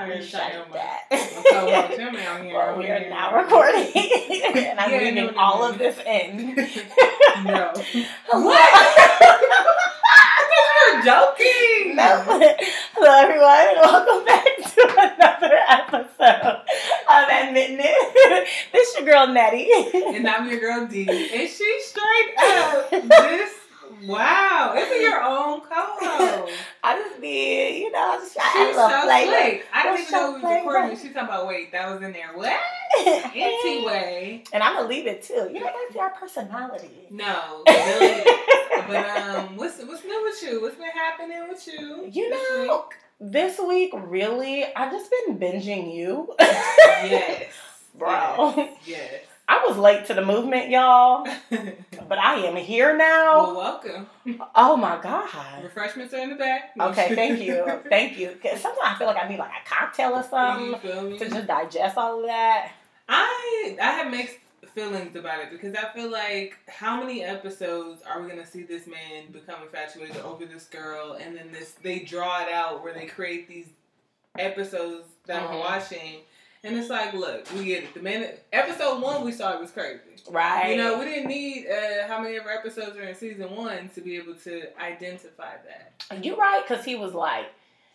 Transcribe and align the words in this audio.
Shut 0.00 0.66
that. 0.72 1.02
well, 1.10 2.78
we 2.78 2.86
are 2.88 3.10
now 3.10 3.36
recording, 3.36 3.82
and 3.94 4.80
I'm 4.80 4.90
Yeah, 4.90 4.96
leaving 4.98 5.14
no, 5.16 5.26
no, 5.30 5.38
all 5.38 5.58
no. 5.58 5.68
of 5.72 5.78
this 5.78 5.98
in. 6.06 6.54
no. 7.44 7.70
Hello. 8.30 8.56
You're 10.94 11.02
joking. 11.04 11.96
No. 11.96 12.24
Hello, 12.96 13.12
everyone, 13.12 13.68
and 13.68 13.80
welcome 13.82 14.24
back 14.24 14.46
to 14.72 14.82
another 14.88 15.58
episode 15.68 16.62
of 17.10 17.28
Admitting 17.28 17.76
It. 17.80 18.48
This 18.72 18.88
is 18.88 18.94
your 19.00 19.04
girl 19.04 19.26
Netty. 19.26 19.68
And 20.16 20.26
I'm 20.26 20.48
your 20.48 20.60
girl 20.60 20.86
D. 20.86 21.06
And 21.10 21.46
she 21.50 21.80
straight 21.82 22.34
up 22.38 22.90
this. 22.90 23.52
Wow, 24.06 24.72
it's 24.76 25.02
your 25.02 25.22
own 25.24 25.60
co-host. 25.60 26.52
I 26.84 26.96
just 26.98 27.20
be, 27.20 27.80
you 27.82 27.90
know, 27.92 27.98
I 27.98 28.16
just 28.18 28.34
try 28.34 28.44
She's 28.52 28.68
to 28.68 28.74
so 28.74 28.88
slick. 29.02 29.66
I 29.72 29.82
didn't 29.82 30.00
even 30.00 30.12
know 30.12 30.32
we 30.34 30.42
was 30.42 30.54
recording. 30.64 30.96
She's 30.96 31.12
talking 31.12 31.28
about 31.28 31.46
wait, 31.46 31.72
that 31.72 31.92
was 31.92 32.02
in 32.02 32.12
there. 32.12 32.30
What? 32.34 32.58
Anyway, 33.34 34.42
And 34.52 34.62
I'm 34.62 34.74
gonna 34.76 34.88
leave 34.88 35.06
it 35.06 35.22
too. 35.22 35.48
You 35.52 35.60
know, 35.60 35.70
that's 35.88 35.96
our 35.96 36.10
personality. 36.10 36.90
no, 37.10 37.62
really. 37.66 38.24
but 38.88 39.08
um, 39.10 39.56
what's 39.56 39.78
what's 39.84 40.04
new 40.04 40.22
with 40.24 40.42
you? 40.42 40.60
What's 40.60 40.76
been 40.76 40.88
happening 40.90 41.48
with 41.48 41.66
you? 41.66 42.08
You 42.10 42.30
this 42.30 42.66
know, 42.66 42.84
this 43.20 43.58
week, 43.60 43.92
really, 43.94 44.64
I've 44.74 44.90
just 44.90 45.10
been 45.10 45.38
binging 45.38 45.94
you. 45.94 46.34
yes, 46.40 47.52
Bro. 47.94 48.54
Yes. 48.56 48.76
yes. 48.86 49.20
I 49.52 49.66
was 49.66 49.76
late 49.76 50.06
to 50.06 50.14
the 50.14 50.24
movement, 50.24 50.70
y'all, 50.70 51.26
but 51.50 52.18
I 52.18 52.36
am 52.46 52.54
here 52.54 52.96
well, 52.96 53.52
now. 53.52 53.56
welcome. 53.58 54.06
Oh 54.54 54.76
my 54.76 55.00
God. 55.02 55.28
Refreshments 55.64 56.14
are 56.14 56.18
in 56.18 56.30
the 56.30 56.36
back. 56.36 56.70
Okay, 56.80 57.16
thank 57.16 57.40
you. 57.40 57.64
Thank 57.88 58.16
you. 58.16 58.38
'Cause 58.40 58.60
sometimes 58.60 58.80
I 58.94 58.94
feel 58.96 59.08
like 59.08 59.22
I 59.22 59.28
need 59.28 59.38
like 59.40 59.50
a 59.50 59.68
cocktail 59.68 60.12
or 60.12 60.22
something 60.22 61.18
to 61.18 61.28
just 61.28 61.46
digest 61.48 61.98
all 61.98 62.20
of 62.20 62.26
that. 62.26 62.70
I 63.08 63.76
I 63.82 63.90
have 63.90 64.10
mixed 64.12 64.36
feelings 64.72 65.16
about 65.16 65.40
it 65.40 65.50
because 65.50 65.74
I 65.74 65.92
feel 65.92 66.10
like 66.12 66.56
how 66.68 67.00
many 67.00 67.24
episodes 67.24 68.02
are 68.08 68.22
we 68.22 68.28
gonna 68.28 68.46
see 68.46 68.62
this 68.62 68.86
man 68.86 69.32
become 69.32 69.62
infatuated 69.64 70.18
over 70.18 70.46
this 70.46 70.66
girl, 70.66 71.14
and 71.20 71.36
then 71.36 71.50
this 71.50 71.72
they 71.82 71.98
draw 71.98 72.40
it 72.42 72.48
out 72.52 72.84
where 72.84 72.94
they 72.94 73.06
create 73.06 73.48
these 73.48 73.66
episodes 74.38 75.08
that 75.26 75.42
Mhm. 75.42 75.50
we're 75.54 75.58
watching, 75.60 76.20
and 76.62 76.76
it's 76.76 76.90
like, 76.90 77.14
look, 77.14 77.50
we 77.54 77.64
get 77.64 77.84
it. 77.84 77.94
The 77.94 78.00
minute 78.00 78.46
episode 78.52 79.00
one 79.00 79.24
we 79.24 79.32
saw 79.32 79.54
it 79.54 79.60
was 79.60 79.70
crazy. 79.70 80.00
Right. 80.30 80.70
You 80.70 80.76
know, 80.76 80.98
we 80.98 81.06
didn't 81.06 81.28
need 81.28 81.66
uh, 81.66 82.06
how 82.06 82.20
many 82.20 82.36
ever 82.36 82.50
episodes 82.50 82.96
are 82.96 83.02
in 83.02 83.14
season 83.14 83.54
one 83.54 83.88
to 83.94 84.00
be 84.00 84.16
able 84.16 84.34
to 84.34 84.80
identify 84.80 85.54
that. 85.66 86.24
You're 86.24 86.36
right, 86.36 86.62
because 86.66 86.84
he 86.84 86.96
was 86.96 87.14
like, 87.14 87.46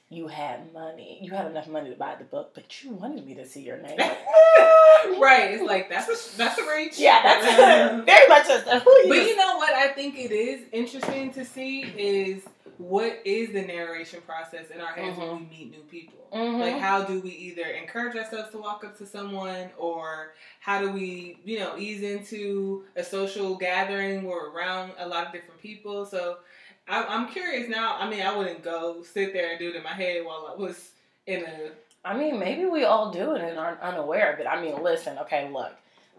you 0.09 0.27
had 0.27 0.71
money. 0.73 1.19
You 1.21 1.31
had 1.31 1.47
enough 1.47 1.67
money 1.67 1.89
to 1.89 1.95
buy 1.95 2.15
the 2.15 2.25
book, 2.25 2.51
but 2.53 2.83
you 2.83 2.91
wanted 2.91 3.25
me 3.25 3.33
to 3.35 3.45
see 3.45 3.61
your 3.61 3.77
name. 3.77 3.97
right? 5.19 5.51
It's 5.51 5.63
like 5.63 5.89
that's 5.89 6.07
a 6.07 6.37
that's 6.37 6.59
a 6.59 6.75
reach. 6.75 6.99
Yeah, 6.99 7.21
that's 7.23 8.05
very 8.05 8.27
much 8.27 8.47
a 8.47 8.79
who 8.79 8.91
you. 8.91 9.09
But 9.09 9.17
you 9.17 9.35
know 9.35 9.57
what 9.57 9.73
I 9.73 9.89
think 9.89 10.17
it 10.17 10.31
is 10.31 10.61
interesting 10.71 11.31
to 11.33 11.43
see 11.43 11.81
is 11.81 12.43
what 12.77 13.19
is 13.25 13.51
the 13.53 13.61
narration 13.61 14.21
process 14.21 14.69
in 14.69 14.81
our 14.81 14.93
heads 14.93 15.17
when 15.17 15.31
we 15.39 15.45
meet 15.45 15.71
new 15.71 15.83
people. 15.83 16.27
Mhm. 16.33 16.59
Like 16.59 16.77
how 16.79 17.03
do 17.03 17.19
we 17.21 17.29
either 17.29 17.63
encourage 17.63 18.15
ourselves 18.17 18.51
to 18.51 18.57
walk 18.57 18.83
up 18.83 18.97
to 18.97 19.05
someone 19.05 19.69
or 19.77 20.33
how 20.59 20.81
do 20.81 20.91
we, 20.91 21.39
you 21.45 21.59
know, 21.59 21.77
ease 21.77 22.03
into 22.03 22.83
a 22.95 23.03
social 23.03 23.55
gathering 23.55 24.23
where 24.23 24.37
we're 24.37 24.51
around 24.51 24.91
a 24.97 25.07
lot 25.07 25.25
of 25.27 25.31
different 25.31 25.61
people. 25.61 26.05
So 26.05 26.39
I, 26.87 27.03
I'm 27.05 27.29
curious 27.29 27.69
now. 27.69 27.95
I 27.97 28.09
mean, 28.09 28.21
I 28.21 28.35
wouldn't 28.35 28.63
go 28.63 29.03
sit 29.03 29.31
there 29.33 29.51
and 29.51 29.59
do 29.59 29.69
it 29.69 29.75
in 29.75 29.83
my 29.83 29.93
head 29.93 30.25
while 30.25 30.53
I 30.53 30.59
was 30.59 30.91
in 31.25 31.43
a 31.45 31.71
I 32.05 32.15
mean, 32.15 32.37
maybe 32.37 32.65
we 32.65 32.83
all 32.83 33.11
do 33.11 33.33
it 33.33 33.41
and 33.41 33.57
aren't 33.57 33.81
unaware 33.81 34.31
of 34.31 34.39
it. 34.39 34.45
I 34.45 34.61
mean, 34.61 34.83
listen, 34.83 35.17
okay, 35.19 35.49
look. 35.51 35.71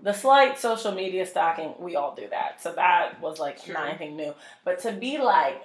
The 0.02 0.12
slight 0.12 0.58
social 0.58 0.92
media 0.92 1.24
stalking, 1.24 1.74
we 1.78 1.94
all 1.94 2.14
do 2.14 2.28
that. 2.28 2.60
So 2.60 2.72
that 2.72 3.20
was 3.20 3.38
like 3.38 3.64
True. 3.64 3.74
not 3.74 3.88
anything 3.88 4.16
new. 4.16 4.34
But 4.64 4.80
to 4.80 4.92
be 4.92 5.16
like, 5.18 5.62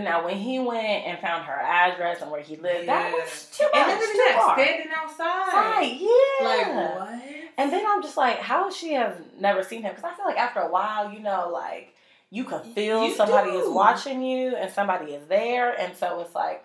now 0.00 0.24
when 0.24 0.36
he 0.36 0.58
went 0.58 1.06
and 1.06 1.18
found 1.18 1.44
her 1.44 1.52
address 1.60 2.22
and 2.22 2.30
where 2.30 2.40
he 2.42 2.56
lived, 2.56 2.88
that 2.88 3.12
was 3.12 3.48
too 3.52 3.64
much. 3.64 3.86
look 3.86 3.98
at 3.98 4.12
Too 4.12 4.18
that 4.18 4.36
far. 4.38 4.58
standing 4.58 4.92
outside. 4.96 5.52
Right, 5.52 5.98
yeah. 6.00 6.46
Like 6.46 6.98
what? 6.98 7.22
And 7.58 7.72
then 7.72 7.84
I'm 7.86 8.02
just 8.02 8.16
like, 8.16 8.38
how 8.38 8.70
she 8.70 8.94
has 8.94 9.14
never 9.38 9.62
seen 9.62 9.82
him? 9.82 9.94
Because 9.94 10.10
I 10.10 10.16
feel 10.16 10.24
like 10.24 10.38
after 10.38 10.60
a 10.60 10.70
while, 10.70 11.12
you 11.12 11.20
know, 11.20 11.50
like 11.52 11.94
you 12.30 12.44
can 12.44 12.62
feel 12.74 13.06
You 13.08 13.14
somebody 13.14 13.50
is 13.50 13.68
watching 13.68 14.22
you 14.22 14.56
and 14.56 14.70
somebody 14.72 15.12
is 15.12 15.26
there, 15.28 15.78
and 15.78 15.94
so 15.96 16.20
it's 16.20 16.34
like 16.34 16.64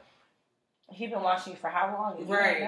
he 0.89 1.07
been 1.07 1.21
watching 1.21 1.53
you 1.53 1.59
for 1.59 1.69
how 1.69 1.93
long? 1.93 2.17
You 2.19 2.25
Right. 2.33 2.59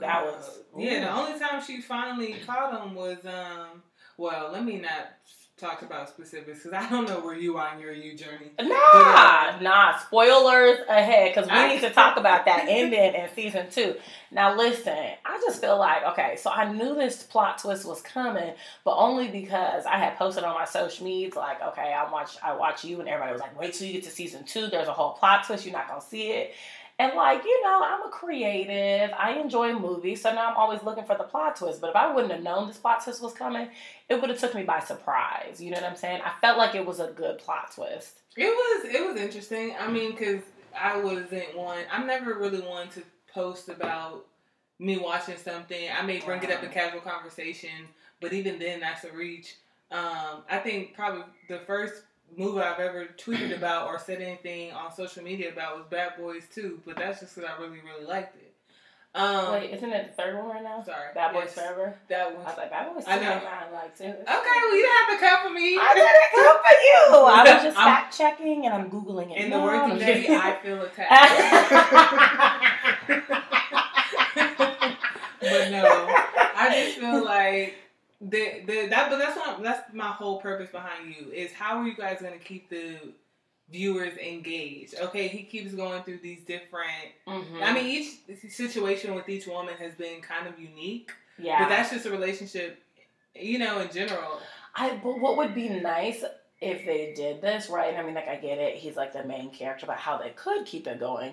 That 0.00 0.24
was 0.24 0.60
yeah. 0.76 1.00
The 1.00 1.12
only 1.12 1.38
time 1.38 1.62
she 1.62 1.80
finally 1.82 2.36
caught 2.46 2.80
him 2.82 2.94
was 2.94 3.18
um. 3.26 3.82
Well, 4.18 4.50
let 4.50 4.64
me 4.64 4.78
not 4.78 5.08
talk 5.58 5.80
about 5.80 6.06
specifics 6.06 6.62
because 6.64 6.74
I 6.74 6.90
don't 6.90 7.08
know 7.08 7.20
where 7.20 7.34
you 7.34 7.56
are 7.56 7.72
in 7.74 7.80
your 7.80 7.92
you 7.92 8.14
journey. 8.14 8.50
Nah, 8.60 8.66
But, 8.68 8.74
uh, 8.94 9.58
nah. 9.62 9.96
Spoilers 9.98 10.80
ahead 10.86 11.30
because 11.34 11.46
we 11.50 11.56
I- 11.56 11.68
need 11.74 11.80
to 11.80 11.88
talk 11.90 12.16
about 12.18 12.44
that 12.44 12.66
ending 12.68 13.14
in 13.14 13.28
season 13.34 13.70
two. 13.70 13.94
Now, 14.30 14.54
listen, 14.54 14.92
I 15.24 15.38
just 15.46 15.60
feel 15.62 15.78
like 15.78 16.04
okay, 16.12 16.36
so 16.36 16.50
I 16.50 16.70
knew 16.70 16.94
this 16.94 17.22
plot 17.22 17.58
twist 17.58 17.86
was 17.86 18.02
coming, 18.02 18.52
but 18.84 18.96
only 18.96 19.28
because 19.28 19.86
I 19.86 19.96
had 19.96 20.16
posted 20.18 20.44
on 20.44 20.54
my 20.54 20.66
social 20.66 21.06
medias 21.06 21.36
like, 21.36 21.62
okay, 21.62 21.92
I 21.94 22.10
watch, 22.12 22.36
I 22.42 22.54
watch 22.54 22.84
you, 22.84 23.00
and 23.00 23.08
everybody 23.08 23.32
was 23.32 23.40
like, 23.40 23.58
wait 23.58 23.72
till 23.72 23.86
you 23.86 23.94
get 23.94 24.02
to 24.04 24.10
season 24.10 24.44
two. 24.44 24.66
There's 24.66 24.88
a 24.88 24.92
whole 24.92 25.12
plot 25.12 25.46
twist. 25.46 25.64
You're 25.64 25.72
not 25.72 25.88
gonna 25.88 26.02
see 26.02 26.32
it. 26.32 26.52
And 26.98 27.12
like, 27.14 27.44
you 27.44 27.62
know, 27.62 27.82
I'm 27.84 28.06
a 28.06 28.10
creative. 28.10 29.14
I 29.18 29.32
enjoy 29.34 29.78
movies, 29.78 30.22
so 30.22 30.32
now 30.32 30.48
I'm 30.48 30.56
always 30.56 30.82
looking 30.82 31.04
for 31.04 31.16
the 31.16 31.24
plot 31.24 31.56
twist. 31.56 31.80
But 31.80 31.90
if 31.90 31.96
I 31.96 32.12
wouldn't 32.12 32.32
have 32.32 32.42
known 32.42 32.68
this 32.68 32.78
plot 32.78 33.04
twist 33.04 33.22
was 33.22 33.34
coming, 33.34 33.68
it 34.08 34.18
would 34.18 34.30
have 34.30 34.38
took 34.38 34.54
me 34.54 34.62
by 34.62 34.80
surprise. 34.80 35.60
You 35.60 35.70
know 35.70 35.80
what 35.80 35.90
I'm 35.90 35.96
saying? 35.96 36.22
I 36.24 36.32
felt 36.40 36.56
like 36.56 36.74
it 36.74 36.86
was 36.86 37.00
a 37.00 37.08
good 37.08 37.38
plot 37.38 37.72
twist. 37.74 38.22
It 38.36 38.46
was 38.46 38.94
it 38.94 39.06
was 39.06 39.20
interesting. 39.20 39.74
I 39.78 39.90
mean, 39.90 40.12
because 40.12 40.42
I 40.78 40.98
wasn't 40.98 41.56
one. 41.56 41.84
I'm 41.90 42.06
never 42.06 42.34
really 42.34 42.60
one 42.60 42.88
to 42.90 43.02
post 43.32 43.68
about 43.68 44.24
me 44.78 44.96
watching 44.96 45.36
something. 45.36 45.88
I 45.98 46.02
may 46.02 46.20
bring 46.20 46.42
it 46.42 46.50
up 46.50 46.62
in 46.62 46.70
casual 46.70 47.00
conversation, 47.00 47.88
but 48.20 48.32
even 48.32 48.58
then, 48.58 48.80
that's 48.80 49.04
a 49.04 49.12
reach. 49.12 49.56
Um, 49.90 50.42
I 50.50 50.58
think 50.62 50.94
probably 50.94 51.24
the 51.48 51.60
first 51.60 52.02
movie 52.36 52.60
I've 52.60 52.80
ever 52.80 53.06
tweeted 53.18 53.56
about 53.56 53.86
or 53.88 53.98
said 53.98 54.20
anything 54.22 54.72
on 54.72 54.94
social 54.94 55.22
media 55.22 55.50
about 55.52 55.76
was 55.78 55.86
Bad 55.90 56.16
Boys 56.18 56.44
2, 56.54 56.80
but 56.86 56.96
that's 56.96 57.20
just 57.20 57.34
because 57.34 57.50
I 57.50 57.60
really 57.62 57.80
really 57.80 58.04
liked 58.06 58.36
it. 58.36 58.42
Um, 59.14 59.52
Wait, 59.52 59.70
isn't 59.70 59.90
it 59.90 60.08
the 60.14 60.22
third 60.22 60.36
one 60.36 60.46
right 60.50 60.62
now? 60.62 60.82
sorry, 60.84 61.08
Bad 61.14 61.32
Boys 61.32 61.44
yes, 61.46 61.54
Forever. 61.54 61.96
That 62.10 62.26
I 62.26 62.32
was 62.34 62.56
like, 62.58 62.70
Bad 62.70 62.92
Boys. 62.94 63.04
I 63.06 63.18
know. 63.18 63.30
I 63.32 63.70
like. 63.72 63.94
Okay, 63.98 64.12
well 64.26 64.76
you 64.76 64.82
don't 64.82 65.08
have 65.08 65.18
to 65.18 65.26
come 65.26 65.38
for 65.48 65.54
me. 65.54 65.78
I 65.80 65.94
didn't 65.94 66.44
come 66.44 66.58
for 66.62 66.76
you. 66.84 67.26
I 67.26 67.54
was 67.54 67.62
just 67.62 67.76
fact 67.76 68.16
checking 68.18 68.66
and 68.66 68.74
I'm 68.74 68.90
googling 68.90 69.30
it. 69.32 69.38
In 69.38 69.50
the 69.50 69.56
now. 69.56 69.64
words 69.64 69.82
I'm 69.84 69.90
of 69.92 69.98
just 69.98 70.06
Netty, 70.08 70.20
kidding. 70.22 70.36
I 70.36 70.56
feel 70.56 70.82
attacked. 70.82 71.12
but 75.40 75.70
no, 75.70 75.84
I 76.54 76.70
just 76.84 76.98
feel 76.98 77.24
like 77.24 77.74
the 78.20 78.62
the 78.66 78.86
that 78.88 79.10
but 79.10 79.18
that's 79.18 79.36
what 79.36 79.62
that's 79.62 79.92
my 79.92 80.06
whole 80.06 80.40
purpose 80.40 80.70
behind 80.70 81.14
you 81.14 81.30
is 81.30 81.52
how 81.52 81.78
are 81.78 81.86
you 81.86 81.94
guys 81.94 82.18
gonna 82.20 82.38
keep 82.38 82.68
the 82.70 82.96
viewers 83.70 84.16
engaged? 84.18 84.94
Okay, 85.00 85.28
he 85.28 85.42
keeps 85.42 85.74
going 85.74 86.02
through 86.02 86.18
these 86.18 86.42
different. 86.44 87.12
Mhm. 87.26 87.62
I 87.62 87.72
mean, 87.72 87.86
each 87.86 88.50
situation 88.50 89.14
with 89.14 89.28
each 89.28 89.46
woman 89.46 89.74
has 89.76 89.94
been 89.94 90.20
kind 90.20 90.46
of 90.46 90.58
unique, 90.58 91.10
yeah. 91.38 91.62
but 91.62 91.68
that's 91.68 91.90
just 91.90 92.06
a 92.06 92.10
relationship, 92.10 92.82
you 93.34 93.58
know, 93.58 93.80
in 93.80 93.90
general. 93.90 94.40
I 94.74 94.96
but 94.96 95.20
what 95.20 95.36
would 95.36 95.54
be 95.54 95.68
nice 95.68 96.24
if 96.60 96.86
they 96.86 97.12
did 97.14 97.40
this 97.40 97.68
right? 97.68 97.94
I 97.96 98.02
mean, 98.02 98.14
like 98.14 98.28
I 98.28 98.36
get 98.36 98.58
it. 98.58 98.76
He's 98.76 98.96
like 98.96 99.12
the 99.12 99.24
main 99.24 99.50
character, 99.50 99.86
but 99.86 99.96
how 99.96 100.18
they 100.18 100.30
could 100.30 100.64
keep 100.64 100.86
it 100.86 101.00
going 101.00 101.32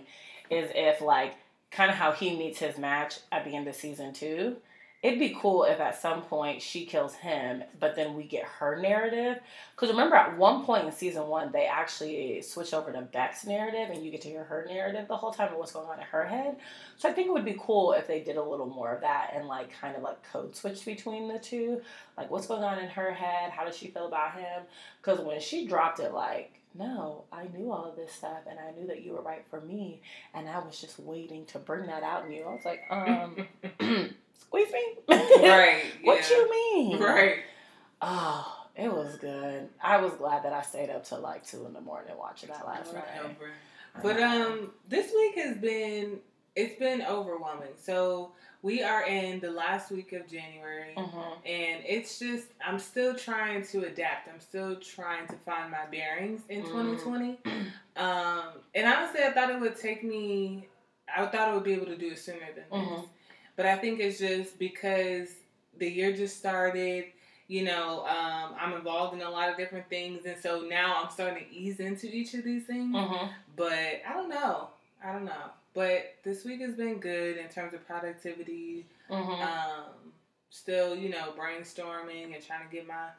is 0.49 0.69
if 0.75 1.01
like 1.01 1.35
kind 1.71 1.89
of 1.89 1.97
how 1.97 2.11
he 2.11 2.35
meets 2.35 2.59
his 2.59 2.77
match 2.77 3.19
at 3.31 3.45
the 3.45 3.55
end 3.55 3.67
of 3.67 3.75
season 3.75 4.13
two. 4.13 4.57
It'd 5.03 5.19
be 5.19 5.37
cool 5.39 5.65
if 5.65 5.79
at 5.79 6.01
some 6.01 6.21
point 6.21 6.61
she 6.61 6.85
kills 6.85 7.13
him, 7.13 7.63
but 7.79 7.95
then 7.95 8.15
we 8.15 8.23
get 8.23 8.45
her 8.45 8.79
narrative. 8.81 9.39
Because 9.75 9.89
remember, 9.89 10.15
at 10.15 10.37
one 10.37 10.63
point 10.63 10.85
in 10.85 10.91
season 10.93 11.27
one, 11.27 11.51
they 11.51 11.65
actually 11.65 12.41
switch 12.41 12.73
over 12.73 12.91
to 12.91 13.01
Beck's 13.01 13.45
narrative, 13.45 13.89
and 13.93 14.03
you 14.03 14.11
get 14.11 14.21
to 14.21 14.29
hear 14.29 14.45
her 14.45 14.65
narrative 14.67 15.09
the 15.09 15.17
whole 15.17 15.31
time 15.31 15.49
and 15.49 15.57
what's 15.57 15.73
going 15.73 15.89
on 15.89 15.99
in 15.99 16.05
her 16.05 16.25
head. 16.25 16.55
So 16.97 17.09
I 17.09 17.11
think 17.11 17.27
it 17.27 17.33
would 17.33 17.43
be 17.43 17.57
cool 17.59 17.91
if 17.91 18.07
they 18.07 18.21
did 18.21 18.37
a 18.37 18.43
little 18.43 18.65
more 18.65 18.93
of 18.93 19.01
that 19.01 19.31
and 19.35 19.47
like 19.47 19.71
kind 19.79 19.95
of 19.95 20.03
like 20.03 20.23
code 20.31 20.55
switch 20.55 20.85
between 20.85 21.27
the 21.27 21.39
two 21.39 21.81
like 22.17 22.29
what's 22.29 22.47
going 22.47 22.63
on 22.63 22.79
in 22.79 22.89
her 22.89 23.11
head 23.11 23.51
how 23.51 23.65
does 23.65 23.77
she 23.77 23.87
feel 23.87 24.07
about 24.07 24.33
him 24.35 24.63
because 25.01 25.19
when 25.19 25.39
she 25.39 25.67
dropped 25.67 25.99
it 25.99 26.13
like 26.13 26.59
no 26.75 27.23
i 27.31 27.45
knew 27.55 27.71
all 27.71 27.85
of 27.85 27.95
this 27.95 28.11
stuff 28.11 28.39
and 28.49 28.59
i 28.59 28.71
knew 28.79 28.87
that 28.87 29.03
you 29.03 29.13
were 29.13 29.21
right 29.21 29.45
for 29.49 29.61
me 29.61 30.01
and 30.33 30.47
i 30.49 30.59
was 30.59 30.79
just 30.79 30.99
waiting 30.99 31.45
to 31.45 31.59
bring 31.59 31.85
that 31.85 32.03
out 32.03 32.25
in 32.25 32.31
you 32.31 32.43
i 32.43 32.53
was 32.53 32.65
like 32.65 32.81
um 32.89 33.35
squeeze 34.47 34.71
me 34.71 34.83
right. 35.09 35.83
what 36.03 36.29
yeah. 36.29 36.37
you 36.37 36.51
mean 36.51 36.99
Right. 36.99 37.35
oh 38.01 38.65
it 38.75 38.91
was 38.91 39.15
good 39.17 39.69
i 39.81 39.97
was 39.97 40.13
glad 40.13 40.43
that 40.43 40.53
i 40.53 40.61
stayed 40.61 40.89
up 40.89 41.03
till 41.05 41.19
like 41.19 41.45
two 41.45 41.65
in 41.65 41.73
the 41.73 41.81
morning 41.81 42.13
watching 42.17 42.49
that 42.49 42.65
last 42.67 42.93
night. 42.93 43.03
But 44.01 44.19
um, 44.19 44.71
this 44.89 45.11
week 45.13 45.35
has 45.35 45.55
been 45.57 46.17
it's 46.55 46.77
been 46.79 47.03
overwhelming. 47.03 47.73
So 47.79 48.31
we 48.63 48.81
are 48.81 49.05
in 49.05 49.39
the 49.39 49.51
last 49.51 49.91
week 49.91 50.13
of 50.13 50.27
January, 50.27 50.93
Mm-hmm. 50.97 51.17
and 51.45 51.83
it's 51.85 52.17
just 52.17 52.47
I'm 52.65 52.79
still 52.79 53.13
trying 53.15 53.63
to 53.67 53.85
adapt. 53.85 54.29
I'm 54.29 54.39
still 54.39 54.75
trying 54.77 55.27
to 55.27 55.35
find 55.45 55.69
my 55.71 55.85
bearings 55.91 56.41
in 56.49 56.63
Mm. 56.63 56.97
2020. 56.97 57.39
Um, 57.95 58.43
and 58.73 58.87
honestly, 58.87 59.21
I 59.23 59.31
thought 59.31 59.51
it 59.51 59.59
would 59.61 59.79
take 59.79 60.03
me. 60.03 60.67
I 61.15 61.23
thought 61.27 61.49
I 61.49 61.53
would 61.53 61.63
be 61.63 61.73
able 61.73 61.85
to 61.85 61.95
do 61.97 62.07
it 62.13 62.17
sooner 62.17 62.39
than 62.55 62.63
this, 62.71 62.89
Mhm. 62.89 63.07
But 63.55 63.65
I 63.65 63.75
think 63.77 63.99
it's 63.99 64.19
just 64.19 64.57
because 64.59 65.29
the 65.77 65.89
year 65.89 66.15
just 66.15 66.37
started. 66.37 67.05
You 67.47 67.65
know, 67.65 68.05
um, 68.07 68.55
I'm 68.59 68.73
involved 68.73 69.13
in 69.13 69.21
a 69.21 69.29
lot 69.29 69.49
of 69.49 69.57
different 69.57 69.87
things, 69.89 70.25
and 70.25 70.37
so 70.39 70.61
now 70.61 71.03
I'm 71.03 71.11
starting 71.11 71.45
to 71.45 71.53
ease 71.53 71.79
into 71.79 72.07
each 72.07 72.33
of 72.33 72.43
these 72.43 72.65
things. 72.65 72.95
Mm-hmm. 72.95 73.27
But 73.55 74.01
I 74.07 74.13
don't 74.13 74.29
know. 74.29 74.69
I 75.03 75.11
don't 75.11 75.25
know. 75.25 75.51
But 75.73 76.15
this 76.23 76.45
week 76.45 76.61
has 76.61 76.75
been 76.75 76.99
good 76.99 77.37
in 77.37 77.49
terms 77.49 77.73
of 77.73 77.85
productivity. 77.85 78.85
Mm-hmm. 79.09 79.41
Um, 79.41 79.93
still, 80.49 80.95
you 80.95 81.09
know, 81.09 81.33
brainstorming 81.37 82.33
and 82.33 82.45
trying 82.45 82.67
to 82.67 82.73
get 82.73 82.87
my 82.87 83.09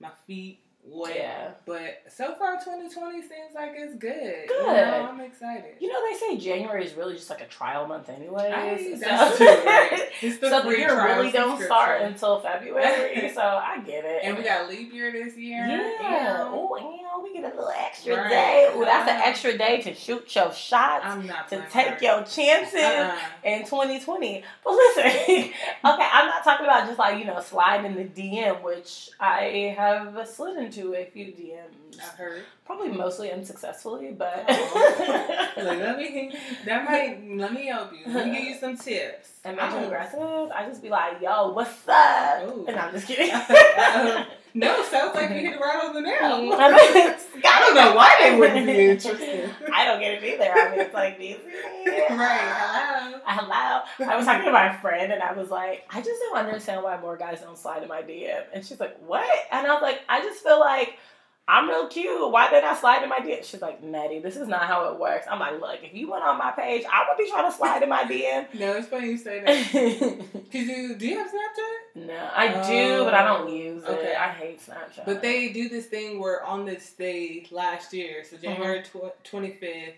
my 0.00 0.10
feet 0.26 0.58
wet. 0.84 1.14
Yeah. 1.16 1.50
But 1.64 2.02
so 2.08 2.34
far, 2.34 2.54
2020 2.54 3.20
seems 3.22 3.32
like 3.54 3.72
it's 3.76 3.94
good. 3.94 4.48
Good. 4.48 4.50
You 4.50 4.66
know, 4.66 5.08
I'm 5.10 5.20
excited. 5.20 5.74
You 5.80 5.88
know, 5.92 5.98
they 6.10 6.16
say 6.18 6.36
January 6.38 6.84
is 6.84 6.94
really 6.94 7.14
just 7.14 7.30
like 7.30 7.40
a 7.40 7.46
trial 7.46 7.86
month, 7.86 8.08
anyway. 8.08 8.50
I- 8.50 8.76
so 8.82 8.96
that's 8.96 9.36
true, 9.36 9.46
right? 9.46 10.08
It's 10.22 10.38
the 10.38 10.50
so 10.50 10.62
free 10.62 10.78
year 10.78 10.94
really 11.04 11.32
don't 11.32 11.60
start 11.60 12.02
until 12.02 12.40
February, 12.40 13.28
so 13.34 13.40
I 13.40 13.80
get 13.84 14.04
it. 14.04 14.20
And 14.24 14.36
we 14.38 14.44
got 14.44 14.68
leap 14.68 14.92
year 14.92 15.10
this 15.12 15.36
year. 15.36 15.66
yeah. 15.66 16.44
Ew. 16.44 16.50
Oh, 16.54 16.76
you 16.78 17.02
know, 17.02 17.20
we 17.22 17.32
get 17.32 17.44
a 17.44 17.48
little 17.54 17.70
extra 17.76 18.16
Right. 18.16 18.28
day. 18.30 18.70
Ooh, 18.76 18.84
that's 18.84 19.10
an 19.10 19.16
Uh-huh. 19.16 19.28
extra 19.30 19.58
day 19.58 19.80
to 19.82 19.94
shoot 19.94 20.34
your 20.34 20.52
shots, 20.52 21.04
I'm 21.06 21.26
not 21.26 21.48
to 21.48 21.56
take 21.70 21.88
hard. 21.88 22.02
your 22.02 22.22
chances. 22.24 22.80
Uh-uh. 22.82 23.16
in 23.44 23.60
2020. 23.64 24.44
But 24.64 24.70
listen, 24.72 25.04
okay, 25.34 25.52
I'm 25.84 26.26
not 26.28 26.44
talking 26.44 26.66
about 26.66 26.86
just 26.86 26.98
like, 26.98 27.18
you 27.18 27.24
know, 27.24 27.40
sliding 27.40 27.92
in 27.92 27.96
the 27.96 28.04
DM, 28.04 28.62
which 28.62 29.10
I 29.20 29.74
have 29.76 30.28
slid 30.28 30.56
into 30.58 30.71
a 30.80 31.04
few 31.06 31.26
DMs. 31.26 32.00
I 32.00 32.16
heard. 32.16 32.42
Probably 32.64 32.88
mostly 32.88 33.30
unsuccessfully, 33.30 34.12
but. 34.12 34.44
Like, 35.54 35.78
let 35.78 35.98
me 35.98 36.34
that 36.64 36.84
might 36.84 37.22
let 37.36 37.52
me 37.52 37.66
help 37.66 37.92
you. 37.92 38.10
Let 38.12 38.26
me 38.26 38.32
give 38.32 38.44
you 38.44 38.54
some 38.54 38.76
tips. 38.76 39.32
Am 39.44 39.58
I 39.60 39.68
too 39.68 39.84
aggressive? 39.84 40.18
I 40.20 40.66
just 40.66 40.82
be 40.82 40.88
like, 40.88 41.20
yo, 41.20 41.52
what's 41.52 41.86
up? 41.86 42.48
Ooh. 42.48 42.64
And 42.66 42.76
I'm 42.76 42.92
just 42.92 43.06
kidding. 43.06 43.30
Uh, 43.30 44.24
No, 44.54 44.80
it 44.80 44.86
sounds 44.90 45.14
like 45.14 45.30
you 45.30 45.36
hit 45.36 45.54
it 45.54 45.60
right 45.60 45.84
on 45.84 45.94
the 45.94 46.02
nail. 46.02 46.52
I 46.52 47.16
mm, 47.34 47.42
I 47.44 47.58
don't 47.60 47.74
know 47.74 47.94
why 47.94 48.16
they 48.20 48.38
wouldn't 48.38 48.66
be 48.66 48.90
interested. 48.90 49.50
I 49.74 49.84
don't 49.86 49.98
get 50.00 50.22
it 50.22 50.24
either. 50.24 50.52
I 50.52 50.70
mean, 50.70 50.80
it's 50.80 50.94
like, 50.94 51.18
these. 51.18 51.38
Right. 51.86 52.40
Hello. 52.40 53.20
Hello. 53.24 54.10
I 54.12 54.16
was 54.16 54.26
talking 54.26 54.44
to 54.44 54.52
my 54.52 54.76
friend 54.76 55.12
and 55.12 55.22
I 55.22 55.32
was 55.32 55.50
like, 55.50 55.84
I 55.90 56.00
just 56.00 56.20
don't 56.20 56.38
understand 56.38 56.82
why 56.82 57.00
more 57.00 57.16
guys 57.16 57.40
don't 57.40 57.56
slide 57.56 57.82
in 57.82 57.88
my 57.88 58.02
DM. 58.02 58.42
And 58.52 58.64
she's 58.64 58.78
like, 58.78 58.96
What? 59.06 59.26
And 59.50 59.66
I 59.66 59.72
was 59.72 59.82
like, 59.82 60.00
I 60.08 60.20
just 60.20 60.42
feel 60.42 60.60
like 60.60 60.98
I'm 61.48 61.68
real 61.68 61.88
cute. 61.88 62.30
Why 62.30 62.48
did 62.50 62.62
I 62.62 62.74
slide 62.76 63.02
in 63.02 63.08
my 63.08 63.18
DM? 63.18 63.42
She's 63.44 63.60
like, 63.60 63.82
Maddie, 63.82 64.20
this 64.20 64.36
is 64.36 64.46
not 64.46 64.62
how 64.62 64.92
it 64.92 64.98
works. 65.00 65.26
I'm 65.28 65.40
like, 65.40 65.60
Look, 65.60 65.80
if 65.82 65.92
you 65.92 66.10
went 66.10 66.22
on 66.22 66.38
my 66.38 66.52
page, 66.52 66.84
I 66.90 67.04
would 67.08 67.22
be 67.22 67.28
trying 67.28 67.50
to 67.50 67.56
slide 67.56 67.82
in 67.82 67.88
my 67.88 68.04
DM. 68.04 68.46
No, 68.58 68.76
it's 68.76 68.86
funny 68.88 69.08
you 69.08 69.16
say 69.18 69.40
that. 69.40 69.72
Cause 70.52 70.60
you 70.62 70.94
do 70.94 71.06
you 71.08 71.18
have 71.18 71.26
Snapchat? 71.28 72.06
no, 72.06 72.28
I 72.34 72.48
do, 72.68 73.04
but 73.04 73.14
I 73.14 73.24
don't 73.24 73.52
use 73.52 73.84
Okay. 73.84 74.12
it. 74.12 74.16
I 74.16 74.28
hate 74.28 74.60
Snapchat. 74.64 75.04
But 75.04 75.20
they 75.20 75.52
do 75.52 75.68
this 75.68 75.86
thing 75.86 76.20
where 76.20 76.44
on 76.44 76.64
this 76.64 76.92
day 76.92 77.46
last 77.50 77.92
year, 77.92 78.22
so 78.24 78.36
January 78.36 78.84
twenty 79.24 79.52
fifth, 79.52 79.94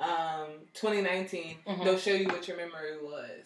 um, 0.00 0.48
twenty 0.74 1.00
nineteen, 1.00 1.56
Mhm. 1.66 1.84
they'll 1.84 1.98
show 1.98 2.12
you 2.12 2.26
what 2.26 2.48
your 2.48 2.56
memory 2.56 2.98
was. 3.02 3.44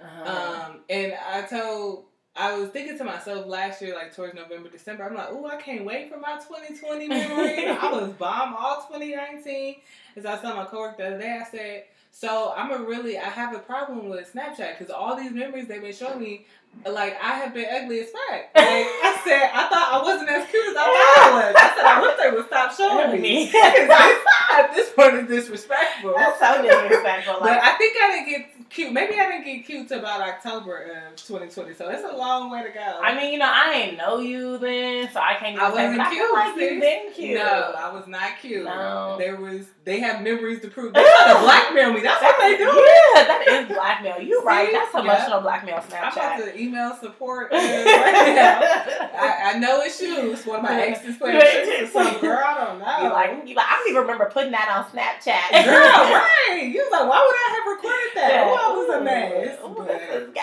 Uh-huh. 0.00 0.66
Um, 0.70 0.80
and 0.90 1.14
I 1.30 1.42
told, 1.42 2.04
I 2.44 2.58
was 2.58 2.68
thinking 2.68 2.98
to 2.98 3.04
myself 3.04 3.46
last 3.46 3.80
year, 3.80 3.94
like 3.94 4.14
towards 4.14 4.34
November, 4.34 4.68
December, 4.68 5.04
I'm 5.04 5.14
like, 5.14 5.28
oh, 5.30 5.46
I 5.46 5.56
can't 5.56 5.84
wait 5.84 6.12
for 6.12 6.18
my 6.18 6.36
2020 6.36 7.08
memory. 7.08 7.66
I 7.68 7.90
was 7.90 8.12
bomb 8.12 8.54
all 8.54 8.82
2019. 8.86 9.76
As 10.16 10.26
I 10.26 10.40
saw 10.40 10.54
my 10.54 10.66
coworker 10.66 10.96
the 10.98 11.06
other 11.06 11.18
day, 11.20 11.40
I 11.40 11.50
said, 11.50 11.84
so 12.10 12.52
I'm 12.56 12.70
a 12.70 12.84
really, 12.84 13.16
I 13.18 13.30
have 13.30 13.54
a 13.54 13.58
problem 13.60 14.10
with 14.10 14.30
Snapchat 14.32 14.78
because 14.78 14.90
all 14.90 15.16
these 15.16 15.32
memories 15.32 15.68
they've 15.68 15.80
been 15.80 15.94
showing 15.94 16.20
me, 16.20 16.46
like 16.86 17.16
I 17.22 17.38
have 17.38 17.54
been 17.54 17.66
ugly 17.72 18.00
as 18.00 18.10
fuck. 18.10 18.42
Like 18.54 18.86
I 18.86 19.20
said, 19.24 19.50
I 19.54 19.68
thought 19.68 19.88
I 19.92 20.02
wasn't 20.02 20.28
as 20.28 20.48
cute 20.50 20.66
as 20.68 20.76
I 20.76 20.84
thought 20.84 21.16
I 21.16 21.30
was. 21.34 21.54
I 21.56 21.76
said 21.76 21.84
I 21.86 22.00
wish 22.02 22.16
they 22.20 22.30
would 22.36 22.46
stop 22.46 22.72
showing 22.76 23.20
me. 23.22 23.48
At 23.54 24.72
this 24.74 24.90
point, 24.92 25.14
it's 25.14 25.28
disrespectful. 25.28 26.14
That's 26.16 26.38
so 26.38 26.62
disrespectful. 26.62 27.34
But 27.40 27.50
Like, 27.50 27.62
I 27.62 27.72
think 27.78 27.96
I 28.02 28.10
didn't 28.10 28.28
get 28.28 28.53
cute. 28.74 28.92
Maybe 28.92 29.18
I 29.18 29.26
didn't 29.30 29.44
get 29.44 29.64
cute 29.66 29.88
till 29.88 30.00
about 30.00 30.20
October 30.20 30.78
of 31.08 31.16
2020. 31.16 31.74
So 31.74 31.88
it's 31.88 32.02
a 32.02 32.16
long 32.16 32.50
way 32.50 32.62
to 32.62 32.70
go. 32.70 32.98
I 33.02 33.14
mean, 33.16 33.32
you 33.32 33.38
know, 33.38 33.48
I 33.50 33.72
ain't 33.72 33.96
know 33.96 34.18
you 34.18 34.58
then, 34.58 35.08
so 35.12 35.20
I 35.20 35.34
can't 35.38 35.58
I 35.58 35.70
say, 35.70 35.84
wasn't 35.86 36.00
I 36.00 36.10
cute, 36.10 36.20
feel 36.22 36.34
like 36.34 36.56
you've 36.70 36.80
been 36.80 37.12
cute. 37.14 37.34
no, 37.38 37.74
I 37.78 37.92
was 37.92 38.06
not 38.06 38.30
cute. 38.40 38.64
No. 38.64 39.16
There 39.18 39.36
was. 39.36 39.66
They 39.84 40.00
have 40.00 40.22
memories 40.22 40.62
to 40.62 40.68
prove. 40.68 40.94
They 40.94 41.02
try 41.02 41.32
to 41.34 41.40
blackmail 41.40 41.92
me. 41.92 42.00
That's 42.00 42.22
what 42.22 42.38
they 42.40 42.56
do. 42.56 42.64
Yeah, 42.64 43.24
that 43.28 43.44
is 43.48 43.68
blackmail. 43.68 44.20
You 44.22 44.40
See? 44.40 44.46
right. 44.46 44.72
That's 44.72 44.94
Yeah. 44.94 45.00
emotional 45.00 45.40
blackmail 45.42 45.76
I'm 45.76 45.88
about 45.88 46.12
Snapchat. 46.14 46.44
to 46.54 46.58
email 46.60 46.96
support 46.96 47.48
uh, 47.52 47.56
right. 47.56 49.12
I, 49.14 49.52
I 49.54 49.58
know 49.58 49.82
it's 49.82 50.00
you. 50.00 50.34
One 50.50 50.58
of 50.60 50.62
my 50.64 50.80
exes 50.80 51.16
playing 51.16 51.38
tricks 51.40 51.82
or 51.82 51.86
something. 52.02 52.20
Girl, 52.20 52.40
I 52.44 52.64
don't 52.64 52.78
know. 52.78 52.84
You 53.04 53.10
like, 53.10 53.30
you 53.48 53.54
like, 53.54 53.66
I 53.68 53.76
don't 53.76 53.90
even 53.90 54.02
remember 54.02 54.30
putting 54.32 54.52
that 54.52 54.68
on 54.72 54.84
Snapchat. 54.88 55.52
Girl, 55.64 55.74
right. 56.16 56.64
You 56.64 56.80
was 56.80 56.88
like, 56.92 57.04
why 57.08 57.20
would 57.20 57.36
I 57.36 57.48
have 57.60 57.66
recorded 57.76 58.10
that? 58.16 58.48
I 58.48 58.63
was 58.72 58.96
a 58.96 59.00
mess. 59.02 59.58
Ooh, 59.64 59.74
But- 59.76 59.86
this 59.88 60.22
is. 60.22 60.34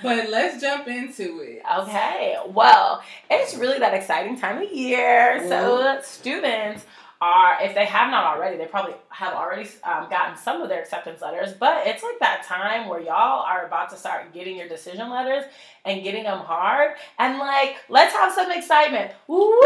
But 0.00 0.30
let's 0.30 0.60
jump 0.60 0.86
into 0.86 1.40
it. 1.40 1.60
Okay, 1.80 2.36
well, 2.50 3.02
it's 3.28 3.56
really 3.56 3.80
that 3.80 3.94
exciting 3.94 4.38
time 4.38 4.62
of 4.62 4.70
year. 4.70 5.44
So, 5.48 5.98
students 6.04 6.84
are, 7.20 7.58
if 7.60 7.74
they 7.74 7.84
have 7.84 8.10
not 8.10 8.36
already, 8.36 8.56
they 8.56 8.66
probably 8.66 8.94
have 9.08 9.34
already 9.34 9.68
um, 9.82 10.08
gotten 10.08 10.36
some 10.36 10.62
of 10.62 10.68
their 10.68 10.80
acceptance 10.80 11.20
letters, 11.20 11.52
but 11.52 11.86
it's 11.86 12.02
like 12.02 12.18
that 12.20 12.44
time 12.44 12.88
where 12.88 13.00
y'all 13.00 13.42
are 13.42 13.66
about 13.66 13.90
to 13.90 13.96
start 13.96 14.32
getting 14.32 14.56
your 14.56 14.68
decision 14.68 15.10
letters 15.10 15.44
and 15.84 16.02
getting 16.04 16.24
them 16.24 16.38
hard. 16.38 16.92
And 17.18 17.38
like, 17.38 17.76
let's 17.88 18.14
have 18.14 18.32
some 18.32 18.50
excitement. 18.52 19.10
Woo! 19.26 19.58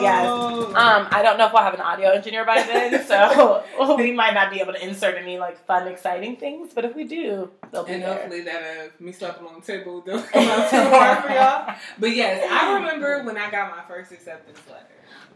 Yes. 0.00 0.26
Um, 0.26 1.06
I 1.10 1.20
don't 1.22 1.38
know 1.38 1.46
if 1.46 1.52
we'll 1.52 1.62
have 1.62 1.74
an 1.74 1.80
audio 1.80 2.10
engineer 2.10 2.44
by 2.44 2.62
then, 2.62 3.06
so 3.06 3.62
we 3.96 4.10
might 4.12 4.34
not 4.34 4.50
be 4.52 4.60
able 4.60 4.72
to 4.72 4.84
insert 4.84 5.16
any 5.16 5.38
like 5.38 5.64
fun, 5.66 5.86
exciting 5.86 6.36
things. 6.36 6.72
But 6.74 6.84
if 6.84 6.96
we 6.96 7.04
do, 7.04 7.50
they'll 7.70 7.84
be 7.84 7.92
And 7.92 8.02
there. 8.02 8.14
hopefully 8.14 8.40
that 8.42 8.62
uh, 8.62 8.88
me 8.98 9.12
slapping 9.12 9.46
on 9.46 9.60
the 9.60 9.66
table 9.66 10.00
don't 10.00 10.26
come 10.28 10.48
out 10.48 10.70
too 10.70 10.76
hard 10.76 11.24
for 11.24 11.30
y'all. 11.32 11.74
But 11.98 12.14
yes, 12.16 12.44
I 12.50 12.74
remember 12.74 13.22
when 13.22 13.36
I 13.38 13.50
got 13.50 13.70
my 13.70 13.82
first 13.86 14.10
acceptance 14.12 14.58
letter. 14.68 14.86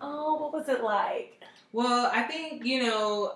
Oh, 0.00 0.34
what 0.36 0.52
was 0.52 0.68
it 0.68 0.82
like? 0.82 1.42
Well, 1.72 2.10
I 2.12 2.22
think, 2.22 2.64
you 2.64 2.82
know, 2.82 3.34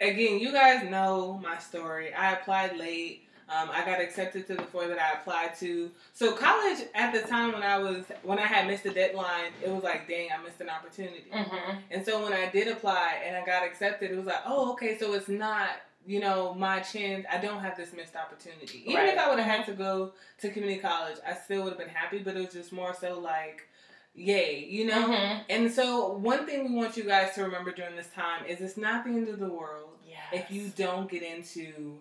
again, 0.00 0.38
you 0.38 0.52
guys 0.52 0.88
know 0.88 1.38
my 1.42 1.58
story. 1.58 2.12
I 2.14 2.32
applied 2.32 2.76
late. 2.76 3.22
Um, 3.48 3.68
I 3.72 3.84
got 3.84 4.00
accepted 4.00 4.46
to 4.48 4.54
the 4.56 4.64
four 4.64 4.88
that 4.88 4.98
I 4.98 5.20
applied 5.20 5.54
to. 5.60 5.90
So 6.14 6.32
college 6.32 6.78
at 6.96 7.12
the 7.12 7.20
time 7.20 7.52
when 7.52 7.62
I 7.62 7.78
was 7.78 8.04
when 8.24 8.40
I 8.40 8.46
had 8.46 8.66
missed 8.66 8.82
the 8.82 8.90
deadline, 8.90 9.52
it 9.64 9.70
was 9.70 9.84
like, 9.84 10.08
dang, 10.08 10.30
I 10.36 10.42
missed 10.42 10.60
an 10.60 10.68
opportunity. 10.68 11.26
Mm-hmm. 11.32 11.78
And 11.92 12.04
so 12.04 12.24
when 12.24 12.32
I 12.32 12.50
did 12.50 12.66
apply 12.66 13.18
and 13.24 13.36
I 13.36 13.46
got 13.46 13.64
accepted, 13.64 14.10
it 14.10 14.16
was 14.16 14.26
like, 14.26 14.42
oh, 14.46 14.72
okay, 14.72 14.98
so 14.98 15.12
it's 15.14 15.28
not, 15.28 15.68
you 16.08 16.18
know, 16.18 16.54
my 16.54 16.80
chance. 16.80 17.24
I 17.32 17.38
don't 17.38 17.60
have 17.60 17.76
this 17.76 17.92
missed 17.92 18.16
opportunity. 18.16 18.82
Even 18.84 18.96
Right. 18.96 19.08
if 19.10 19.18
I 19.18 19.28
would 19.30 19.38
have 19.38 19.58
had 19.58 19.66
to 19.66 19.74
go 19.74 20.12
to 20.40 20.50
community 20.50 20.80
college, 20.80 21.18
I 21.24 21.34
still 21.34 21.62
would 21.62 21.68
have 21.70 21.78
been 21.78 21.88
happy, 21.88 22.18
but 22.18 22.36
it 22.36 22.40
was 22.40 22.52
just 22.52 22.72
more 22.72 22.96
so 23.00 23.20
like, 23.20 23.68
yay, 24.16 24.66
you 24.68 24.86
know? 24.86 25.08
Mm-hmm. 25.08 25.42
And 25.50 25.70
so 25.70 26.08
one 26.14 26.46
thing 26.46 26.68
we 26.68 26.74
want 26.74 26.96
you 26.96 27.04
guys 27.04 27.34
to 27.34 27.42
remember 27.44 27.70
during 27.70 27.94
this 27.96 28.08
time 28.08 28.44
is 28.46 28.60
it's 28.60 28.76
not 28.76 29.04
the 29.04 29.10
end 29.10 29.28
of 29.28 29.38
the 29.38 29.48
world 29.48 29.90
Yes. 30.08 30.44
if 30.48 30.50
you 30.50 30.72
don't 30.76 31.10
get 31.10 31.22
into 31.22 31.98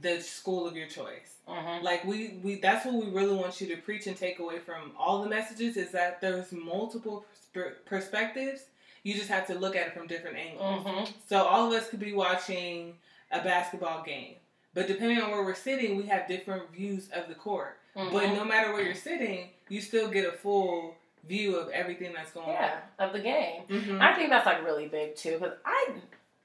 the 0.00 0.20
school 0.20 0.66
of 0.66 0.76
your 0.76 0.86
choice. 0.88 1.34
Mm-hmm. 1.48 1.84
Like 1.84 2.04
we, 2.04 2.38
we 2.42 2.56
that's 2.56 2.86
what 2.86 2.94
we 2.94 3.10
really 3.10 3.36
want 3.36 3.60
you 3.60 3.66
to 3.68 3.76
preach 3.76 4.06
and 4.06 4.16
take 4.16 4.38
away 4.38 4.58
from 4.58 4.92
all 4.98 5.22
the 5.22 5.28
messages 5.28 5.76
is 5.76 5.90
that 5.92 6.20
there's 6.20 6.52
multiple 6.52 7.24
persp- 7.54 7.72
perspectives. 7.84 8.62
You 9.02 9.14
just 9.14 9.28
have 9.28 9.46
to 9.48 9.54
look 9.54 9.76
at 9.76 9.88
it 9.88 9.94
from 9.94 10.06
different 10.06 10.36
angles. 10.36 10.86
Mm-hmm. 10.86 11.04
So 11.28 11.42
all 11.42 11.66
of 11.66 11.72
us 11.80 11.88
could 11.88 12.00
be 12.00 12.12
watching 12.12 12.94
a 13.30 13.42
basketball 13.42 14.02
game, 14.02 14.34
but 14.74 14.86
depending 14.86 15.20
on 15.20 15.30
where 15.30 15.42
we're 15.44 15.54
sitting, 15.54 15.96
we 15.96 16.04
have 16.04 16.26
different 16.28 16.72
views 16.72 17.08
of 17.12 17.28
the 17.28 17.34
court. 17.34 17.78
Mm-hmm. 17.96 18.12
But 18.12 18.26
no 18.34 18.44
matter 18.44 18.72
where 18.72 18.82
you're 18.82 18.94
sitting, 18.94 19.48
you 19.68 19.80
still 19.80 20.08
get 20.08 20.26
a 20.26 20.32
full 20.32 20.94
view 21.26 21.56
of 21.56 21.68
everything 21.70 22.12
that's 22.14 22.30
going 22.32 22.48
yeah, 22.48 22.78
of 22.98 23.12
the 23.12 23.20
game. 23.20 23.62
on. 23.70 23.76
Mhm. 23.80 24.00
I 24.00 24.14
think 24.14 24.30
that's 24.30 24.46
like 24.46 24.64
really 24.64 24.86
big 24.86 25.16
too, 25.16 25.38
because 25.38 25.54
I, 25.64 25.88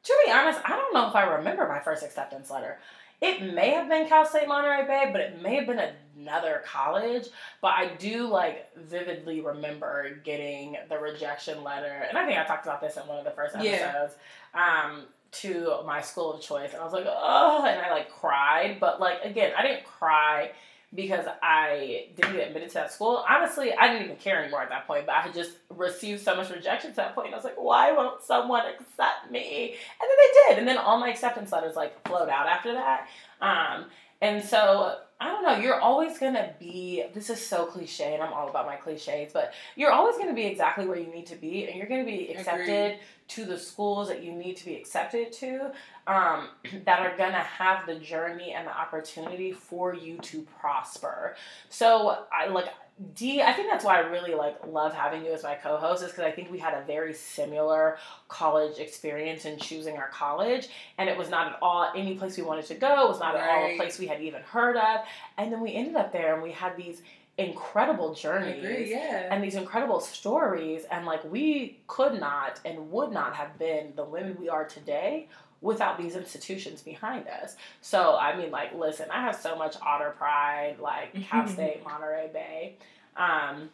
to 0.03 0.13
be 0.25 0.31
honest, 0.31 0.59
I 0.65 0.69
don't 0.75 0.93
know 0.93 1.07
if 1.07 1.15
I 1.15 1.23
remember 1.35 1.67
my 1.67 1.79
first 1.79 2.03
acceptance 2.03 2.49
letter. 2.49 2.79
It 3.21 3.53
may 3.53 3.69
have 3.69 3.87
been 3.87 4.07
Cal 4.09 4.25
State 4.25 4.49
Monterey 4.49 4.85
Bay, 4.85 5.09
but 5.11 5.21
it 5.21 5.41
may 5.41 5.55
have 5.55 5.65
been 5.67 5.81
another 6.17 6.61
college. 6.65 7.27
But 7.61 7.69
I 7.77 7.87
do 7.97 8.27
like 8.27 8.75
vividly 8.75 9.39
remember 9.39 10.19
getting 10.25 10.75
the 10.89 10.97
rejection 10.99 11.63
letter, 11.63 12.05
and 12.09 12.17
I 12.17 12.25
think 12.25 12.37
I 12.37 12.43
talked 12.43 12.65
about 12.65 12.81
this 12.81 12.97
in 12.97 13.03
one 13.07 13.17
of 13.19 13.23
the 13.23 13.31
first 13.31 13.55
Yeah. 13.57 13.71
episodes. 13.71 14.15
Um, 14.53 15.05
to 15.31 15.79
my 15.85 15.99
school 15.99 16.33
of 16.33 16.41
choice, 16.41 16.73
and 16.73 16.81
I 16.81 16.83
was 16.83 16.93
like, 16.93 17.05
oh, 17.07 17.65
and 17.65 17.79
I 17.79 17.89
like 17.91 18.11
cried. 18.11 18.79
But 18.79 18.99
like 18.99 19.23
again, 19.23 19.53
I 19.57 19.63
didn't 19.63 19.85
cry 19.85 20.51
because 20.95 21.25
I 21.41 22.07
didn't 22.15 22.33
get 22.33 22.47
admitted 22.47 22.69
to 22.69 22.75
that 22.75 22.91
school. 22.91 23.23
Honestly, 23.27 23.73
I 23.73 23.87
didn't 23.87 24.03
even 24.03 24.17
care 24.17 24.41
anymore 24.41 24.61
at 24.61 24.69
that 24.69 24.85
point, 24.85 25.05
but 25.05 25.15
I 25.15 25.21
had 25.21 25.33
just 25.33 25.51
received 25.69 26.21
so 26.21 26.35
much 26.35 26.49
rejection 26.49 26.91
to 26.91 26.95
that 26.97 27.15
point. 27.15 27.27
And 27.27 27.35
I 27.35 27.37
was 27.37 27.45
like, 27.45 27.57
why 27.57 27.91
won't 27.91 28.21
someone 28.21 28.63
accept 28.65 29.31
me? 29.31 29.75
And 30.01 30.09
then 30.09 30.17
they 30.17 30.53
did. 30.53 30.59
And 30.59 30.67
then 30.67 30.77
all 30.77 30.99
my 30.99 31.09
acceptance 31.09 31.51
letters 31.51 31.75
like 31.75 32.07
flowed 32.07 32.29
out 32.29 32.47
after 32.47 32.73
that. 32.73 33.07
Um, 33.41 33.85
and 34.21 34.43
so 34.43 34.99
I 35.19 35.27
don't 35.29 35.43
know, 35.43 35.57
you're 35.57 35.79
always 35.79 36.17
gonna 36.17 36.53
be 36.59 37.03
this 37.13 37.29
is 37.29 37.45
so 37.45 37.65
cliche 37.65 38.13
and 38.13 38.21
I'm 38.21 38.33
all 38.33 38.49
about 38.49 38.65
my 38.65 38.75
cliches, 38.75 39.31
but 39.33 39.53
you're 39.75 39.91
always 39.91 40.17
gonna 40.17 40.33
be 40.33 40.45
exactly 40.45 40.85
where 40.85 40.97
you 40.97 41.07
need 41.07 41.25
to 41.27 41.35
be 41.35 41.67
and 41.67 41.75
you're 41.77 41.87
gonna 41.87 42.05
be 42.05 42.29
accepted 42.29 42.69
Agreed. 42.69 42.99
To 43.29 43.45
the 43.45 43.57
schools 43.57 44.07
that 44.07 44.23
you 44.23 44.31
need 44.31 44.57
to 44.57 44.65
be 44.65 44.75
accepted 44.75 45.31
to 45.33 45.71
um, 46.07 46.49
that 46.85 46.99
are 46.99 47.17
gonna 47.17 47.39
have 47.39 47.85
the 47.85 47.95
journey 47.95 48.53
and 48.53 48.67
the 48.67 48.77
opportunity 48.77 49.51
for 49.51 49.93
you 49.93 50.17
to 50.17 50.41
prosper. 50.59 51.35
So 51.69 52.25
I 52.31 52.47
like 52.47 52.67
D, 53.15 53.41
I 53.41 53.53
think 53.53 53.71
that's 53.71 53.83
why 53.83 53.97
I 53.97 54.01
really 54.01 54.35
like 54.35 54.67
love 54.67 54.93
having 54.93 55.25
you 55.25 55.33
as 55.33 55.41
my 55.41 55.55
co-host 55.55 56.03
is 56.03 56.11
because 56.11 56.25
I 56.25 56.31
think 56.31 56.51
we 56.51 56.59
had 56.59 56.75
a 56.75 56.85
very 56.85 57.13
similar 57.13 57.97
college 58.27 58.77
experience 58.77 59.45
in 59.45 59.57
choosing 59.57 59.97
our 59.97 60.09
college, 60.09 60.69
and 60.99 61.09
it 61.09 61.17
was 61.17 61.27
not 61.27 61.47
at 61.47 61.59
all 61.59 61.91
any 61.95 62.15
place 62.15 62.37
we 62.37 62.43
wanted 62.43 62.65
to 62.67 62.75
go. 62.75 63.05
It 63.05 63.09
was 63.09 63.19
not 63.19 63.33
right. 63.33 63.43
at 63.43 63.49
all 63.49 63.65
a 63.65 63.77
place 63.77 63.97
we 63.97 64.05
had 64.05 64.21
even 64.21 64.43
heard 64.43 64.77
of, 64.77 65.01
and 65.39 65.51
then 65.51 65.59
we 65.61 65.73
ended 65.73 65.95
up 65.95 66.13
there 66.13 66.35
and 66.35 66.43
we 66.43 66.51
had 66.51 66.77
these 66.77 67.01
incredible 67.37 68.13
journeys 68.13 68.63
agree, 68.63 68.91
yeah. 68.91 69.27
and 69.31 69.43
these 69.43 69.55
incredible 69.55 69.99
stories, 69.99 70.83
and 70.91 71.05
like 71.05 71.23
we 71.31 71.79
could 71.87 72.19
not 72.19 72.59
and 72.63 72.91
would 72.91 73.11
not 73.11 73.35
have 73.35 73.57
been 73.57 73.93
the 73.95 74.03
women 74.03 74.37
we 74.39 74.49
are 74.49 74.65
today 74.65 75.27
without 75.63 75.97
these 75.97 76.15
institutions 76.15 76.81
behind 76.81 77.25
us. 77.27 77.55
So, 77.81 78.17
I 78.17 78.35
mean, 78.35 78.51
like, 78.51 78.75
listen, 78.75 79.09
I 79.09 79.21
have 79.21 79.35
so 79.35 79.55
much 79.55 79.75
otter 79.81 80.13
pride, 80.17 80.75
like 80.79 81.13
Cal 81.29 81.47
State, 81.47 81.83
Monterey 81.85 82.29
Bay. 82.33 82.75
Um, 83.15 83.69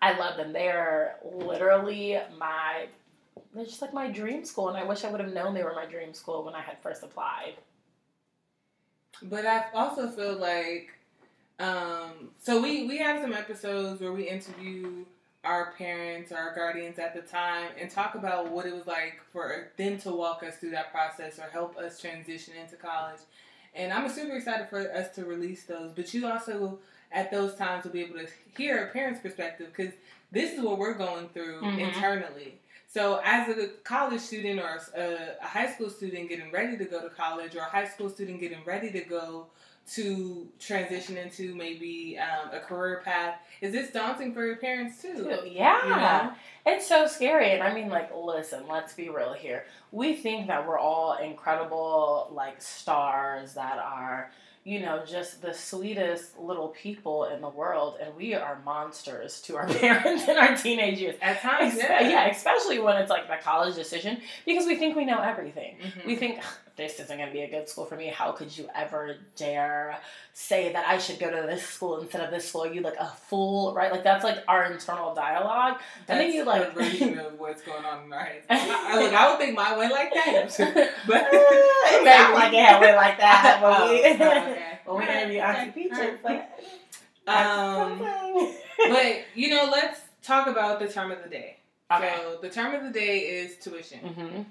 I 0.00 0.18
love 0.18 0.38
them. 0.38 0.52
They're 0.52 1.16
literally 1.22 2.18
my, 2.38 2.86
they're 3.54 3.66
just 3.66 3.82
like 3.82 3.92
my 3.92 4.10
dream 4.10 4.46
school. 4.46 4.70
And 4.70 4.78
I 4.78 4.84
wish 4.84 5.04
I 5.04 5.10
would 5.10 5.20
have 5.20 5.32
known 5.32 5.52
they 5.52 5.62
were 5.62 5.74
my 5.74 5.84
dream 5.84 6.14
school 6.14 6.42
when 6.42 6.54
I 6.54 6.62
had 6.62 6.78
first 6.82 7.02
applied. 7.02 7.54
But 9.22 9.44
I 9.44 9.66
also 9.74 10.08
feel 10.08 10.36
like, 10.36 10.93
um, 11.58 12.30
so 12.42 12.60
we, 12.60 12.86
we 12.86 12.98
have 12.98 13.20
some 13.20 13.32
episodes 13.32 14.00
where 14.00 14.12
we 14.12 14.28
interview 14.28 15.04
our 15.44 15.72
parents 15.72 16.32
or 16.32 16.36
our 16.36 16.54
guardians 16.54 16.98
at 16.98 17.14
the 17.14 17.20
time 17.20 17.68
and 17.78 17.90
talk 17.90 18.14
about 18.14 18.50
what 18.50 18.66
it 18.66 18.74
was 18.74 18.86
like 18.86 19.20
for 19.32 19.68
them 19.76 19.98
to 19.98 20.10
walk 20.10 20.42
us 20.42 20.56
through 20.56 20.70
that 20.70 20.90
process 20.90 21.38
or 21.38 21.48
help 21.50 21.76
us 21.76 22.00
transition 22.00 22.54
into 22.60 22.76
college. 22.76 23.20
And 23.74 23.92
I'm 23.92 24.08
super 24.08 24.36
excited 24.36 24.68
for 24.68 24.90
us 24.92 25.14
to 25.16 25.24
release 25.24 25.64
those. 25.64 25.92
But 25.94 26.12
you 26.14 26.26
also, 26.26 26.78
at 27.12 27.30
those 27.30 27.54
times, 27.56 27.84
will 27.84 27.92
be 27.92 28.02
able 28.02 28.18
to 28.18 28.26
hear 28.56 28.86
a 28.86 28.90
parent's 28.92 29.20
perspective 29.20 29.68
because 29.74 29.92
this 30.32 30.52
is 30.52 30.60
what 30.60 30.78
we're 30.78 30.94
going 30.94 31.28
through 31.28 31.60
mm-hmm. 31.60 31.78
internally. 31.78 32.54
So, 32.88 33.20
as 33.24 33.48
a 33.48 33.68
college 33.82 34.20
student 34.20 34.60
or 34.60 34.80
a, 34.96 35.34
a 35.42 35.46
high 35.46 35.72
school 35.72 35.90
student 35.90 36.28
getting 36.28 36.52
ready 36.52 36.76
to 36.76 36.84
go 36.84 37.02
to 37.02 37.12
college 37.12 37.56
or 37.56 37.60
a 37.60 37.64
high 37.64 37.88
school 37.88 38.08
student 38.08 38.38
getting 38.38 38.62
ready 38.64 38.92
to 38.92 39.00
go 39.00 39.46
to 39.92 40.48
transition 40.58 41.16
into 41.16 41.54
maybe 41.54 42.18
um, 42.18 42.50
a 42.52 42.60
career 42.60 43.02
path. 43.04 43.36
Is 43.60 43.72
this 43.72 43.90
daunting 43.90 44.32
for 44.32 44.44
your 44.44 44.56
parents 44.56 45.02
too? 45.02 45.38
Yeah. 45.46 45.82
You 45.84 45.90
know? 45.90 46.32
It's 46.66 46.86
so 46.86 47.06
scary. 47.06 47.52
And 47.52 47.62
I 47.62 47.74
mean, 47.74 47.90
like, 47.90 48.10
listen, 48.14 48.64
let's 48.68 48.94
be 48.94 49.10
real 49.10 49.34
here. 49.34 49.66
We 49.92 50.14
think 50.14 50.46
that 50.46 50.66
we're 50.66 50.78
all 50.78 51.18
incredible, 51.18 52.30
like, 52.32 52.62
stars 52.62 53.54
that 53.54 53.78
are 53.78 54.30
you 54.64 54.80
know, 54.80 55.04
just 55.04 55.42
the 55.42 55.52
sweetest 55.52 56.38
little 56.38 56.68
people 56.68 57.26
in 57.26 57.42
the 57.42 57.48
world, 57.48 57.98
and 58.00 58.14
we 58.16 58.34
are 58.34 58.58
monsters 58.64 59.42
to 59.42 59.56
our 59.56 59.68
parents 59.74 60.26
in 60.26 60.38
our 60.38 60.56
teenage 60.56 60.98
years. 60.98 61.16
At 61.20 61.40
times, 61.42 61.76
yeah. 61.76 62.00
yeah, 62.00 62.26
especially 62.28 62.78
when 62.78 62.96
it's 62.96 63.10
like 63.10 63.28
the 63.28 63.36
college 63.42 63.74
decision, 63.74 64.22
because 64.46 64.66
we 64.66 64.76
think 64.76 64.96
we 64.96 65.04
know 65.04 65.20
everything. 65.20 65.76
Mm-hmm. 65.76 66.08
We 66.08 66.16
think 66.16 66.40
this 66.76 66.98
isn't 66.98 67.16
going 67.16 67.28
to 67.28 67.32
be 67.32 67.42
a 67.42 67.50
good 67.50 67.68
school 67.68 67.84
for 67.84 67.96
me. 67.96 68.08
How 68.08 68.32
could 68.32 68.56
you 68.56 68.68
ever 68.74 69.16
dare 69.36 69.98
say 70.32 70.72
that 70.72 70.88
I 70.88 70.98
should 70.98 71.20
go 71.20 71.30
to 71.30 71.46
this 71.46 71.62
school 71.62 72.00
instead 72.00 72.22
of 72.22 72.30
this 72.30 72.48
school? 72.48 72.64
Are 72.64 72.72
you 72.72 72.80
like 72.80 72.96
a 72.98 73.06
fool, 73.06 73.72
right? 73.74 73.92
Like 73.92 74.02
that's 74.02 74.24
like 74.24 74.38
our 74.48 74.64
internal 74.72 75.14
dialogue. 75.14 75.78
That's 76.06 76.20
and 76.20 76.20
then 76.20 76.32
you 76.32 76.44
like 76.44 76.74
version 76.74 77.18
of 77.18 77.38
what's 77.38 77.62
going 77.62 77.84
on 77.84 78.06
in 78.06 78.12
our 78.12 78.24
heads. 78.24 78.46
I, 78.50 78.92
I, 78.92 78.96
like, 79.00 79.12
I 79.12 79.30
would 79.30 79.38
think 79.38 79.56
mine 79.56 79.78
went 79.78 79.92
like 79.92 80.12
that, 80.14 80.48
but 81.06 81.28
it 81.30 82.04
may 82.04 82.34
like 82.34 82.52
it 82.52 82.80
went 82.80 82.96
like 82.96 83.18
that. 83.18 83.58
But 83.62 83.80
oh, 83.80 83.90
we, 83.90 83.98
okay. 84.00 84.78
when 84.84 84.98
we 84.98 85.12
interview 85.12 85.40
Auntie 85.40 85.70
Peaches, 85.72 86.18
like. 86.24 86.50
Um, 87.26 88.00
but 88.76 89.24
you 89.34 89.48
know, 89.48 89.68
let's 89.72 90.00
talk 90.22 90.46
about 90.46 90.78
the 90.78 90.88
term 90.88 91.10
of 91.10 91.22
the 91.22 91.28
day. 91.28 91.56
Okay. 91.90 92.14
So 92.16 92.38
the 92.42 92.50
term 92.50 92.74
of 92.74 92.82
the 92.82 92.90
day 92.90 93.18
is 93.20 93.56
tuition. 93.58 94.00
Mm-hmm. 94.00 94.42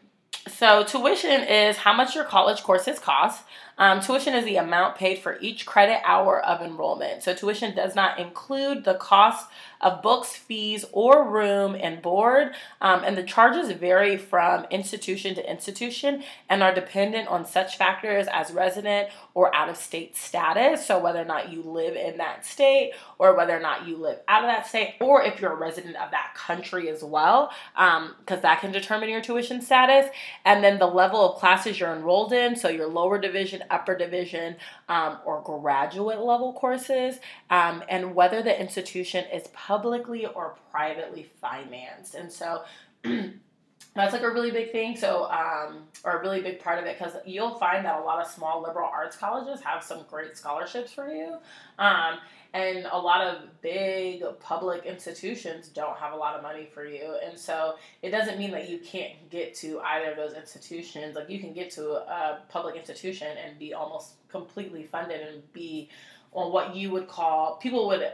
So, 0.48 0.84
tuition 0.84 1.44
is 1.44 1.78
how 1.78 1.94
much 1.94 2.16
your 2.16 2.26
college 2.26 2.64
courses 2.64 3.00
cost. 3.00 3.44
Um, 3.78 4.02
tuition 4.02 4.34
is 4.34 4.46
the 4.46 4.58
amount 4.58 4.96
paid 4.96 5.20
for 5.20 5.38
each 5.42 5.66
credit 5.66 6.02
hour 6.06 6.44
of 6.44 6.62
enrollment. 6.62 7.24
So, 7.24 7.34
tuition 7.34 7.76
does 7.76 7.96
not 7.96 8.20
include 8.20 8.84
the 8.84 8.96
cost 8.96 9.48
of 9.82 10.02
books, 10.02 10.36
fees, 10.36 10.86
or 10.92 11.30
room 11.30 11.76
and 11.80 12.02
board. 12.02 12.52
Um, 12.82 13.04
and 13.04 13.18
the 13.18 13.24
charges 13.24 13.72
vary 13.72 14.18
from 14.18 14.66
institution 14.72 15.36
to 15.36 15.50
institution 15.50 16.24
and 16.50 16.64
are 16.64 16.74
dependent 16.74 17.28
on 17.28 17.46
such 17.46 17.78
factors 17.78 18.28
as 18.32 18.52
resident 18.52 19.10
or 19.34 19.54
out 19.54 19.70
of 19.70 19.76
state 19.76 20.16
status. 20.16 20.86
So, 20.86 21.00
whether 21.00 21.22
or 21.22 21.26
not 21.26 21.52
you 21.52 21.62
live 21.64 21.96
in 21.96 22.18
that 22.18 22.46
state, 22.46 22.94
or 23.18 23.36
whether 23.36 23.56
or 23.56 23.60
not 23.60 23.88
you 23.88 23.98
live 23.98 24.20
out 24.28 24.44
of 24.44 24.50
that 24.50 24.68
state, 24.68 24.96
or 25.02 25.24
if 25.24 25.42
you're 25.42 25.54
a 25.54 25.58
resident 25.58 25.96
of 25.98 26.12
that 26.12 26.34
country 26.36 26.90
as 26.90 27.04
well, 27.04 27.52
because 27.76 28.38
um, 28.38 28.42
that 28.42 28.62
can 28.62 28.72
determine 28.72 29.10
your 29.10 29.22
tuition 29.22 29.62
status. 29.62 30.10
And 30.46 30.64
then 30.64 30.80
the 30.80 30.88
level 30.88 31.34
of 31.34 31.40
classes 31.40 31.80
you're 31.80 31.94
enrolled 31.94 32.34
in, 32.34 32.56
so 32.56 32.70
your 32.70 32.88
lower 32.88 33.20
division, 33.20 33.63
upper 33.70 33.98
division, 33.98 34.56
um, 34.90 35.20
or 35.26 35.42
graduate 35.42 36.20
level 36.20 36.54
courses, 36.54 37.20
um, 37.50 37.84
and 37.90 38.16
whether 38.16 38.42
the 38.42 38.60
institution 38.60 39.26
is 39.34 39.48
publicly 39.48 40.26
or 40.26 40.56
privately 40.72 41.30
financed. 41.42 42.16
And 42.16 42.32
so 42.32 42.64
that's 43.96 44.14
like 44.14 44.24
a 44.24 44.30
really 44.30 44.52
big 44.52 44.72
thing. 44.72 44.98
So, 44.98 45.26
um, 45.26 45.84
or 46.04 46.20
a 46.20 46.22
really 46.22 46.42
big 46.42 46.60
part 46.60 46.80
of 46.80 46.86
it, 46.86 46.98
because 46.98 47.14
you'll 47.26 47.56
find 47.56 47.86
that 47.86 48.00
a 48.00 48.04
lot 48.04 48.20
of 48.20 48.32
small 48.32 48.62
liberal 48.62 48.90
arts 48.92 49.16
colleges 49.16 49.62
have 49.62 49.84
some 49.84 50.06
great 50.10 50.36
scholarships 50.36 50.92
for 50.92 51.10
you. 51.10 51.38
Um, 51.78 52.18
and 52.56 52.88
a 52.92 52.98
lot 52.98 53.22
of 53.22 53.62
big 53.62 54.24
public 54.40 54.86
institutions 54.86 55.70
don't 55.70 55.98
have 55.98 56.14
a 56.14 56.16
lot 56.16 56.36
of 56.36 56.44
money 56.44 56.70
for 56.72 56.86
you. 56.86 57.18
And 57.26 57.38
so 57.38 57.76
it 58.04 58.12
doesn't 58.12 58.38
mean 58.38 58.52
that 58.52 58.70
you 58.70 58.78
can't 58.80 59.14
get 59.32 59.56
to 59.56 59.80
either 59.80 60.12
of 60.12 60.18
those 60.18 60.34
institutions. 60.34 61.16
Like 61.16 61.30
you 61.30 61.40
can 61.40 61.54
get 61.54 61.72
to 61.72 61.94
a 61.94 62.42
public 62.50 62.76
institution 62.76 63.28
and 63.44 63.58
be 63.58 63.74
almost 63.74 64.14
completely 64.30 64.84
funded 64.84 65.22
and 65.22 65.52
be 65.54 65.90
on 66.32 66.52
what 66.52 66.76
you 66.76 66.92
would 66.92 67.08
call, 67.08 67.58
people 67.58 67.88
would 67.88 68.12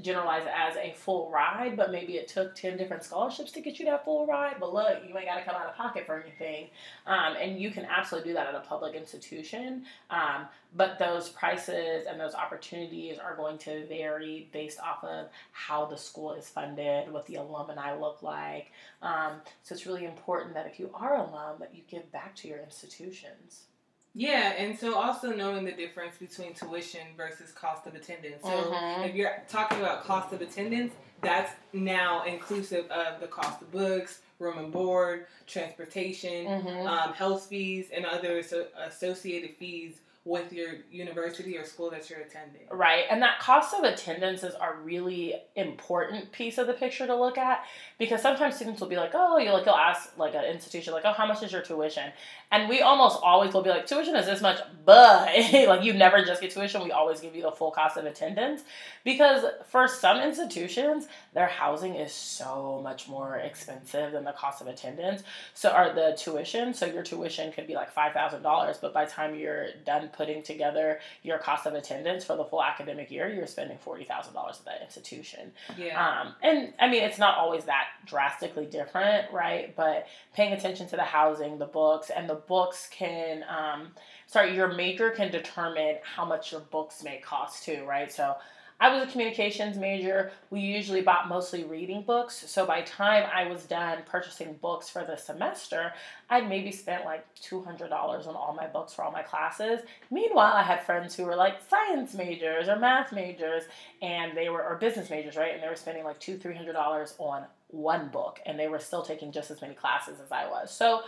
generalize 0.00 0.42
it 0.42 0.52
as 0.54 0.76
a 0.76 0.92
full 0.92 1.30
ride, 1.30 1.76
but 1.76 1.92
maybe 1.92 2.14
it 2.14 2.26
took 2.26 2.54
10 2.54 2.76
different 2.76 3.04
scholarships 3.04 3.52
to 3.52 3.60
get 3.60 3.78
you 3.78 3.84
that 3.86 4.04
full 4.04 4.26
ride. 4.26 4.56
But 4.58 4.74
look, 4.74 5.02
you 5.06 5.16
ain't 5.16 5.26
got 5.26 5.36
to 5.36 5.44
come 5.44 5.54
out 5.54 5.66
of 5.66 5.76
pocket 5.76 6.04
for 6.04 6.20
anything. 6.20 6.68
Um, 7.06 7.36
and 7.40 7.60
you 7.60 7.70
can 7.70 7.84
absolutely 7.84 8.30
do 8.30 8.34
that 8.34 8.48
at 8.48 8.54
a 8.54 8.60
public 8.60 8.94
institution. 8.94 9.84
Um, 10.10 10.46
but 10.76 10.98
those 10.98 11.28
prices 11.28 12.06
and 12.08 12.20
those 12.20 12.34
opportunities 12.34 13.18
are 13.18 13.36
going 13.36 13.58
to 13.58 13.86
vary 13.86 14.48
based 14.52 14.80
off 14.80 15.04
of 15.04 15.28
how 15.52 15.86
the 15.86 15.96
school 15.96 16.32
is 16.32 16.48
funded, 16.48 17.12
what 17.12 17.26
the 17.26 17.36
alumni 17.36 17.96
look 17.96 18.22
like. 18.22 18.72
Um, 19.00 19.34
so 19.62 19.74
it's 19.74 19.86
really 19.86 20.04
important 20.04 20.54
that 20.54 20.66
if 20.66 20.80
you 20.80 20.90
are 20.94 21.16
alum, 21.16 21.56
that 21.60 21.74
you 21.74 21.82
give 21.88 22.10
back 22.10 22.34
to 22.36 22.48
your 22.48 22.58
institutions. 22.58 23.66
Yeah, 24.14 24.52
and 24.56 24.78
so 24.78 24.94
also 24.94 25.34
knowing 25.34 25.64
the 25.64 25.72
difference 25.72 26.16
between 26.16 26.54
tuition 26.54 27.00
versus 27.16 27.50
cost 27.50 27.86
of 27.86 27.96
attendance. 27.96 28.42
So 28.42 28.48
mm-hmm. 28.48 29.04
if 29.04 29.14
you're 29.14 29.42
talking 29.48 29.78
about 29.78 30.04
cost 30.04 30.32
of 30.32 30.40
attendance, 30.40 30.94
that's 31.20 31.52
now 31.72 32.24
inclusive 32.24 32.88
of 32.90 33.20
the 33.20 33.26
cost 33.26 33.62
of 33.62 33.72
books, 33.72 34.20
room 34.38 34.58
and 34.58 34.72
board, 34.72 35.26
transportation, 35.46 36.46
mm-hmm. 36.46 36.86
um, 36.86 37.12
health 37.12 37.46
fees, 37.46 37.88
and 37.94 38.06
other 38.06 38.42
so 38.42 38.66
associated 38.86 39.56
fees 39.56 40.00
with 40.26 40.54
your 40.54 40.70
university 40.90 41.58
or 41.58 41.64
school 41.64 41.90
that 41.90 42.08
you're 42.08 42.20
attending. 42.20 42.62
Right. 42.70 43.04
And 43.10 43.20
that 43.20 43.40
cost 43.40 43.74
of 43.74 43.84
attendance 43.84 44.42
is 44.42 44.54
a 44.54 44.74
really 44.82 45.34
important 45.54 46.32
piece 46.32 46.56
of 46.56 46.66
the 46.66 46.72
picture 46.72 47.06
to 47.06 47.14
look 47.14 47.36
at 47.36 47.64
because 47.98 48.22
sometimes 48.22 48.56
students 48.56 48.80
will 48.80 48.88
be 48.88 48.96
like, 48.96 49.10
oh, 49.12 49.36
you 49.36 49.52
like 49.52 49.66
you'll 49.66 49.74
ask 49.74 50.16
like 50.16 50.34
an 50.34 50.44
institution 50.44 50.94
like, 50.94 51.04
oh, 51.04 51.12
how 51.12 51.26
much 51.26 51.42
is 51.42 51.52
your 51.52 51.60
tuition? 51.60 52.10
And 52.50 52.68
we 52.68 52.80
almost 52.80 53.18
always 53.22 53.52
will 53.52 53.62
be 53.62 53.70
like, 53.70 53.86
tuition 53.86 54.14
is 54.14 54.26
this 54.26 54.40
much, 54.40 54.60
but 54.84 55.28
like 55.66 55.82
you 55.82 55.92
never 55.92 56.24
just 56.24 56.40
get 56.40 56.50
tuition. 56.50 56.82
We 56.82 56.92
always 56.92 57.20
give 57.20 57.34
you 57.34 57.42
the 57.42 57.50
full 57.50 57.70
cost 57.70 57.96
of 57.96 58.04
attendance 58.04 58.62
because 59.02 59.44
for 59.66 59.88
some 59.88 60.20
institutions, 60.20 61.08
their 61.32 61.46
housing 61.46 61.94
is 61.94 62.12
so 62.12 62.80
much 62.82 63.08
more 63.08 63.36
expensive 63.36 64.12
than 64.12 64.24
the 64.24 64.32
cost 64.32 64.60
of 64.60 64.66
attendance. 64.68 65.22
So 65.54 65.70
are 65.70 65.92
the 65.92 66.16
tuition. 66.16 66.74
So 66.74 66.86
your 66.86 67.02
tuition 67.02 67.52
could 67.52 67.66
be 67.66 67.74
like 67.74 67.90
five 67.90 68.12
thousand 68.12 68.42
dollars, 68.42 68.78
but 68.80 68.94
by 68.94 69.04
the 69.04 69.10
time 69.10 69.34
you're 69.34 69.68
done 69.84 70.10
putting 70.16 70.42
together 70.42 71.00
your 71.22 71.38
cost 71.38 71.66
of 71.66 71.74
attendance 71.74 72.24
for 72.24 72.36
the 72.36 72.44
full 72.44 72.62
academic 72.62 73.10
year, 73.10 73.28
you're 73.28 73.46
spending 73.46 73.78
forty 73.78 74.04
thousand 74.04 74.34
dollars 74.34 74.60
at 74.60 74.66
that 74.66 74.82
institution. 74.84 75.52
Yeah. 75.76 76.20
Um, 76.20 76.34
and 76.42 76.72
I 76.78 76.88
mean, 76.88 77.02
it's 77.02 77.18
not 77.18 77.36
always 77.38 77.64
that 77.64 77.86
drastically 78.06 78.66
different, 78.66 79.32
right? 79.32 79.74
But 79.74 80.06
paying 80.34 80.52
attention 80.52 80.88
to 80.88 80.96
the 80.96 81.02
housing, 81.02 81.58
the 81.58 81.66
books, 81.66 82.10
and 82.10 82.28
the 82.28 82.34
books 82.46 82.88
can, 82.90 83.44
um, 83.48 83.88
sorry, 84.26 84.54
your 84.54 84.74
major 84.74 85.10
can 85.10 85.30
determine 85.30 85.96
how 86.02 86.24
much 86.24 86.52
your 86.52 86.60
books 86.60 87.02
may 87.02 87.18
cost 87.18 87.64
too, 87.64 87.84
right? 87.84 88.12
So 88.12 88.36
I 88.80 88.92
was 88.92 89.06
a 89.06 89.10
communications 89.10 89.76
major. 89.76 90.32
We 90.50 90.60
usually 90.60 91.00
bought 91.00 91.28
mostly 91.28 91.62
reading 91.64 92.02
books. 92.02 92.44
So 92.50 92.66
by 92.66 92.82
time 92.82 93.28
I 93.32 93.48
was 93.48 93.64
done 93.64 93.98
purchasing 94.04 94.54
books 94.60 94.90
for 94.90 95.04
the 95.04 95.16
semester, 95.16 95.92
I'd 96.28 96.48
maybe 96.48 96.72
spent 96.72 97.04
like 97.04 97.24
$200 97.36 97.90
on 97.92 98.34
all 98.34 98.52
my 98.54 98.66
books 98.66 98.92
for 98.92 99.04
all 99.04 99.12
my 99.12 99.22
classes. 99.22 99.80
Meanwhile, 100.10 100.54
I 100.54 100.64
had 100.64 100.82
friends 100.82 101.14
who 101.14 101.24
were 101.24 101.36
like 101.36 101.62
science 101.68 102.14
majors 102.14 102.68
or 102.68 102.76
math 102.76 103.12
majors 103.12 103.62
and 104.02 104.36
they 104.36 104.48
were, 104.48 104.64
or 104.64 104.74
business 104.74 105.08
majors, 105.08 105.36
right? 105.36 105.54
And 105.54 105.62
they 105.62 105.68
were 105.68 105.76
spending 105.76 106.04
like 106.04 106.18
two, 106.18 106.36
$300 106.36 107.14
on 107.18 107.44
one 107.68 108.08
book 108.08 108.40
and 108.44 108.58
they 108.58 108.68
were 108.68 108.80
still 108.80 109.02
taking 109.02 109.30
just 109.30 109.52
as 109.52 109.62
many 109.62 109.74
classes 109.74 110.18
as 110.22 110.32
I 110.32 110.48
was. 110.48 110.72
So 110.72 111.02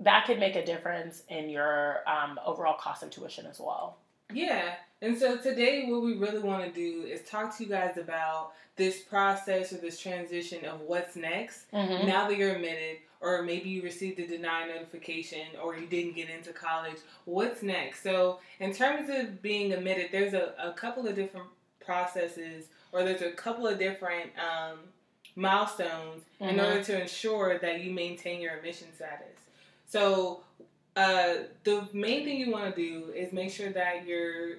that 0.00 0.24
could 0.26 0.38
make 0.38 0.56
a 0.56 0.64
difference 0.64 1.22
in 1.28 1.48
your 1.50 1.98
um, 2.08 2.38
overall 2.44 2.76
cost 2.78 3.02
of 3.02 3.10
tuition 3.10 3.46
as 3.46 3.60
well. 3.60 3.96
Yeah. 4.32 4.74
And 5.02 5.18
so 5.18 5.36
today, 5.36 5.86
what 5.88 6.02
we 6.02 6.14
really 6.16 6.40
want 6.40 6.64
to 6.64 6.70
do 6.72 7.06
is 7.06 7.22
talk 7.22 7.56
to 7.56 7.64
you 7.64 7.68
guys 7.70 7.96
about 7.96 8.52
this 8.76 9.00
process 9.00 9.72
or 9.72 9.76
this 9.78 9.98
transition 9.98 10.64
of 10.64 10.80
what's 10.80 11.16
next 11.16 11.70
Mm-hmm. 11.72 12.06
now 12.06 12.28
that 12.28 12.36
you're 12.38 12.54
admitted, 12.54 12.98
or 13.20 13.42
maybe 13.42 13.68
you 13.68 13.82
received 13.82 14.18
a 14.20 14.26
deny 14.26 14.66
notification, 14.66 15.46
or 15.62 15.76
you 15.76 15.86
didn't 15.86 16.14
get 16.16 16.30
into 16.30 16.52
college. 16.52 16.96
What's 17.24 17.62
next? 17.62 18.02
So, 18.02 18.38
in 18.60 18.72
terms 18.72 19.10
of 19.10 19.42
being 19.42 19.72
admitted, 19.72 20.08
there's 20.12 20.32
a, 20.34 20.54
a 20.62 20.72
couple 20.72 21.06
of 21.06 21.14
different 21.14 21.46
processes, 21.84 22.66
or 22.92 23.02
there's 23.02 23.22
a 23.22 23.32
couple 23.32 23.66
of 23.66 23.78
different 23.78 24.30
um, 24.38 24.78
milestones 25.36 26.22
in 26.40 26.56
Mhm. 26.56 26.64
order 26.68 26.84
to 26.84 27.00
ensure 27.00 27.58
that 27.58 27.80
you 27.80 27.92
maintain 27.92 28.40
your 28.40 28.54
admission 28.54 28.88
status. 28.94 29.39
So, 29.90 30.44
uh, 30.94 31.34
the 31.64 31.88
main 31.92 32.24
thing 32.24 32.38
you 32.38 32.52
want 32.52 32.74
to 32.74 32.80
do 32.80 33.10
is 33.12 33.32
make 33.32 33.50
sure 33.50 33.70
that 33.70 34.06
you're 34.06 34.58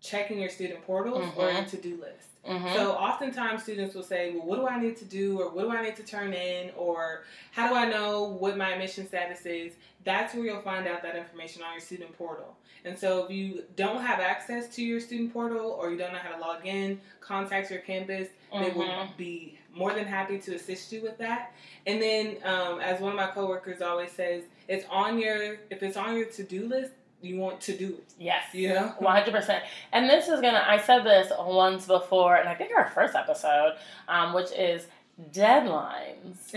checking 0.00 0.38
your 0.38 0.48
student 0.48 0.82
portals 0.86 1.22
or 1.36 1.50
your 1.50 1.62
Mhm. 1.62 1.70
to-do 1.70 1.96
list. 1.96 2.28
Mm-hmm. 2.46 2.74
So 2.74 2.92
oftentimes 2.92 3.62
students 3.62 3.94
will 3.94 4.02
say, 4.02 4.32
"Well, 4.32 4.44
what 4.46 4.56
do 4.56 4.66
I 4.66 4.78
need 4.80 4.96
to 4.98 5.04
do, 5.06 5.40
or 5.40 5.48
what 5.50 5.62
do 5.62 5.70
I 5.70 5.82
need 5.82 5.96
to 5.96 6.02
turn 6.02 6.32
in, 6.34 6.70
or 6.76 7.24
how 7.52 7.68
do 7.68 7.74
I 7.74 7.86
know 7.86 8.24
what 8.24 8.56
my 8.58 8.72
admission 8.72 9.06
status 9.06 9.44
is?" 9.46 9.74
That's 10.04 10.34
where 10.34 10.44
you'll 10.44 10.60
find 10.60 10.86
out 10.86 11.02
that 11.02 11.16
information 11.16 11.62
on 11.62 11.72
your 11.72 11.80
student 11.80 12.16
portal. 12.18 12.56
And 12.84 12.98
so 12.98 13.24
if 13.24 13.30
you 13.30 13.64
don't 13.76 14.02
have 14.02 14.20
access 14.20 14.68
to 14.76 14.82
your 14.84 15.00
student 15.00 15.32
portal, 15.32 15.70
or 15.70 15.90
you 15.90 15.96
don't 15.96 16.12
know 16.12 16.18
how 16.18 16.34
to 16.34 16.40
log 16.40 16.66
in, 16.66 17.00
contact 17.20 17.70
your 17.70 17.80
campus. 17.80 18.28
They 18.52 18.70
will 18.70 18.84
Mhm. 18.84 19.16
be 19.16 19.58
more 19.72 19.92
than 19.94 20.04
happy 20.04 20.38
to 20.40 20.54
assist 20.54 20.92
you 20.92 21.00
with 21.00 21.16
that. 21.18 21.52
And 21.86 22.00
then, 22.00 22.36
um, 22.44 22.78
as 22.80 23.00
one 23.00 23.12
of 23.12 23.16
my 23.16 23.28
coworkers 23.28 23.80
always 23.80 24.12
says, 24.12 24.44
it's 24.68 24.86
on 24.90 25.18
your 25.18 25.56
if 25.70 25.82
it's 25.82 25.96
on 25.96 26.16
your 26.16 26.26
to-do 26.26 26.66
list, 26.66 26.92
you 27.20 27.38
want 27.38 27.60
to 27.62 27.76
do 27.76 27.88
it. 27.88 28.12
Yes. 28.18 28.44
You 28.52 28.70
know. 28.70 28.94
One 28.98 29.16
hundred 29.16 29.34
percent. 29.34 29.64
And 29.92 30.08
this 30.08 30.28
is 30.28 30.40
gonna. 30.40 30.64
I 30.66 30.78
said 30.78 31.04
this 31.04 31.32
once 31.38 31.86
before, 31.86 32.36
and 32.36 32.48
I 32.48 32.54
think 32.54 32.72
our 32.76 32.90
first 32.90 33.14
episode, 33.14 33.76
um, 34.08 34.34
which 34.34 34.52
is 34.52 34.86
deadlines 35.32 36.54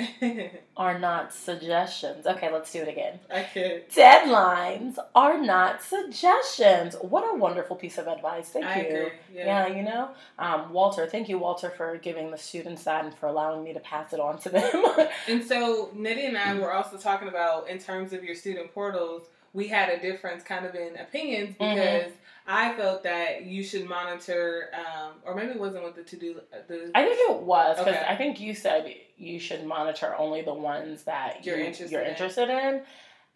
are 0.78 0.98
not 0.98 1.34
suggestions. 1.34 2.26
Okay, 2.26 2.52
let's 2.52 2.72
do 2.72 2.82
it 2.82 2.88
again. 2.88 3.20
I 3.32 3.44
could. 3.44 3.90
Deadlines 3.90 4.98
are 5.14 5.40
not 5.42 5.84
suggestions. 5.84 6.96
What 7.02 7.24
a 7.24 7.38
wonderful 7.38 7.76
piece 7.76 7.98
of 7.98 8.08
advice. 8.08 8.50
Thank 8.50 8.66
I 8.66 8.82
you. 8.82 8.88
agree. 8.88 9.12
Yeah, 9.34 9.68
you 9.68 9.84
know, 9.84 10.10
um, 10.40 10.72
Walter. 10.74 11.06
Thank 11.08 11.30
you, 11.30 11.38
Walter, 11.38 11.70
for 11.70 11.98
giving 11.98 12.32
the 12.32 12.38
students 12.38 12.84
that 12.86 13.06
and 13.06 13.14
for 13.14 13.28
allowing 13.28 13.64
me 13.64 13.74
to 13.74 13.80
pass 13.80 14.14
it 14.14 14.20
on 14.20 14.40
to 14.40 14.50
them. 14.50 14.84
And 15.28 15.44
so 15.44 15.90
Netty 15.94 16.26
and 16.26 16.38
I 16.38 16.54
were 16.58 16.72
also 16.74 16.98
talking 16.98 17.28
about 17.28 17.70
in 17.70 17.80
terms 17.80 18.14
of 18.14 18.24
your 18.24 18.36
student 18.36 18.74
portals, 18.74 19.28
we 19.54 19.68
had 19.68 19.90
a 19.90 20.00
difference 20.00 20.44
kind 20.44 20.66
of 20.66 20.76
in 20.76 20.96
opinions 20.98 21.56
Mm-hmm. 21.60 22.12
I 22.48 22.74
felt 22.76 23.04
that 23.04 23.44
you 23.44 23.62
should 23.64 23.88
monitor, 23.90 24.70
um, 24.74 25.14
or 25.26 25.36
maybe 25.36 25.52
it 25.52 25.60
wasn't 25.60 25.84
with 25.84 25.96
the 25.96 26.04
to 26.04 26.16
do 26.18 26.36
the. 26.68 26.92
I 26.96 27.04
think 27.04 27.30
it 27.30 27.42
was 27.42 27.78
because 27.78 27.94
Okay. 27.96 28.06
I 28.08 28.16
think 28.16 28.40
you 28.40 28.54
said 28.56 28.94
you 29.18 29.40
should 29.40 29.66
monitor 29.66 30.16
only 30.18 30.42
the 30.44 30.54
ones 30.54 31.04
that 31.04 31.46
You're 31.46 31.58
you, 31.58 31.66
interested 31.66 31.92
you're 31.92 32.02
in. 32.04 32.12
interested 32.12 32.50
in, 32.50 32.82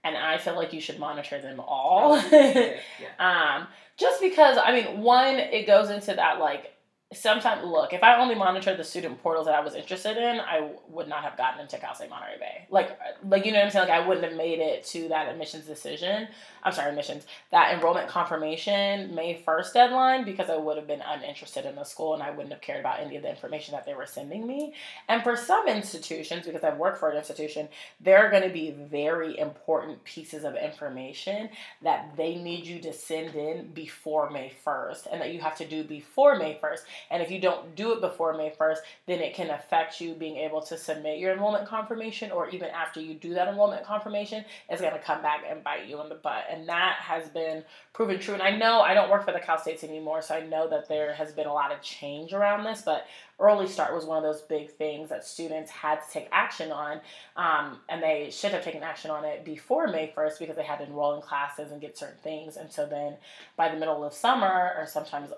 and 0.06 0.17
I 0.17 0.38
feel 0.38 0.56
like 0.56 0.71
you 0.74 0.80
should 0.82 0.97
monitor 1.00 1.41
them 1.41 1.60
all. 1.60 2.17
yeah, 2.32 2.76
yeah. 3.02 3.19
um, 3.60 3.67
just 3.97 4.21
because 4.21 4.58
I 4.63 4.71
mean, 4.71 5.02
one, 5.02 5.36
it 5.36 5.67
goes 5.67 5.89
into 5.89 6.13
that 6.13 6.39
like 6.39 6.71
sometimes 7.13 7.65
look 7.65 7.91
if 7.91 8.04
i 8.04 8.15
only 8.17 8.36
monitored 8.36 8.78
the 8.78 8.84
student 8.84 9.21
portals 9.21 9.45
that 9.45 9.56
i 9.56 9.60
was 9.60 9.76
interested 9.76 10.15
in 10.15 10.39
i 10.39 10.60
w- 10.60 10.80
would 10.89 11.08
not 11.08 11.24
have 11.24 11.36
gotten 11.36 11.60
into 11.60 11.78
cal 11.78 11.93
state 11.93 12.10
monterey 12.10 12.38
bay. 12.39 12.65
Like 12.69 12.97
like 13.28 13.45
you 13.45 13.52
know 13.52 13.60
what 13.60 13.65
i'm 13.65 13.71
saying? 13.71 13.89
Like 13.89 14.02
i 14.02 14.08
wouldn't 14.08 14.26
have 14.26 14.36
made 14.36 14.60
it 14.60 14.86
to 14.88 15.10
that 15.10 15.28
admissions 15.28 15.65
decision. 15.65 16.28
I'm 16.63 16.71
sorry 16.71 16.89
admissions. 16.89 17.26
That 17.52 17.74
enrollment 17.74 18.08
confirmation 18.08 19.13
may 19.15 19.41
1st 19.45 19.74
deadline 19.74 20.24
because 20.26 20.50
i 20.50 20.56
would 20.56 20.78
have 20.78 20.88
been 20.88 21.02
uninterested 21.02 21.65
in 21.65 21.76
the 21.76 21.84
school 21.84 22.13
and 22.13 22.24
i 22.24 22.32
wouldn't 22.32 22.54
have 22.54 22.62
cared 22.62 22.80
about 22.80 23.00
any 23.00 23.17
of 23.17 23.24
the 23.24 23.30
information 23.30 23.74
that 23.74 23.86
they 23.86 23.93
were 23.93 24.06
sending 24.06 24.47
me. 24.47 24.74
And 25.10 25.21
for 25.24 25.36
some 25.36 25.67
institutions 25.67 26.45
because 26.45 26.63
i've 26.63 26.78
worked 26.78 27.00
for 27.00 27.10
an 27.10 27.17
institution 27.17 27.67
there 28.00 28.19
are 28.26 28.30
going 28.30 28.43
to 28.43 28.50
be 28.50 28.71
very 28.71 29.38
important 29.38 30.04
pieces 30.04 30.43
of 30.43 30.56
information 30.56 31.50
that 31.82 32.15
they 32.15 32.36
need 32.36 32.65
you 32.65 32.80
to 32.80 32.93
send 32.93 33.36
in 33.36 33.67
before 33.74 34.30
may 34.30 34.52
1st 34.65 35.08
and 35.12 35.21
that 35.21 35.34
you 35.34 35.41
have 35.41 35.58
to 35.58 35.67
do 35.67 35.84
before 35.84 36.38
may 36.38 36.58
1st 36.62 36.80
and 37.09 37.21
if 37.21 37.31
you 37.31 37.39
don't 37.39 37.75
do 37.75 37.93
it 37.93 38.01
before 38.01 38.33
May 38.33 38.51
1st, 38.51 38.77
then 39.07 39.19
it 39.19 39.33
can 39.33 39.49
affect 39.49 39.99
you 39.99 40.13
being 40.13 40.37
able 40.37 40.61
to 40.61 40.77
submit 40.77 41.19
your 41.19 41.33
enrollment 41.33 41.67
confirmation, 41.67 42.31
or 42.31 42.49
even 42.49 42.69
after 42.69 43.01
you 43.01 43.13
do 43.13 43.33
that 43.33 43.47
enrollment 43.47 43.85
confirmation, 43.85 44.45
it's 44.69 44.81
going 44.81 44.93
to 44.93 44.99
come 44.99 45.21
back 45.21 45.43
and 45.49 45.63
bite 45.63 45.87
you 45.87 46.01
in 46.01 46.09
the 46.09 46.15
butt. 46.15 46.45
And 46.49 46.67
that 46.69 46.97
has 46.99 47.29
been 47.29 47.63
proven 47.93 48.19
true. 48.19 48.33
And 48.33 48.43
I 48.43 48.55
know 48.55 48.81
I 48.81 48.93
don't 48.93 49.09
work 49.09 49.25
for 49.25 49.33
the 49.33 49.39
Cal 49.39 49.57
States 49.57 49.83
anymore, 49.83 50.21
so 50.21 50.35
I 50.35 50.45
know 50.45 50.69
that 50.69 50.87
there 50.87 51.13
has 51.13 51.31
been 51.31 51.47
a 51.47 51.53
lot 51.53 51.71
of 51.71 51.81
change 51.81 52.33
around 52.33 52.63
this, 52.63 52.81
but 52.81 53.05
Early 53.39 53.67
Start 53.67 53.95
was 53.95 54.05
one 54.05 54.17
of 54.17 54.23
those 54.23 54.43
big 54.43 54.71
things 54.71 55.09
that 55.09 55.25
students 55.25 55.71
had 55.71 55.95
to 55.95 56.11
take 56.11 56.27
action 56.31 56.71
on, 56.71 57.01
um, 57.35 57.79
and 57.89 58.01
they 58.01 58.29
should 58.31 58.51
have 58.51 58.63
taken 58.63 58.83
action 58.83 59.09
on 59.09 59.25
it 59.25 59.43
before 59.43 59.87
May 59.87 60.13
1st 60.15 60.37
because 60.39 60.55
they 60.55 60.63
had 60.63 60.77
to 60.77 60.85
enroll 60.85 61.15
in 61.15 61.21
classes 61.21 61.71
and 61.71 61.81
get 61.81 61.97
certain 61.97 62.19
things. 62.23 62.55
And 62.55 62.71
so 62.71 62.85
then 62.85 63.17
by 63.57 63.69
the 63.69 63.77
middle 63.77 64.03
of 64.03 64.13
summer, 64.13 64.73
or 64.77 64.85
sometimes 64.85 65.31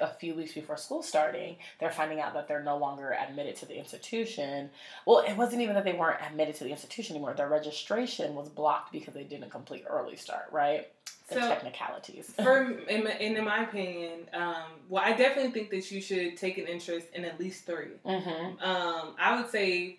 a 0.00 0.08
few 0.14 0.34
weeks 0.34 0.52
before 0.54 0.76
school 0.76 1.02
starting, 1.02 1.56
they're 1.78 1.90
finding 1.90 2.20
out 2.20 2.34
that 2.34 2.48
they're 2.48 2.62
no 2.62 2.76
longer 2.78 3.10
admitted 3.12 3.56
to 3.56 3.66
the 3.66 3.76
institution. 3.78 4.70
Well, 5.06 5.18
it 5.20 5.36
wasn't 5.36 5.62
even 5.62 5.74
that 5.74 5.84
they 5.84 5.92
weren't 5.92 6.20
admitted 6.26 6.54
to 6.56 6.64
the 6.64 6.70
institution 6.70 7.16
anymore. 7.16 7.34
Their 7.34 7.48
registration 7.48 8.34
was 8.34 8.48
blocked 8.48 8.92
because 8.92 9.14
they 9.14 9.24
didn't 9.24 9.50
complete 9.50 9.84
early 9.88 10.16
start, 10.16 10.46
right? 10.52 10.88
The 11.28 11.34
So- 11.34 11.48
technicalities. 11.48 12.32
For 12.42 12.78
in 12.88 13.04
my, 13.04 13.12
in 13.18 13.44
my 13.44 13.64
opinion, 13.64 14.28
um, 14.32 14.64
well, 14.88 15.02
I 15.04 15.12
definitely 15.12 15.50
think 15.50 15.70
that 15.70 15.90
you 15.90 16.00
should 16.00 16.36
take 16.36 16.56
an 16.58 16.66
interest 16.66 17.08
in 17.14 17.24
at 17.24 17.38
least 17.40 17.66
three. 17.66 17.92
mm-hmm. 18.04 18.62
Um, 18.62 19.14
I 19.18 19.40
would 19.40 19.50
say 19.50 19.98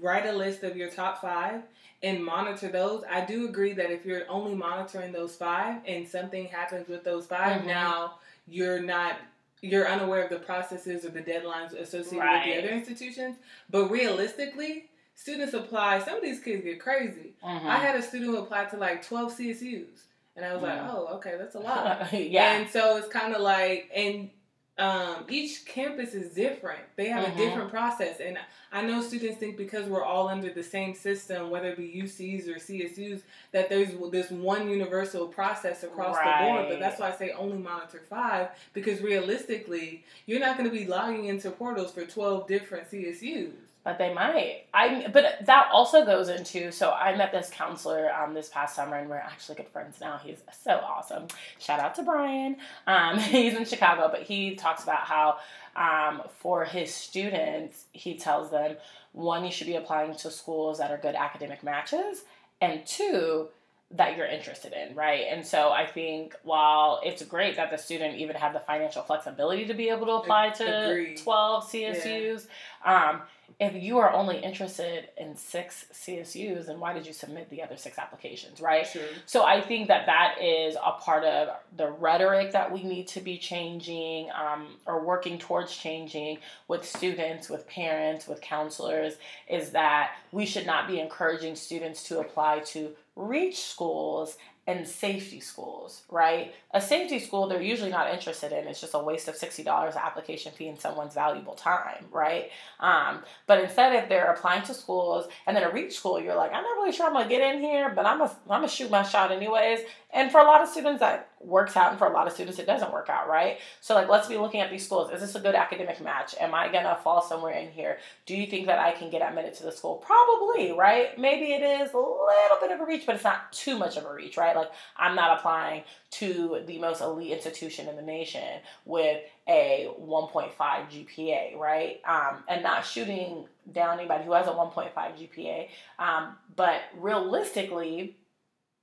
write 0.00 0.24
a 0.26 0.32
list 0.32 0.62
of 0.62 0.76
your 0.76 0.88
top 0.88 1.20
five 1.20 1.62
and 2.02 2.24
monitor 2.24 2.68
those. 2.68 3.04
I 3.10 3.24
do 3.24 3.46
agree 3.48 3.74
that 3.74 3.90
if 3.90 4.04
you're 4.06 4.28
only 4.30 4.54
monitoring 4.54 5.12
those 5.12 5.36
five 5.36 5.82
and 5.86 6.08
something 6.08 6.46
happens 6.46 6.88
with 6.88 7.04
those 7.04 7.26
5 7.26 7.60
Mhm. 7.62 7.66
now 7.66 8.14
you're 8.52 8.80
not 8.80 9.16
you're 9.60 9.88
unaware 9.88 10.24
of 10.24 10.30
the 10.30 10.38
processes 10.40 11.04
or 11.04 11.10
the 11.10 11.20
deadlines 11.20 11.72
associated 11.72 12.18
with 12.18 12.44
the 12.44 12.58
other 12.58 12.68
institutions. 12.74 13.36
But 13.70 13.90
realistically, 13.90 14.86
students 15.14 15.54
apply. 15.54 16.00
Some 16.00 16.16
of 16.16 16.22
these 16.22 16.40
kids 16.40 16.64
get 16.64 16.80
crazy. 16.80 17.34
Mm-hmm. 17.44 17.68
I 17.68 17.76
had 17.76 17.94
a 17.94 18.02
student 18.02 18.30
who 18.32 18.38
applied 18.38 18.70
to 18.70 18.76
like 18.76 19.06
12 19.06 19.32
CSUs. 19.38 19.86
And 20.34 20.44
I 20.44 20.52
was 20.54 20.62
like, 20.62 20.78
Mhm. 20.80 20.90
oh, 20.92 21.06
okay, 21.16 21.34
that's 21.38 21.54
a 21.54 21.60
lot. 21.70 22.12
yeah. 22.12 22.54
And 22.54 22.68
so 22.70 22.96
it's 22.96 23.06
kind 23.08 23.34
of 23.36 23.40
like, 23.42 23.88
and 23.94 24.30
um, 24.78 25.26
each 25.28 25.66
campus 25.66 26.14
is 26.14 26.32
different. 26.34 26.80
They 26.96 27.08
have 27.08 27.26
mm-hmm. 27.26 27.38
a 27.38 27.44
different 27.44 27.70
process, 27.70 28.20
and 28.20 28.38
I 28.72 28.80
know 28.82 29.02
students 29.02 29.38
think 29.38 29.58
because 29.58 29.86
we're 29.86 30.04
all 30.04 30.28
under 30.28 30.50
the 30.50 30.62
same 30.62 30.94
system, 30.94 31.50
whether 31.50 31.68
it 31.68 31.76
be 31.76 32.02
UCs 32.02 32.48
or 32.48 32.54
CSUs, 32.54 33.20
that 33.52 33.68
there's 33.68 33.90
this 34.10 34.30
one 34.30 34.70
universal 34.70 35.26
process 35.28 35.82
across 35.82 36.16
right. 36.16 36.40
the 36.40 36.46
board. 36.46 36.66
But 36.70 36.80
that's 36.80 36.98
why 36.98 37.08
I 37.08 37.12
say 37.14 37.32
only 37.32 37.58
monitor 37.58 38.02
five 38.08 38.48
because 38.72 39.02
realistically, 39.02 40.04
you're 40.24 40.40
not 40.40 40.56
going 40.56 40.70
to 40.70 40.74
be 40.74 40.86
logging 40.86 41.26
into 41.26 41.50
portals 41.50 41.92
for 41.92 42.06
twelve 42.06 42.48
different 42.48 42.90
CSUs. 42.90 43.52
But 43.84 43.98
they 43.98 44.14
might. 44.14 44.66
I 44.72 45.08
but 45.12 45.44
that 45.46 45.68
also 45.72 46.04
goes 46.04 46.28
into 46.28 46.70
so 46.70 46.92
I 46.92 47.16
met 47.16 47.32
this 47.32 47.50
counselor 47.50 48.12
um 48.12 48.32
this 48.32 48.48
past 48.48 48.76
summer 48.76 48.96
and 48.96 49.10
we're 49.10 49.16
actually 49.16 49.56
good 49.56 49.68
friends 49.68 49.96
now. 50.00 50.20
He's 50.22 50.38
so 50.62 50.72
awesome. 50.72 51.26
Shout 51.58 51.80
out 51.80 51.96
to 51.96 52.02
Brian. 52.02 52.56
Um, 52.86 53.18
he's 53.18 53.54
in 53.54 53.64
Chicago, 53.64 54.08
but 54.08 54.22
he 54.22 54.54
talks 54.54 54.84
about 54.84 55.00
how 55.00 55.38
um, 55.74 56.22
for 56.38 56.64
his 56.64 56.94
students 56.94 57.86
he 57.92 58.16
tells 58.16 58.50
them 58.50 58.76
one 59.12 59.44
you 59.44 59.50
should 59.50 59.66
be 59.66 59.76
applying 59.76 60.14
to 60.16 60.30
schools 60.30 60.78
that 60.78 60.90
are 60.90 60.98
good 60.98 61.14
academic 61.14 61.62
matches, 61.62 62.22
and 62.60 62.86
two 62.86 63.48
that 63.94 64.16
you're 64.16 64.26
interested 64.26 64.72
in, 64.72 64.94
right? 64.94 65.26
And 65.30 65.46
so 65.46 65.70
I 65.70 65.86
think 65.86 66.34
while 66.44 67.00
it's 67.04 67.22
great 67.24 67.56
that 67.56 67.70
the 67.70 67.76
student 67.76 68.16
even 68.16 68.36
had 68.36 68.54
the 68.54 68.60
financial 68.60 69.02
flexibility 69.02 69.66
to 69.66 69.74
be 69.74 69.90
able 69.90 70.06
to 70.06 70.12
apply 70.12 70.50
to 70.50 70.90
Agreed. 70.90 71.18
12 71.18 71.64
CSUs, 71.64 72.04
yeah. 72.04 72.38
Um, 72.84 73.22
if 73.60 73.80
you 73.80 73.98
are 73.98 74.12
only 74.12 74.38
interested 74.38 75.08
in 75.16 75.36
six 75.36 75.84
CSUs, 75.92 76.66
then 76.66 76.80
why 76.80 76.92
did 76.92 77.06
you 77.06 77.12
submit 77.12 77.48
the 77.50 77.62
other 77.62 77.76
six 77.76 77.98
applications, 77.98 78.60
right? 78.60 78.86
Sure. 78.86 79.02
So 79.26 79.44
I 79.44 79.60
think 79.60 79.88
that 79.88 80.06
that 80.06 80.36
is 80.42 80.74
a 80.74 80.92
part 80.92 81.24
of 81.24 81.48
the 81.76 81.90
rhetoric 81.90 82.52
that 82.52 82.72
we 82.72 82.82
need 82.82 83.06
to 83.08 83.20
be 83.20 83.38
changing 83.38 84.30
um, 84.30 84.76
or 84.86 85.04
working 85.04 85.38
towards 85.38 85.76
changing 85.76 86.38
with 86.66 86.84
students, 86.84 87.48
with 87.48 87.66
parents, 87.68 88.26
with 88.26 88.40
counselors, 88.40 89.14
is 89.48 89.70
that 89.70 90.12
we 90.32 90.46
should 90.46 90.66
not 90.66 90.88
be 90.88 90.98
encouraging 90.98 91.54
students 91.54 92.02
to 92.04 92.20
apply 92.20 92.60
to 92.60 92.90
reach 93.14 93.60
schools 93.60 94.38
and 94.66 94.86
safety 94.86 95.40
schools, 95.40 96.02
right? 96.08 96.54
A 96.72 96.80
safety 96.80 97.18
school 97.18 97.48
they're 97.48 97.60
usually 97.60 97.90
not 97.90 98.12
interested 98.12 98.52
in. 98.52 98.68
It's 98.68 98.80
just 98.80 98.94
a 98.94 98.98
waste 98.98 99.26
of 99.26 99.34
sixty 99.34 99.62
dollars 99.64 99.96
application 99.96 100.52
fee 100.52 100.68
and 100.68 100.78
someone's 100.78 101.14
valuable 101.14 101.54
time, 101.54 102.06
right? 102.12 102.50
Um, 102.78 103.24
but 103.46 103.60
instead, 103.60 103.94
if 103.94 104.08
they're 104.08 104.32
applying 104.32 104.62
to 104.64 104.74
schools 104.74 105.26
and 105.46 105.56
then 105.56 105.64
a 105.64 105.70
reach 105.70 105.96
school, 105.96 106.20
you're 106.20 106.36
like, 106.36 106.52
I'm 106.52 106.62
not 106.62 106.76
really 106.76 106.92
sure 106.92 107.06
I'm 107.06 107.12
gonna 107.12 107.28
get 107.28 107.54
in 107.54 107.60
here, 107.60 107.90
but 107.90 108.06
I'm 108.06 108.18
gonna 108.18 108.30
I'm 108.48 108.58
gonna 108.58 108.68
shoot 108.68 108.90
my 108.90 109.02
shot 109.02 109.32
anyways. 109.32 109.80
And 110.12 110.30
for 110.30 110.40
a 110.40 110.44
lot 110.44 110.60
of 110.60 110.68
students, 110.68 111.00
that 111.00 111.30
works 111.44 111.76
out, 111.76 111.90
and 111.90 111.98
for 111.98 112.06
a 112.06 112.12
lot 112.12 112.26
of 112.26 112.32
students, 112.32 112.58
it 112.58 112.66
doesn't 112.66 112.92
work 112.92 113.08
out, 113.08 113.28
right? 113.28 113.58
So, 113.80 113.94
like, 113.94 114.08
let's 114.08 114.28
be 114.28 114.36
looking 114.36 114.60
at 114.60 114.70
these 114.70 114.84
schools. 114.84 115.12
Is 115.12 115.20
this 115.20 115.34
a 115.34 115.40
good 115.40 115.54
academic 115.54 116.00
match? 116.00 116.34
Am 116.40 116.54
I 116.54 116.70
gonna 116.70 116.98
fall 117.02 117.22
somewhere 117.22 117.54
in 117.54 117.70
here? 117.70 117.98
Do 118.26 118.36
you 118.36 118.46
think 118.46 118.66
that 118.66 118.78
I 118.78 118.92
can 118.92 119.10
get 119.10 119.22
admitted 119.22 119.54
to 119.54 119.64
the 119.64 119.72
school? 119.72 119.96
Probably, 119.96 120.72
right? 120.72 121.18
Maybe 121.18 121.52
it 121.52 121.62
is 121.62 121.92
a 121.92 121.96
little 121.96 122.58
bit 122.60 122.70
of 122.70 122.80
a 122.80 122.84
reach, 122.84 123.06
but 123.06 123.14
it's 123.14 123.24
not 123.24 123.52
too 123.52 123.78
much 123.78 123.96
of 123.96 124.04
a 124.04 124.12
reach, 124.12 124.36
right? 124.36 124.54
Like, 124.54 124.70
I'm 124.96 125.14
not 125.14 125.38
applying 125.38 125.82
to 126.12 126.62
the 126.66 126.78
most 126.78 127.00
elite 127.00 127.32
institution 127.32 127.88
in 127.88 127.96
the 127.96 128.02
nation 128.02 128.60
with 128.84 129.22
a 129.48 129.88
1.5 129.98 130.54
GPA, 130.56 131.56
right? 131.56 132.00
Um, 132.04 132.44
and 132.48 132.62
not 132.62 132.84
shooting 132.84 133.46
down 133.72 133.98
anybody 133.98 134.24
who 134.24 134.32
has 134.32 134.46
a 134.46 134.50
1.5 134.50 134.92
GPA. 134.94 135.68
Um, 135.98 136.36
but 136.54 136.82
realistically, 136.96 138.16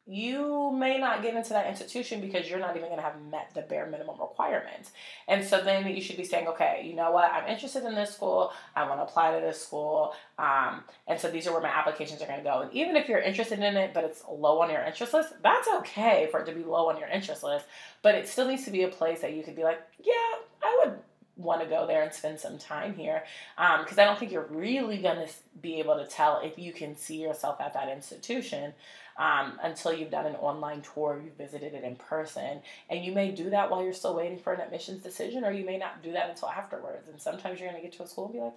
you 0.10 0.72
may 0.72 0.98
not 0.98 1.22
get 1.22 1.36
into 1.36 1.50
that 1.50 1.68
institution 1.68 2.20
because 2.20 2.50
you're 2.50 2.60
not 2.60 2.76
even 2.76 2.90
going 2.90 2.98
to 2.98 3.04
have 3.04 3.22
met 3.30 3.52
the 3.54 3.62
bare 3.62 3.86
minimum 3.86 4.20
requirements. 4.20 4.90
And 5.28 5.46
so 5.46 5.62
then 5.62 5.88
you 5.88 6.02
should 6.02 6.18
be 6.18 6.24
saying, 6.24 6.48
okay, 6.48 6.82
you 6.84 6.96
know 6.96 7.12
what? 7.12 7.32
I'm 7.32 7.48
interested 7.48 7.84
in 7.84 7.94
this 7.94 8.16
school. 8.16 8.52
I 8.76 8.88
want 8.88 9.00
to 9.00 9.04
apply 9.04 9.36
to 9.36 9.46
this 9.46 9.62
school. 9.62 10.16
Um, 10.40 10.84
and 11.08 11.20
so 11.20 11.30
these 11.30 11.46
are 11.46 11.54
where 11.54 11.62
my 11.62 11.70
applications 11.70 12.24
are 12.24 12.26
going 12.26 12.40
to 12.40 12.44
go. 12.44 12.62
And 12.62 12.74
even 12.74 12.96
if 12.96 13.08
you're 13.08 13.20
interested 13.20 13.60
in 13.60 13.78
it, 13.78 13.94
but 13.94 14.04
it's 14.04 14.24
low 14.28 14.62
on 14.62 14.72
your 14.72 14.82
interest 14.82 15.14
list, 15.14 15.34
that's 15.44 15.68
okay 15.80 16.28
for 16.32 16.40
it 16.40 16.48
to 16.48 16.54
be 16.54 16.64
low 16.64 16.90
on 16.90 16.98
your 16.98 17.10
interest 17.10 17.44
list. 17.44 17.68
But 18.02 18.16
it 18.16 18.28
still 18.28 18.48
needs 18.48 18.66
to 18.66 18.72
be 18.72 18.82
a 18.84 18.88
place 18.88 19.22
that 19.22 19.34
you 19.34 19.44
could 19.44 19.56
be 19.56 19.64
like, 19.64 19.80
yeah, 20.04 20.14
I 20.64 20.82
would 20.84 20.96
want 21.36 21.62
to 21.62 21.68
go 21.68 21.88
there 21.88 22.04
and 22.04 22.14
spend 22.14 22.40
some 22.40 22.58
time 22.58 22.94
here 22.96 23.24
because 23.56 23.98
um, 23.98 24.00
I 24.00 24.06
don't 24.06 24.20
think 24.20 24.32
you're 24.32 24.48
really 24.50 24.98
going 24.98 25.26
to 25.26 25.34
be 25.62 25.80
able 25.80 25.96
to 25.96 26.06
tell 26.06 26.42
if 26.44 26.58
you 26.60 26.74
can 26.74 26.98
see 26.98 27.22
yourself 27.22 27.62
at 27.62 27.74
that 27.74 27.90
institution 27.90 28.74
um, 29.20 29.60
until 29.62 29.94
you've 29.94 30.10
done 30.10 30.26
an 30.26 30.36
online 30.36 30.82
tour, 30.82 31.22
you've 31.24 31.36
visited 31.36 31.74
it 31.74 31.84
in 31.84 31.98
person. 31.98 32.62
And 32.90 33.04
you 33.04 33.12
may 33.12 33.32
do 33.32 33.50
that 33.50 33.70
while 33.70 33.84
you're 33.84 33.94
still 33.94 34.16
waiting 34.16 34.40
for 34.40 34.54
an 34.54 34.62
admissions 34.62 35.04
decision, 35.04 35.44
or 35.44 35.52
you 35.52 35.66
may 35.66 35.78
not 35.78 36.02
do 36.02 36.14
that 36.14 36.30
until 36.30 36.48
afterwards. 36.48 37.10
And 37.10 37.22
sometimes 37.22 37.60
you're 37.60 37.70
going 37.70 37.82
to 37.82 37.88
get 37.88 37.96
to 37.98 38.04
a 38.04 38.08
school 38.08 38.26
and 38.26 38.34
be 38.34 38.40
like, 38.40 38.54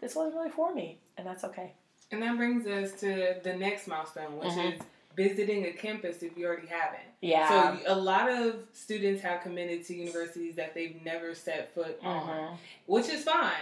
this 0.00 0.16
wasn't 0.16 0.34
really 0.34 0.50
for 0.50 0.74
me. 0.74 0.98
And 1.16 1.26
that's 1.26 1.44
okay. 1.44 1.72
And 2.10 2.20
that 2.20 2.36
brings 2.36 2.66
us 2.66 2.92
to 3.00 3.36
the 3.44 3.54
next 3.54 3.86
milestone, 3.86 4.38
which 4.38 4.48
mm-hmm. 4.48 4.74
is 4.74 4.80
visiting 5.16 5.66
a 5.66 5.72
campus 5.72 6.22
if 6.22 6.36
you 6.36 6.46
already 6.46 6.66
haven't. 6.66 7.08
Yeah. 7.22 7.76
So 7.76 7.94
a 7.94 7.94
lot 7.94 8.28
of 8.28 8.56
students 8.72 9.22
have 9.22 9.40
committed 9.42 9.86
to 9.86 9.94
universities 9.94 10.56
that 10.56 10.74
they've 10.74 11.00
never 11.04 11.34
set 11.34 11.72
foot 11.74 12.02
mm-hmm. 12.02 12.08
on, 12.08 12.58
which 12.86 13.08
is 13.08 13.22
fine. 13.22 13.52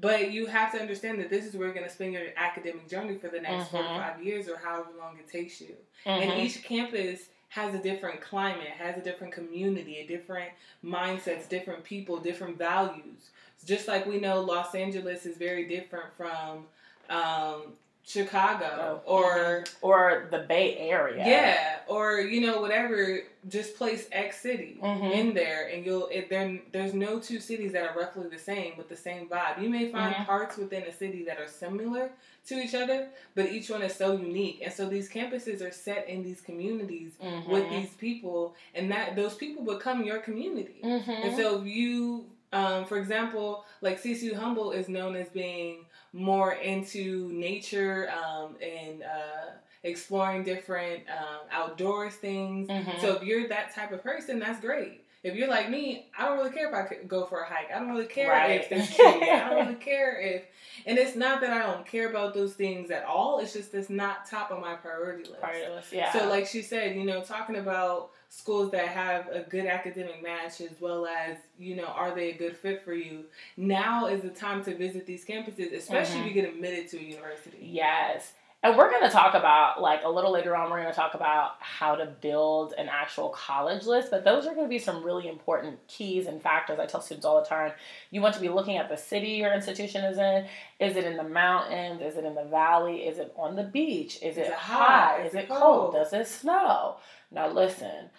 But 0.00 0.30
you 0.30 0.46
have 0.46 0.72
to 0.72 0.80
understand 0.80 1.18
that 1.20 1.30
this 1.30 1.44
is 1.44 1.54
where 1.54 1.66
you're 1.66 1.74
going 1.74 1.86
to 1.86 1.92
spend 1.92 2.12
your 2.12 2.22
academic 2.36 2.88
journey 2.88 3.18
for 3.18 3.28
the 3.28 3.40
next 3.40 3.64
mm-hmm. 3.64 3.76
four 3.76 3.82
to 3.82 3.88
mm-hmm. 3.88 4.00
five 4.00 4.22
years 4.22 4.48
or 4.48 4.56
however 4.56 4.90
long 4.98 5.18
it 5.18 5.28
takes 5.28 5.60
you. 5.60 5.74
Mm-hmm. 6.06 6.30
And 6.30 6.40
each 6.40 6.62
campus 6.62 7.26
has 7.50 7.74
a 7.74 7.78
different 7.78 8.20
climate, 8.20 8.68
has 8.68 8.96
a 8.96 9.00
different 9.00 9.32
community, 9.32 9.98
a 9.98 10.06
different 10.06 10.50
mindsets, 10.84 11.48
different 11.48 11.84
people, 11.84 12.18
different 12.18 12.56
values. 12.56 13.30
Just 13.64 13.88
like 13.88 14.06
we 14.06 14.18
know 14.18 14.40
Los 14.40 14.74
Angeles 14.74 15.26
is 15.26 15.36
very 15.36 15.68
different 15.68 16.06
from 16.16 16.66
um, 17.10 17.74
Chicago 18.10 19.00
oh, 19.06 19.12
or 19.12 19.34
mm-hmm. 19.62 19.86
or 19.86 20.28
the 20.30 20.40
Bay 20.40 20.76
Area. 20.78 21.24
Yeah, 21.24 21.76
or 21.86 22.20
you 22.20 22.40
know 22.40 22.60
whatever. 22.60 23.20
Just 23.48 23.76
place 23.76 24.06
X 24.12 24.40
city 24.40 24.78
mm-hmm. 24.82 25.04
in 25.04 25.34
there, 25.34 25.68
and 25.68 25.86
you'll. 25.86 26.08
It, 26.08 26.28
there, 26.28 26.58
there's 26.72 26.92
no 26.92 27.20
two 27.20 27.40
cities 27.40 27.72
that 27.72 27.84
are 27.84 27.98
roughly 27.98 28.28
the 28.28 28.38
same 28.38 28.76
with 28.76 28.88
the 28.88 28.96
same 28.96 29.28
vibe. 29.28 29.62
You 29.62 29.70
may 29.70 29.90
find 29.92 30.14
mm-hmm. 30.14 30.24
parts 30.24 30.56
within 30.56 30.82
a 30.82 30.92
city 30.92 31.24
that 31.24 31.38
are 31.38 31.48
similar 31.48 32.10
to 32.48 32.54
each 32.54 32.74
other, 32.74 33.08
but 33.34 33.50
each 33.50 33.70
one 33.70 33.82
is 33.82 33.94
so 33.94 34.16
unique. 34.16 34.60
And 34.64 34.72
so 34.72 34.88
these 34.88 35.08
campuses 35.08 35.62
are 35.62 35.72
set 35.72 36.08
in 36.08 36.22
these 36.22 36.40
communities 36.40 37.12
mm-hmm. 37.22 37.50
with 37.50 37.68
these 37.70 37.90
people, 37.90 38.56
and 38.74 38.90
that 38.90 39.14
those 39.14 39.34
people 39.34 39.64
become 39.64 40.02
your 40.04 40.18
community. 40.18 40.80
Mm-hmm. 40.82 41.10
And 41.10 41.36
so 41.36 41.60
if 41.60 41.66
you, 41.66 42.26
um, 42.52 42.84
for 42.84 42.98
example, 42.98 43.64
like 43.80 44.02
CSU 44.02 44.34
Humboldt 44.34 44.74
is 44.74 44.88
known 44.88 45.14
as 45.14 45.28
being 45.28 45.86
more 46.12 46.54
into 46.54 47.30
nature 47.32 48.10
um, 48.10 48.56
and 48.60 49.02
uh, 49.02 49.50
exploring 49.84 50.42
different 50.42 51.04
um, 51.08 51.40
outdoors 51.52 52.14
things. 52.14 52.68
Mm-hmm. 52.68 53.00
So 53.00 53.14
if 53.14 53.22
you're 53.22 53.48
that 53.48 53.74
type 53.74 53.92
of 53.92 54.02
person, 54.02 54.38
that's 54.38 54.60
great. 54.60 55.04
If 55.22 55.36
you're 55.36 55.48
like 55.48 55.68
me, 55.68 56.06
I 56.18 56.26
don't 56.26 56.38
really 56.38 56.50
care 56.50 56.68
if 56.68 56.74
I 56.74 57.04
go 57.04 57.26
for 57.26 57.42
a 57.42 57.46
hike. 57.46 57.70
I 57.74 57.78
don't 57.78 57.90
really 57.90 58.06
care 58.06 58.30
right. 58.30 58.62
if 58.62 58.70
there's 58.70 58.86
trees. 58.96 58.98
I 58.98 59.50
don't 59.50 59.66
really 59.66 59.74
care 59.74 60.18
if, 60.18 60.44
and 60.86 60.98
it's 60.98 61.14
not 61.14 61.42
that 61.42 61.52
I 61.52 61.70
don't 61.70 61.86
care 61.86 62.08
about 62.08 62.32
those 62.32 62.54
things 62.54 62.90
at 62.90 63.04
all. 63.04 63.38
It's 63.38 63.52
just 63.52 63.74
it's 63.74 63.90
not 63.90 64.26
top 64.26 64.50
of 64.50 64.60
my 64.60 64.74
priority 64.74 65.24
list. 65.24 65.40
Priority 65.40 65.74
list, 65.74 65.92
yeah. 65.92 66.10
So 66.12 66.26
like 66.28 66.46
she 66.46 66.62
said, 66.62 66.96
you 66.96 67.04
know, 67.04 67.22
talking 67.22 67.56
about 67.56 68.12
schools 68.30 68.70
that 68.70 68.88
have 68.88 69.28
a 69.28 69.40
good 69.40 69.66
academic 69.66 70.22
match 70.22 70.60
as 70.60 70.80
well 70.80 71.04
as 71.04 71.36
you 71.58 71.76
know 71.76 71.86
are 71.86 72.14
they 72.14 72.30
a 72.30 72.34
good 72.34 72.56
fit 72.56 72.82
for 72.82 72.94
you? 72.94 73.24
Now 73.56 74.06
is 74.06 74.22
the 74.22 74.30
time 74.30 74.64
to 74.64 74.74
visit 74.74 75.04
these 75.04 75.24
campuses 75.24 75.74
especially 75.76 76.14
mm-hmm. 76.14 76.28
if 76.28 76.34
you 76.34 76.42
get 76.42 76.54
admitted 76.54 76.88
to 76.88 76.98
a 76.98 77.02
university. 77.02 77.58
Yes 77.60 78.32
and 78.62 78.76
we're 78.76 78.90
going 78.90 79.02
to 79.02 79.10
talk 79.10 79.34
about 79.34 79.80
like 79.80 80.02
a 80.04 80.08
little 80.08 80.32
later 80.32 80.56
on 80.56 80.70
we're 80.70 80.80
going 80.80 80.92
to 80.92 80.98
talk 80.98 81.14
about 81.14 81.52
how 81.60 81.94
to 81.94 82.06
build 82.06 82.74
an 82.78 82.88
actual 82.88 83.28
college 83.30 83.84
list 83.86 84.10
but 84.10 84.24
those 84.24 84.46
are 84.46 84.54
going 84.54 84.66
to 84.66 84.70
be 84.70 84.78
some 84.78 85.02
really 85.02 85.28
important 85.28 85.78
keys 85.88 86.26
and 86.26 86.42
factors 86.42 86.78
i 86.78 86.86
tell 86.86 87.00
students 87.00 87.26
all 87.26 87.40
the 87.40 87.46
time. 87.46 87.72
You 88.10 88.20
want 88.20 88.34
to 88.34 88.40
be 88.40 88.48
looking 88.48 88.76
at 88.76 88.88
the 88.88 88.96
city 88.96 89.32
your 89.32 89.52
institution 89.52 90.04
is 90.04 90.18
in. 90.18 90.46
Is 90.78 90.96
it 90.96 91.04
in 91.04 91.16
the 91.16 91.24
mountains? 91.24 92.00
Is 92.02 92.16
it 92.16 92.24
in 92.24 92.34
the 92.34 92.44
valley? 92.44 93.06
Is 93.06 93.18
it 93.18 93.32
on 93.36 93.56
the 93.56 93.64
beach? 93.64 94.16
Is, 94.16 94.36
is 94.36 94.38
it, 94.38 94.46
it 94.46 94.54
hot, 94.54 95.16
hot? 95.18 95.26
is, 95.26 95.34
it 95.34 95.48
cold? 95.48 95.60
cold? 95.60 95.94
Does 95.94 96.12
it 96.12 96.26
snow? 96.26 96.96
Now 97.30 97.48
listen, 97.48 98.10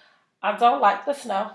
I 0.42 0.58
don't 0.58 0.82
like 0.82 1.06
the 1.06 1.14
snow. 1.14 1.52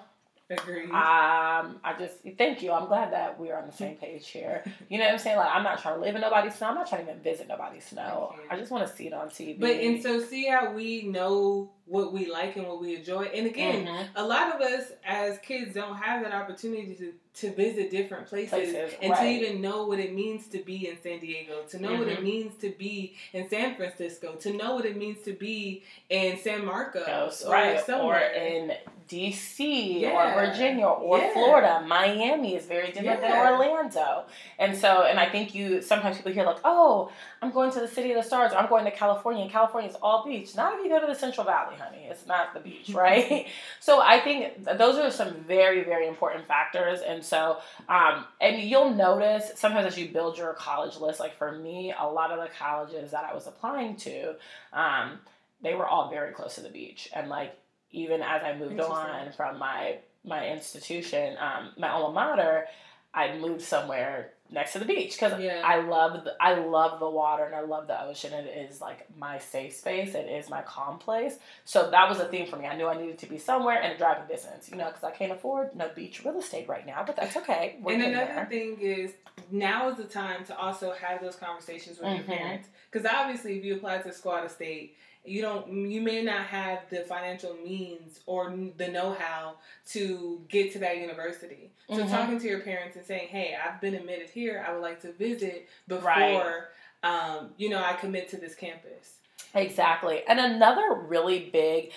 Agreed. 0.48 0.84
Um, 0.90 1.80
I 1.82 1.96
just 1.98 2.14
thank 2.38 2.62
you. 2.62 2.70
I'm 2.70 2.86
glad 2.86 3.12
that 3.12 3.38
we're 3.40 3.56
on 3.56 3.66
the 3.66 3.72
same 3.72 3.96
page 3.96 4.28
here. 4.28 4.62
You 4.88 4.98
know 4.98 5.04
what 5.06 5.14
I'm 5.14 5.18
saying? 5.18 5.36
Like 5.36 5.48
I'm 5.52 5.64
not 5.64 5.82
trying 5.82 5.96
to 5.96 6.00
live 6.00 6.14
in 6.14 6.20
nobody's 6.20 6.54
snow. 6.54 6.68
I'm 6.68 6.76
not 6.76 6.88
trying 6.88 7.04
to 7.04 7.10
even 7.10 7.22
visit 7.22 7.48
nobody's 7.48 7.84
snow. 7.84 8.36
I 8.48 8.56
just 8.56 8.70
want 8.70 8.88
to 8.88 8.94
see 8.96 9.08
it 9.08 9.12
on 9.12 9.28
TV. 9.30 9.58
But 9.58 9.70
and 9.76 10.00
so 10.00 10.20
see 10.20 10.46
how 10.46 10.70
we 10.72 11.02
know 11.02 11.70
what 11.86 12.12
we 12.12 12.30
like 12.30 12.54
and 12.56 12.66
what 12.68 12.80
we 12.80 12.94
enjoy. 12.94 13.24
And 13.24 13.46
again, 13.46 13.86
Mhm. 13.86 14.06
a 14.14 14.24
lot 14.24 14.54
of 14.54 14.60
us 14.60 14.92
as 15.04 15.38
kids 15.38 15.74
don't 15.74 15.96
have 15.96 16.22
that 16.22 16.32
opportunity 16.32 16.94
to, 16.94 17.12
to 17.40 17.54
visit 17.54 17.90
different 17.90 18.26
places, 18.28 18.50
Places, 18.50 18.94
and 19.02 19.10
right. 19.10 19.20
to 19.20 19.28
even 19.28 19.60
know 19.60 19.86
what 19.86 19.98
it 19.98 20.14
means 20.14 20.46
to 20.48 20.58
be 20.58 20.88
in 20.88 21.00
San 21.02 21.18
Diego, 21.18 21.62
to 21.70 21.80
know 21.82 21.96
what 21.96 22.06
it 22.08 22.20
Mhm. 22.20 22.24
means 22.24 22.56
to 22.60 22.70
be 22.70 23.16
in 23.32 23.48
San 23.48 23.74
Francisco, 23.74 24.34
to 24.36 24.52
know 24.52 24.76
what 24.76 24.84
it 24.86 24.96
means 24.96 25.22
to 25.22 25.32
be 25.32 25.82
in 26.08 26.38
San 26.38 26.64
Marcos 26.64 27.44
or 27.44 27.52
right, 27.52 27.76
or 27.76 27.82
somewhere. 27.82 28.30
in 28.32 28.72
DC 29.08 30.00
Yeah. 30.00 30.10
or 30.36 30.46
Virginia 30.46 30.86
or 30.86 31.18
Yeah. 31.18 31.32
Florida. 31.32 31.80
Miami 31.86 32.56
is 32.56 32.66
very 32.66 32.88
different 32.92 33.22
Yeah. 33.22 33.44
than 33.44 33.52
Orlando. 33.60 34.24
And 34.58 34.76
so, 34.76 35.02
and 35.02 35.18
I 35.20 35.28
think 35.28 35.54
you 35.54 35.80
sometimes 35.82 36.16
people 36.16 36.32
hear 36.32 36.44
like, 36.44 36.58
oh, 36.64 37.10
I'm 37.42 37.50
going 37.50 37.70
to 37.72 37.80
the 37.80 37.88
city 37.88 38.10
of 38.12 38.16
the 38.16 38.22
stars, 38.22 38.52
or 38.52 38.56
I'm 38.56 38.68
going 38.68 38.84
to 38.84 38.90
California, 38.90 39.42
and 39.42 39.50
California 39.52 39.90
is 39.90 39.96
all 40.02 40.24
beach. 40.24 40.54
Not 40.56 40.74
if 40.78 40.82
you 40.84 40.88
go 40.88 41.00
to 41.00 41.06
the 41.06 41.14
Central 41.14 41.44
Valley, 41.46 41.76
honey. 41.76 42.06
It's 42.10 42.26
not 42.26 42.54
the 42.54 42.60
beach, 42.60 42.90
right? 42.94 43.46
so 43.80 44.00
I 44.00 44.20
think 44.20 44.64
those 44.64 44.96
are 44.98 45.10
some 45.10 45.34
very, 45.46 45.84
very 45.84 46.08
important 46.08 46.46
factors. 46.46 47.00
And 47.00 47.24
so, 47.24 47.58
um, 47.88 48.24
and 48.40 48.58
you'll 48.60 48.90
notice 48.94 49.52
sometimes 49.54 49.86
as 49.86 49.98
you 49.98 50.08
build 50.08 50.38
your 50.38 50.54
college 50.54 50.96
list, 50.98 51.20
like 51.20 51.36
for 51.36 51.52
me, 51.52 51.94
a 51.98 52.06
lot 52.06 52.30
of 52.32 52.38
the 52.40 52.48
colleges 52.58 53.10
that 53.12 53.24
I 53.24 53.34
was 53.34 53.46
applying 53.46 53.96
to, 53.96 54.34
um, 54.72 55.20
they 55.62 55.74
were 55.74 55.86
all 55.86 56.10
very 56.10 56.32
close 56.32 56.54
to 56.56 56.60
the 56.60 56.68
beach. 56.68 57.08
And 57.14 57.28
like 57.28 57.56
even 57.92 58.22
as 58.22 58.42
I 58.42 58.56
moved 58.56 58.80
on 58.80 59.32
from 59.36 59.58
my 59.58 59.98
my 60.24 60.48
institution, 60.48 61.36
um, 61.38 61.70
my 61.78 61.88
alma 61.90 62.12
mater, 62.12 62.66
I 63.14 63.38
moved 63.38 63.62
somewhere 63.62 64.32
next 64.50 64.72
to 64.72 64.78
the 64.80 64.84
beach 64.84 65.12
because 65.12 65.40
Yeah. 65.40 65.62
I 65.64 65.76
love 65.80 66.24
the, 66.24 66.34
I 66.40 66.54
love 66.54 66.98
the 66.98 67.08
water 67.08 67.44
and 67.44 67.54
I 67.54 67.60
love 67.60 67.86
the 67.86 68.00
ocean. 68.02 68.32
It 68.32 68.46
is 68.70 68.80
like 68.80 69.06
my 69.16 69.38
safe 69.38 69.74
space. 69.74 70.14
It 70.16 70.26
is 70.28 70.50
my 70.50 70.62
calm 70.62 70.98
place. 70.98 71.38
So 71.64 71.90
that 71.92 72.08
was 72.08 72.18
a 72.18 72.26
theme 72.26 72.46
for 72.48 72.56
me. 72.56 72.66
I 72.66 72.76
knew 72.76 72.86
I 72.88 73.00
needed 73.00 73.18
to 73.18 73.26
be 73.26 73.38
somewhere 73.38 73.80
in 73.80 73.92
a 73.92 73.96
driving 73.96 74.26
distance, 74.26 74.68
you 74.68 74.76
know, 74.76 74.86
because 74.86 75.04
I 75.04 75.12
can't 75.12 75.30
afford 75.32 75.74
no 75.76 75.90
beach 75.94 76.24
real 76.24 76.38
estate 76.38 76.68
right 76.68 76.84
now. 76.86 77.04
But 77.06 77.14
that's 77.16 77.36
okay. 77.36 77.76
We're 77.80 77.94
and 77.94 78.02
another 78.02 78.26
there. 78.34 78.46
thing 78.46 78.78
is 78.80 79.12
now 79.52 79.88
is 79.90 79.96
the 79.96 80.04
time 80.04 80.44
to 80.46 80.56
also 80.58 80.92
have 80.92 81.20
those 81.20 81.36
conversations 81.36 81.98
with 81.98 82.08
Mhm. 82.08 82.16
your 82.16 82.36
parents 82.36 82.68
because 82.90 83.06
obviously 83.08 83.58
if 83.58 83.64
you 83.64 83.76
apply 83.76 83.98
to 83.98 84.12
school 84.12 84.32
out 84.32 84.44
of 84.44 84.50
state 84.50 84.96
you 85.28 85.42
don't 85.42 85.66
you 85.90 86.00
may 86.00 86.22
not 86.22 86.46
have 86.46 86.80
the 86.90 87.00
financial 87.00 87.54
means 87.64 88.20
or 88.26 88.54
the 88.76 88.88
know-how 88.88 89.54
to 89.86 90.40
get 90.48 90.72
to 90.72 90.78
that 90.78 90.98
university 90.98 91.70
so 91.88 91.96
Mhm. 91.98 92.10
talking 92.10 92.38
to 92.40 92.46
your 92.48 92.60
parents 92.60 92.96
and 92.96 93.04
saying 93.04 93.28
hey 93.28 93.56
i've 93.56 93.80
been 93.80 93.94
admitted 93.94 94.30
here 94.30 94.64
i 94.66 94.72
would 94.72 94.82
like 94.82 95.00
to 95.00 95.12
visit 95.12 95.68
before 95.88 96.04
Right. 96.04 96.62
um, 97.02 97.50
you 97.56 97.68
know 97.68 97.82
i 97.82 97.92
commit 97.94 98.28
to 98.30 98.36
this 98.36 98.54
campus 98.54 99.14
Exactly. 99.54 100.22
And 100.28 100.38
another 100.38 100.92
really 100.92 101.48
big 101.50 101.90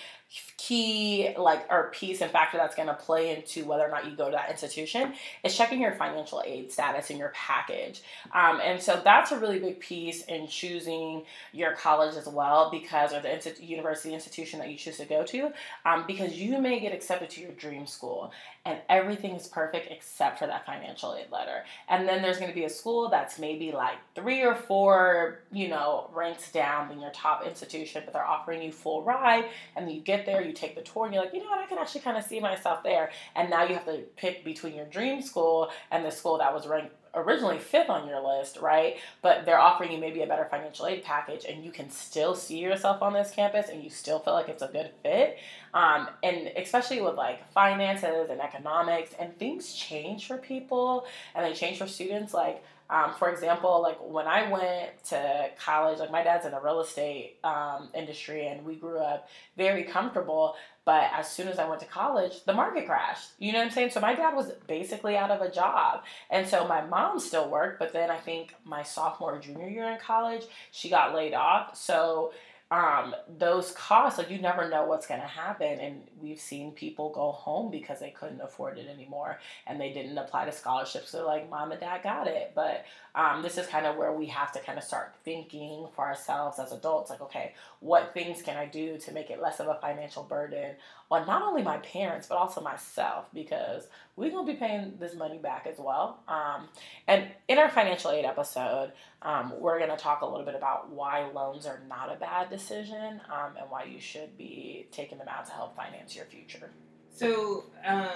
key 0.70 1.34
like 1.36 1.66
or 1.68 1.90
piece 1.92 2.20
and 2.20 2.30
factor 2.30 2.56
that's 2.56 2.76
going 2.76 2.86
to 2.86 2.94
play 2.94 3.34
into 3.34 3.64
whether 3.64 3.82
or 3.82 3.88
not 3.88 4.08
you 4.08 4.16
go 4.16 4.26
to 4.26 4.30
that 4.30 4.50
institution 4.50 5.12
is 5.42 5.56
checking 5.56 5.80
your 5.80 5.92
financial 5.92 6.40
aid 6.46 6.70
status 6.70 7.10
in 7.10 7.18
your 7.18 7.30
package. 7.30 8.02
Um, 8.32 8.60
and 8.62 8.80
so 8.80 9.00
that's 9.02 9.32
a 9.32 9.38
really 9.40 9.58
big 9.58 9.80
piece 9.80 10.22
in 10.26 10.46
choosing 10.46 11.24
your 11.52 11.72
college 11.72 12.14
as 12.14 12.28
well 12.28 12.70
because 12.70 13.12
or 13.12 13.20
the 13.20 13.52
university 13.58 14.14
institution 14.14 14.60
that 14.60 14.70
you 14.70 14.76
choose 14.76 14.98
to 14.98 15.06
go 15.06 15.24
to 15.24 15.52
um, 15.84 16.04
because 16.06 16.34
you 16.34 16.60
may 16.60 16.78
get 16.78 16.94
accepted 16.94 17.30
to 17.30 17.40
your 17.40 17.52
dream 17.52 17.84
school 17.84 18.30
and 18.64 18.78
everything 18.88 19.34
is 19.34 19.48
perfect 19.48 19.90
except 19.90 20.38
for 20.38 20.46
that 20.46 20.64
financial 20.66 21.16
aid 21.16 21.32
letter. 21.32 21.64
And 21.88 22.06
then 22.06 22.22
there's 22.22 22.38
going 22.38 22.50
to 22.50 22.54
be 22.54 22.64
a 22.64 22.70
school 22.70 23.08
that's 23.08 23.40
maybe 23.40 23.72
like 23.72 23.96
three 24.14 24.44
or 24.44 24.54
four 24.54 25.40
you 25.50 25.66
know 25.66 26.08
ranks 26.14 26.52
down 26.52 26.88
than 26.88 27.00
your 27.00 27.10
top 27.10 27.44
institution 27.44 28.02
but 28.04 28.12
they're 28.12 28.24
offering 28.24 28.62
you 28.62 28.70
full 28.70 29.02
ride 29.02 29.46
and 29.76 29.90
you 29.90 30.00
get 30.00 30.26
there 30.26 30.42
you 30.42 30.52
take 30.60 30.76
the 30.76 30.82
tour 30.82 31.06
and 31.06 31.14
you're 31.14 31.24
like 31.24 31.34
you 31.34 31.40
know 31.40 31.50
what? 31.50 31.58
I 31.58 31.66
can 31.66 31.78
actually 31.78 32.02
kind 32.02 32.16
of 32.16 32.24
see 32.24 32.40
myself 32.40 32.82
there. 32.82 33.10
And 33.34 33.50
now 33.50 33.64
you 33.64 33.74
have 33.74 33.86
to 33.86 33.98
pick 34.16 34.44
between 34.44 34.74
your 34.74 34.86
dream 34.86 35.22
school 35.22 35.70
and 35.90 36.04
the 36.04 36.10
school 36.10 36.38
that 36.38 36.52
was 36.52 36.66
ranked 36.66 36.94
originally 37.14 37.58
fifth 37.58 37.90
on 37.90 38.08
your 38.08 38.20
list 38.20 38.58
right? 38.60 38.96
But 39.22 39.44
they're 39.44 39.58
offering 39.58 39.92
you 39.92 39.98
maybe 39.98 40.22
a 40.22 40.26
better 40.26 40.46
financial 40.50 40.86
aid 40.86 41.02
package 41.02 41.44
and 41.44 41.64
you 41.64 41.72
can 41.72 41.90
still 41.90 42.34
see 42.34 42.58
yourself 42.58 43.02
on 43.02 43.12
this 43.12 43.32
campus 43.32 43.68
and 43.68 43.82
you 43.82 43.90
still 43.90 44.18
feel 44.20 44.34
like 44.34 44.48
it's 44.48 44.62
a 44.62 44.68
good 44.68 44.90
fit 45.02 45.38
um, 45.74 46.08
and 46.22 46.50
especially 46.56 47.00
with 47.00 47.14
like 47.14 47.50
finances 47.52 48.28
and 48.30 48.40
economics 48.40 49.14
and 49.18 49.36
things 49.38 49.72
change 49.72 50.26
for 50.26 50.36
people 50.36 51.06
and 51.34 51.44
they 51.44 51.54
change 51.54 51.78
for 51.78 51.86
students. 51.86 52.34
Like 52.34 52.62
um, 52.90 53.12
for 53.18 53.30
example 53.30 53.80
like 53.80 53.98
when 54.00 54.26
i 54.26 54.50
went 54.50 55.02
to 55.04 55.50
college 55.64 55.98
like 55.98 56.10
my 56.10 56.22
dad's 56.22 56.44
in 56.44 56.52
the 56.52 56.60
real 56.60 56.80
estate 56.80 57.36
um, 57.44 57.88
industry 57.94 58.46
and 58.48 58.64
we 58.64 58.74
grew 58.74 58.98
up 58.98 59.28
very 59.56 59.84
comfortable 59.84 60.56
but 60.84 61.08
as 61.14 61.30
soon 61.30 61.46
as 61.46 61.58
i 61.58 61.68
went 61.68 61.80
to 61.80 61.86
college 61.86 62.44
the 62.44 62.52
market 62.52 62.86
crashed. 62.86 63.30
You 63.38 63.52
know 63.52 63.58
what 63.58 63.66
i'm 63.66 63.70
saying? 63.70 63.90
So 63.90 64.00
my 64.00 64.14
dad 64.14 64.34
was 64.34 64.50
basically 64.66 65.16
out 65.16 65.30
of 65.30 65.40
a 65.40 65.50
job. 65.50 66.02
And 66.30 66.46
so 66.46 66.66
my 66.66 66.84
mom 66.84 67.20
still 67.20 67.48
worked 67.48 67.78
but 67.78 67.92
then 67.92 68.10
i 68.10 68.18
think 68.18 68.54
my 68.64 68.82
sophomore 68.82 69.38
junior 69.38 69.68
year 69.68 69.88
in 69.90 69.98
college 69.98 70.42
she 70.72 70.90
got 70.90 71.14
laid 71.14 71.34
off. 71.34 71.76
So 71.76 72.32
um, 72.70 73.16
those 73.38 73.72
costs, 73.72 74.16
like 74.16 74.30
you 74.30 74.40
never 74.40 74.68
know 74.68 74.84
what's 74.84 75.06
going 75.06 75.20
to 75.20 75.26
happen. 75.26 75.80
And 75.80 76.02
we've 76.20 76.38
seen 76.38 76.70
people 76.70 77.10
go 77.10 77.32
home 77.32 77.70
because 77.70 77.98
they 77.98 78.10
couldn't 78.10 78.40
afford 78.40 78.78
it 78.78 78.86
anymore 78.88 79.40
and 79.66 79.80
they 79.80 79.92
didn't 79.92 80.16
apply 80.16 80.44
to 80.44 80.52
scholarships. 80.52 81.10
They're 81.10 81.24
like, 81.24 81.50
mom 81.50 81.72
and 81.72 81.80
dad 81.80 82.04
got 82.04 82.28
it. 82.28 82.52
But 82.54 82.84
um, 83.16 83.42
this 83.42 83.58
is 83.58 83.66
kind 83.66 83.86
of 83.86 83.96
where 83.96 84.12
we 84.12 84.26
have 84.26 84.52
to 84.52 84.60
kind 84.60 84.78
of 84.78 84.84
start 84.84 85.14
thinking 85.24 85.88
for 85.96 86.06
ourselves 86.06 86.60
as 86.60 86.70
adults 86.70 87.10
like, 87.10 87.20
okay, 87.20 87.54
what 87.80 88.14
things 88.14 88.40
can 88.40 88.56
I 88.56 88.66
do 88.66 88.98
to 88.98 89.12
make 89.12 89.30
it 89.30 89.42
less 89.42 89.58
of 89.58 89.66
a 89.66 89.78
financial 89.80 90.22
burden 90.22 90.76
on 91.10 91.26
not 91.26 91.42
only 91.42 91.62
my 91.62 91.78
parents, 91.78 92.26
but 92.28 92.38
also 92.38 92.60
myself 92.60 93.26
because 93.34 93.88
we're 94.16 94.30
going 94.30 94.46
to 94.46 94.52
be 94.52 94.58
paying 94.58 94.94
this 95.00 95.14
money 95.14 95.38
back 95.38 95.66
as 95.68 95.76
well. 95.78 96.20
Um, 96.28 96.68
and 97.08 97.26
in 97.48 97.58
our 97.58 97.68
financial 97.68 98.12
aid 98.12 98.24
episode, 98.24 98.92
um, 99.22 99.52
we're 99.58 99.78
going 99.78 99.90
to 99.90 99.96
talk 99.96 100.20
a 100.20 100.26
little 100.26 100.46
bit 100.46 100.54
about 100.54 100.90
why 100.90 101.26
loans 101.34 101.66
are 101.66 101.80
not 101.88 102.12
a 102.14 102.16
bad 102.18 102.48
decision 102.48 103.20
um, 103.28 103.56
and 103.58 103.68
why 103.70 103.84
you 103.84 103.98
should 103.98 104.38
be 104.38 104.86
taking 104.92 105.18
them 105.18 105.28
out 105.28 105.46
to 105.46 105.52
help 105.52 105.74
finance 105.74 106.14
your 106.14 106.26
future. 106.26 106.70
So, 107.12 107.64
um, 107.84 108.06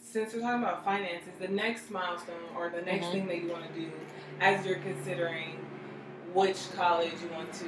since 0.00 0.32
we're 0.32 0.40
talking 0.40 0.62
about 0.62 0.84
finances, 0.84 1.32
the 1.40 1.48
next 1.48 1.90
milestone 1.90 2.36
or 2.56 2.70
the 2.70 2.82
next 2.82 3.06
Mhm. 3.06 3.12
thing 3.12 3.26
that 3.26 3.38
you 3.38 3.50
want 3.50 3.66
to 3.66 3.72
do 3.80 3.90
as 4.40 4.64
you're 4.64 4.78
considering 4.78 5.58
which 6.32 6.72
college 6.76 7.12
you 7.20 7.28
want 7.34 7.52
to 7.54 7.66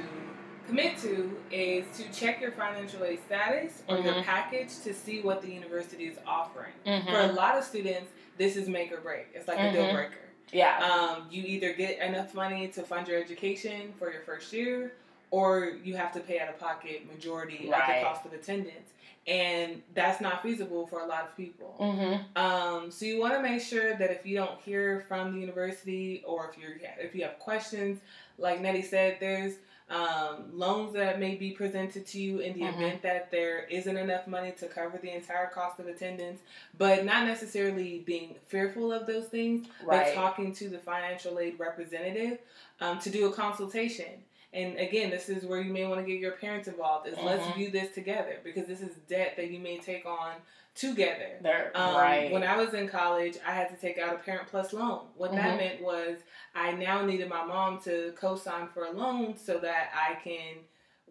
commit 0.67 0.97
to 0.99 1.35
is 1.51 1.85
to 1.97 2.03
check 2.11 2.41
your 2.41 2.51
financial 2.51 3.03
aid 3.03 3.19
status 3.25 3.81
or 3.87 3.97
your 3.99 4.13
Mhm. 4.15 4.23
package 4.23 4.69
to 4.83 4.93
see 4.93 5.21
what 5.21 5.41
the 5.41 5.49
university 5.51 6.05
is 6.07 6.17
offering. 6.27 6.73
For 6.83 6.91
a 6.91 6.93
Mm-hmm. 7.01 7.35
lot 7.35 7.57
of 7.57 7.63
students, 7.63 8.11
this 8.37 8.55
is 8.57 8.67
make 8.67 8.91
or 8.91 8.97
break. 9.01 9.27
It's 9.33 9.47
like 9.47 9.59
a 9.59 9.71
deal 9.71 9.85
Mhm. 9.85 9.93
breaker. 9.93 10.13
Yeah. 10.51 10.77
Um, 10.85 11.27
you 11.31 11.43
either 11.43 11.73
get 11.73 11.99
enough 11.99 12.33
money 12.33 12.67
to 12.69 12.83
fund 12.83 13.07
your 13.07 13.19
education 13.19 13.93
for 13.97 14.11
your 14.11 14.21
first 14.21 14.53
year, 14.53 14.93
or 15.31 15.65
you 15.83 15.95
have 15.95 16.11
to 16.13 16.19
pay 16.19 16.39
out 16.39 16.49
of 16.49 16.59
pocket 16.59 17.05
majority 17.11 17.57
of 17.71 17.87
the 17.87 18.01
cost 18.03 18.25
of 18.25 18.31
attendance, 18.33 18.93
and 19.25 19.81
that's 19.93 20.21
not 20.21 20.41
feasible 20.41 20.87
for 20.87 21.01
a 21.01 21.05
lot 21.05 21.23
of 21.23 21.35
people. 21.35 21.75
Mm-hmm. 21.79 22.37
Um, 22.41 22.91
so 22.91 23.05
you 23.05 23.19
want 23.19 23.33
to 23.33 23.41
make 23.41 23.61
sure 23.61 23.95
that 23.95 24.09
if 24.11 24.25
you 24.25 24.37
don't 24.37 24.61
hear 24.61 25.01
from 25.09 25.33
the 25.33 25.39
university, 25.39 26.23
or 26.25 26.49
if 26.49 26.57
you're 26.57 26.77
if 26.99 27.13
you 27.13 27.23
have 27.23 27.39
questions, 27.39 27.99
like 28.37 28.61
Netty 28.61 28.83
said, 28.83 29.17
there's 29.19 29.55
um, 29.89 30.49
loans 30.51 30.93
that 30.93 31.19
may 31.19 31.35
be 31.35 31.51
presented 31.51 32.05
to 32.07 32.19
you 32.19 32.39
in 32.39 32.53
the 32.53 32.61
Mhm. 32.61 32.73
event 32.75 33.01
that 33.03 33.31
there 33.31 33.59
isn't 33.69 33.95
enough 33.95 34.27
money 34.27 34.51
to 34.51 34.67
cover 34.67 34.97
the 34.97 35.11
entire 35.11 35.47
cost 35.47 35.79
of 35.79 35.87
attendance, 35.87 36.41
but 36.77 37.05
not 37.05 37.25
necessarily 37.25 37.99
being 37.99 38.35
fearful 38.47 38.91
of 38.91 39.07
those 39.07 39.27
things 39.27 39.67
Right. 39.83 40.07
but 40.07 40.13
talking 40.13 40.51
to 40.55 40.67
the 40.69 40.79
financial 40.79 41.39
aid 41.39 41.57
representative 41.57 42.39
um, 42.81 42.99
to 42.99 43.09
do 43.09 43.27
a 43.27 43.31
consultation. 43.33 44.23
And 44.53 44.77
again, 44.77 45.09
this 45.09 45.29
is 45.29 45.45
where 45.45 45.61
you 45.61 45.71
may 45.73 45.85
want 45.85 45.99
to 45.99 46.09
get 46.09 46.19
your 46.19 46.31
parents 46.31 46.67
involved. 46.67 47.07
Is 47.07 47.17
let's 47.19 47.45
Mhm. 47.45 47.55
view 47.55 47.69
this 47.69 47.93
together 47.93 48.39
because 48.43 48.65
this 48.65 48.81
is 48.81 48.95
debt 49.07 49.35
that 49.35 49.51
you 49.51 49.59
may 49.59 49.77
take 49.77 50.05
on 50.05 50.35
together. 50.73 51.37
They're, 51.41 51.71
Um, 51.75 51.95
right. 51.95 52.31
When 52.31 52.43
I 52.43 52.55
was 52.55 52.73
in 52.73 52.87
college, 52.87 53.37
I 53.45 53.51
had 53.51 53.69
to 53.69 53.75
take 53.75 53.97
out 53.97 54.13
a 54.15 54.19
Parent 54.19 54.47
Plus 54.47 54.73
loan. 54.73 55.09
What 55.15 55.33
that 55.33 55.53
Mhm. 55.53 55.57
meant 55.57 55.81
was 55.81 56.19
I 56.55 56.71
now 56.71 57.03
needed 57.03 57.29
my 57.29 57.43
mom 57.43 57.79
to 57.81 58.13
co-sign 58.13 58.67
for 58.69 58.85
a 58.85 58.91
loan 58.91 59.37
so 59.37 59.57
that 59.59 59.91
I 59.93 60.15
can. 60.15 60.65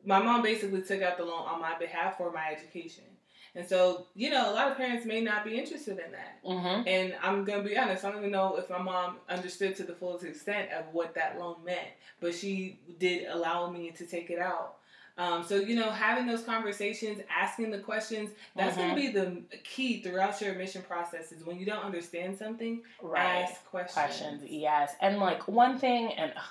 My 0.05 0.20
mom 0.20 0.42
basically 0.42 0.83
took 0.83 1.03
out 1.03 1.16
the 1.16 1.25
loan 1.25 1.46
on 1.46 1.61
my 1.61 1.77
behalf 1.79 2.16
for 2.16 2.31
my 2.31 2.51
education. 2.53 3.15
And 3.57 3.66
so, 3.66 4.07
you 4.14 4.29
know, 4.31 4.51
a 4.51 4.53
lot 4.53 4.71
of 4.71 4.77
parents 4.77 5.07
may 5.07 5.23
not 5.23 5.42
be 5.45 5.59
interested 5.59 5.99
in 5.99 6.12
that. 6.12 6.45
mm-hmm. 6.45 6.87
And 6.87 7.16
I'm 7.23 7.45
gonna 7.45 7.62
be 7.62 7.77
honest, 7.77 8.05
I 8.05 8.11
don't 8.11 8.19
even 8.19 8.31
know 8.31 8.57
if 8.57 8.69
my 8.69 8.79
mom 8.79 9.16
understood 9.31 9.75
to 9.77 9.83
the 9.85 9.95
fullest 9.95 10.25
extent 10.25 10.71
of 10.73 10.85
what 10.92 11.14
that 11.14 11.38
loan 11.38 11.57
meant, 11.64 11.88
but 12.21 12.35
she 12.35 12.79
did 12.99 13.27
allow 13.29 13.71
me 13.71 13.90
to 13.92 14.05
take 14.07 14.31
it 14.31 14.38
out. 14.38 14.75
Um, 15.19 15.42
so 15.42 15.57
you 15.57 15.75
know, 15.75 15.90
having 15.90 16.27
those 16.27 16.42
conversations, 16.42 17.21
asking 17.35 17.71
the 17.71 17.79
questions, 17.79 18.29
that's 18.55 18.77
Mhm. 18.77 18.81
gonna 18.81 18.95
be 18.95 19.09
the 19.09 19.42
key 19.64 20.03
throughout 20.03 20.38
your 20.42 20.53
admission 20.53 20.83
process. 20.83 21.33
Is 21.33 21.42
when 21.42 21.59
you 21.59 21.64
don't 21.64 21.83
understand 21.83 22.37
something, 22.37 22.83
Right. 23.01 23.45
ask 23.45 23.64
questions. 23.64 23.95
questions 23.95 24.42
yes 24.51 24.95
and 25.01 25.19
like 25.19 25.49
one 25.49 25.79
thing 25.79 26.12
and 26.12 26.35
ugh, 26.37 26.42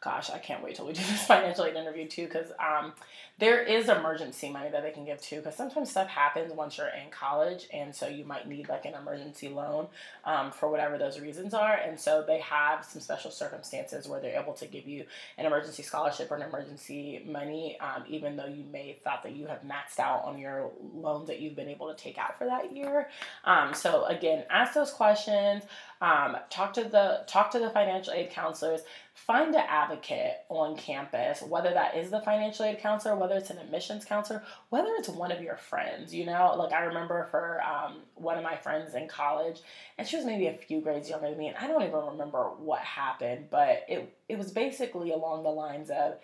gosh, 0.00 0.30
I 0.30 0.38
can't 0.38 0.64
wait 0.64 0.74
till 0.74 0.86
we 0.86 0.92
do 0.92 1.02
this 1.02 1.24
financial 1.26 1.64
aid 1.66 1.76
interview 1.76 2.08
too, 2.08 2.24
because 2.24 2.50
um, 2.58 2.92
there 3.38 3.62
is 3.62 3.88
emergency 3.88 4.50
money 4.50 4.68
that 4.70 4.82
they 4.82 4.90
can 4.90 5.04
give 5.04 5.20
too, 5.20 5.36
because 5.36 5.54
sometimes 5.54 5.90
stuff 5.90 6.08
happens 6.08 6.52
once 6.52 6.76
you're 6.76 6.88
in 6.88 7.10
college, 7.10 7.68
and 7.72 7.94
so 7.94 8.08
you 8.08 8.24
might 8.24 8.48
need 8.48 8.68
like 8.68 8.84
an 8.84 8.94
emergency 8.94 9.48
loan 9.48 9.86
um, 10.24 10.50
for 10.50 10.68
whatever 10.68 10.98
those 10.98 11.20
reasons 11.20 11.54
are, 11.54 11.74
and 11.74 11.98
so 12.00 12.24
they 12.26 12.40
have 12.40 12.84
some 12.84 13.00
special 13.00 13.30
circumstances 13.30 14.08
where 14.08 14.20
they're 14.20 14.40
able 14.40 14.54
to 14.54 14.66
give 14.66 14.88
you 14.88 15.04
an 15.36 15.46
emergency 15.46 15.82
scholarship 15.82 16.30
or 16.30 16.36
an 16.36 16.42
emergency 16.42 17.22
money, 17.26 17.78
um, 17.80 18.02
even 18.08 18.36
though 18.36 18.46
you 18.46 18.64
may 18.72 18.88
have 18.88 18.98
thought 19.02 19.22
that 19.22 19.36
you 19.36 19.46
have 19.46 19.60
maxed 19.62 20.00
out 20.00 20.24
on 20.24 20.38
your 20.38 20.70
loans 20.94 21.28
that 21.28 21.40
you've 21.40 21.54
been 21.54 21.68
able 21.68 21.92
to 21.92 22.02
take 22.02 22.18
out 22.18 22.36
for 22.38 22.44
that 22.44 22.74
year. 22.74 23.08
Um, 23.44 23.72
so 23.72 24.04
again, 24.06 24.44
ask 24.50 24.74
those 24.74 24.90
questions. 24.90 25.62
Um, 26.00 26.36
talk 26.48 26.74
to 26.74 26.84
the 26.84 27.24
talk 27.26 27.50
to 27.52 27.58
the 27.58 27.70
financial 27.70 28.12
aid 28.12 28.30
counselors 28.30 28.82
find 29.26 29.54
an 29.54 29.64
advocate 29.68 30.38
on 30.48 30.76
campus, 30.76 31.42
whether 31.42 31.70
that 31.70 31.96
is 31.96 32.10
the 32.10 32.20
financial 32.20 32.64
aid 32.64 32.78
counselor, 32.78 33.16
whether 33.28 33.40
it's 33.40 33.50
an 33.50 33.58
admissions 33.58 34.04
counselor, 34.04 34.42
whether 34.70 34.88
it's 34.98 35.08
one 35.08 35.30
of 35.30 35.42
your 35.42 35.56
friends. 35.56 36.14
You 36.14 36.26
know, 36.26 36.54
like 36.56 36.72
I 36.72 36.84
remember 36.84 37.28
for 37.30 37.60
um, 37.62 37.98
one 38.14 38.38
of 38.38 38.44
my 38.44 38.56
friends 38.56 38.94
in 38.94 39.06
college, 39.06 39.60
and 39.98 40.08
she 40.08 40.16
was 40.16 40.24
maybe 40.24 40.46
a 40.46 40.54
few 40.54 40.80
grades 40.80 41.10
younger 41.10 41.28
than 41.28 41.38
me, 41.38 41.48
and 41.48 41.56
I 41.56 41.66
don't 41.66 41.82
even 41.82 42.06
remember 42.06 42.44
what 42.58 42.80
happened, 42.80 43.48
but 43.50 43.84
it 43.88 44.14
it 44.28 44.38
was 44.38 44.50
basically 44.50 45.12
along 45.12 45.42
the 45.42 45.50
lines 45.50 45.90
of 45.90 46.18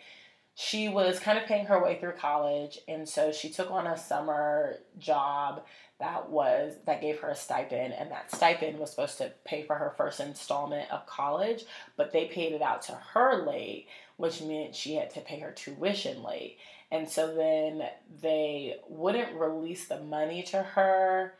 she 0.57 0.89
was 0.89 1.19
kind 1.19 1.37
of 1.37 1.47
paying 1.47 1.67
her 1.67 1.83
way 1.83 1.99
through 1.99 2.13
college, 2.13 2.79
and 2.89 3.09
so 3.09 3.33
she 3.33 3.51
took 3.51 3.71
on 3.71 3.87
a 3.87 3.99
summer 3.99 4.77
job 4.99 5.63
that 6.01 6.29
was 6.29 6.75
that 6.87 7.01
gave 7.01 7.21
her 7.21 7.31
a 7.31 7.37
stipend 7.37 7.95
and 7.95 8.11
that 8.11 8.31
stipend 8.31 8.79
was 8.79 8.91
supposed 8.91 9.19
to 9.19 9.33
pay 9.45 9.63
for 9.63 9.77
her 9.77 9.95
first 9.97 10.19
installment 10.19 10.91
of 10.91 11.07
college 11.07 11.65
but 11.97 12.13
they 12.13 12.27
paid 12.27 12.53
it 12.53 12.61
out 12.61 12.83
to 12.83 12.93
her 12.93 13.47
late 13.47 13.87
which 14.17 14.43
meant 14.43 14.75
she 14.75 14.97
had 14.97 15.11
to 15.11 15.21
pay 15.21 15.39
her 15.39 15.53
tuition 15.53 16.23
late 16.23 16.59
and 16.95 17.11
so 17.11 17.35
then 17.35 17.83
they 18.23 18.77
wouldn't 18.89 19.35
release 19.35 19.87
the 19.87 19.99
money 19.99 20.45
to 20.45 20.63
her. 20.63 21.35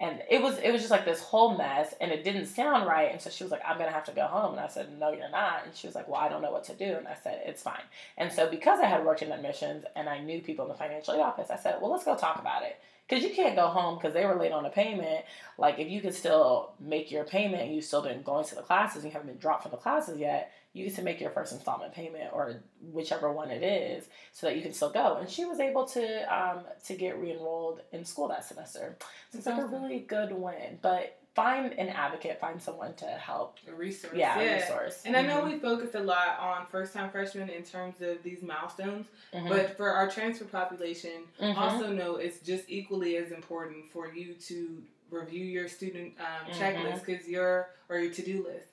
And 0.00 0.22
it 0.30 0.40
was 0.40 0.56
it 0.58 0.72
was 0.72 0.80
just 0.80 0.90
like 0.90 1.04
this 1.04 1.20
whole 1.20 1.56
mess 1.56 1.94
and 2.00 2.10
it 2.10 2.24
didn't 2.24 2.46
sound 2.46 2.86
right. 2.86 3.12
And 3.12 3.20
so 3.20 3.28
she 3.28 3.44
was 3.44 3.50
like 3.50 3.60
i'm 3.66 3.76
gonna 3.76 3.90
have 3.90 4.06
to 4.06 4.12
go 4.12 4.26
home. 4.26 4.52
And 4.52 4.60
i 4.60 4.68
said 4.68 4.98
no 4.98 5.12
you're 5.12 5.30
not. 5.30 5.66
And 5.66 5.74
she 5.74 5.86
was 5.86 5.94
like 5.94 6.08
well 6.08 6.20
i 6.20 6.30
don't 6.30 6.40
know 6.40 6.50
what 6.50 6.64
to 6.64 6.74
do. 6.74 6.94
And 6.96 7.06
i 7.06 7.14
said 7.22 7.42
it's 7.44 7.62
fine. 7.62 7.82
And 8.16 8.32
so 8.32 8.48
because 8.48 8.80
i 8.80 8.86
had 8.86 9.04
worked 9.04 9.20
in 9.20 9.32
admissions 9.32 9.84
and 9.94 10.08
i 10.08 10.18
knew 10.18 10.40
people 10.40 10.64
in 10.64 10.70
the 10.70 10.78
financial 10.78 11.12
aid 11.12 11.20
office 11.20 11.50
i 11.50 11.56
said 11.56 11.76
well 11.80 11.92
let's 11.92 12.04
go 12.04 12.16
talk 12.16 12.40
about 12.40 12.62
it. 12.62 12.78
Because 13.06 13.22
you 13.22 13.30
can't 13.30 13.54
go 13.54 13.68
home 13.68 13.96
because 13.96 14.14
they 14.14 14.24
were 14.24 14.34
late 14.34 14.52
on 14.52 14.64
a 14.64 14.70
payment. 14.70 15.24
Like 15.58 15.78
if 15.78 15.88
you 15.88 16.00
could 16.00 16.14
still 16.14 16.72
make 16.80 17.10
your 17.10 17.24
payment 17.24 17.62
and 17.62 17.74
you've 17.74 17.84
still 17.84 18.02
been 18.02 18.22
going 18.22 18.46
to 18.46 18.54
the 18.54 18.62
classes 18.62 19.04
and 19.04 19.12
you 19.12 19.16
haven't 19.16 19.28
been 19.28 19.38
dropped 19.38 19.62
from 19.62 19.72
the 19.72 19.76
classes 19.76 20.18
yet, 20.18 20.52
you 20.76 20.84
get 20.84 20.94
to 20.96 21.02
make 21.02 21.20
your 21.20 21.30
first 21.30 21.52
installment 21.52 21.94
payment 21.94 22.30
or 22.32 22.60
whichever 22.92 23.32
one 23.32 23.50
it 23.50 23.62
is 23.62 24.04
so 24.32 24.46
that 24.46 24.56
you 24.56 24.62
can 24.62 24.74
still 24.74 24.90
go. 24.90 25.16
And 25.16 25.28
she 25.28 25.46
was 25.46 25.58
able 25.58 25.86
to 25.86 26.34
um, 26.34 26.64
to 26.84 26.94
get 26.94 27.18
re-enrolled 27.18 27.80
in 27.92 28.04
school 28.04 28.28
that 28.28 28.44
semester. 28.44 28.96
So 29.30 29.38
it's 29.38 29.46
like 29.46 29.58
a 29.58 29.66
really 29.66 30.00
good 30.00 30.32
win. 30.32 30.78
But 30.82 31.18
find 31.34 31.72
an 31.72 31.88
advocate, 31.88 32.38
find 32.40 32.60
someone 32.60 32.94
to 32.94 33.06
help. 33.06 33.56
A 33.66 33.74
resource. 33.74 34.12
Yeah, 34.14 34.38
yeah. 34.38 34.50
a 34.50 34.60
resource. 34.60 35.02
And 35.06 35.14
mm-hmm. 35.14 35.24
I 35.24 35.28
know 35.28 35.40
mm-hmm. 35.42 35.52
we 35.52 35.58
focus 35.58 35.94
a 35.94 36.00
lot 36.00 36.38
on 36.38 36.66
first 36.66 36.92
time 36.92 37.10
freshmen 37.10 37.48
in 37.48 37.62
terms 37.62 38.02
of 38.02 38.22
these 38.22 38.42
milestones, 38.42 39.06
mm-hmm. 39.32 39.48
but 39.48 39.78
for 39.78 39.90
our 39.90 40.10
transfer 40.10 40.44
population, 40.44 41.22
mm-hmm. 41.40 41.58
also 41.58 41.90
know 41.90 42.16
it's 42.16 42.40
just 42.40 42.64
equally 42.68 43.16
as 43.16 43.32
important 43.32 43.90
for 43.92 44.12
you 44.12 44.34
to 44.34 44.82
review 45.10 45.44
your 45.44 45.68
student 45.68 46.12
um, 46.20 46.50
mm-hmm. 46.50 46.62
checklist 46.62 47.06
because 47.06 47.26
your 47.26 47.70
or 47.88 47.98
your 47.98 48.12
to 48.12 48.22
do 48.22 48.44
list. 48.44 48.68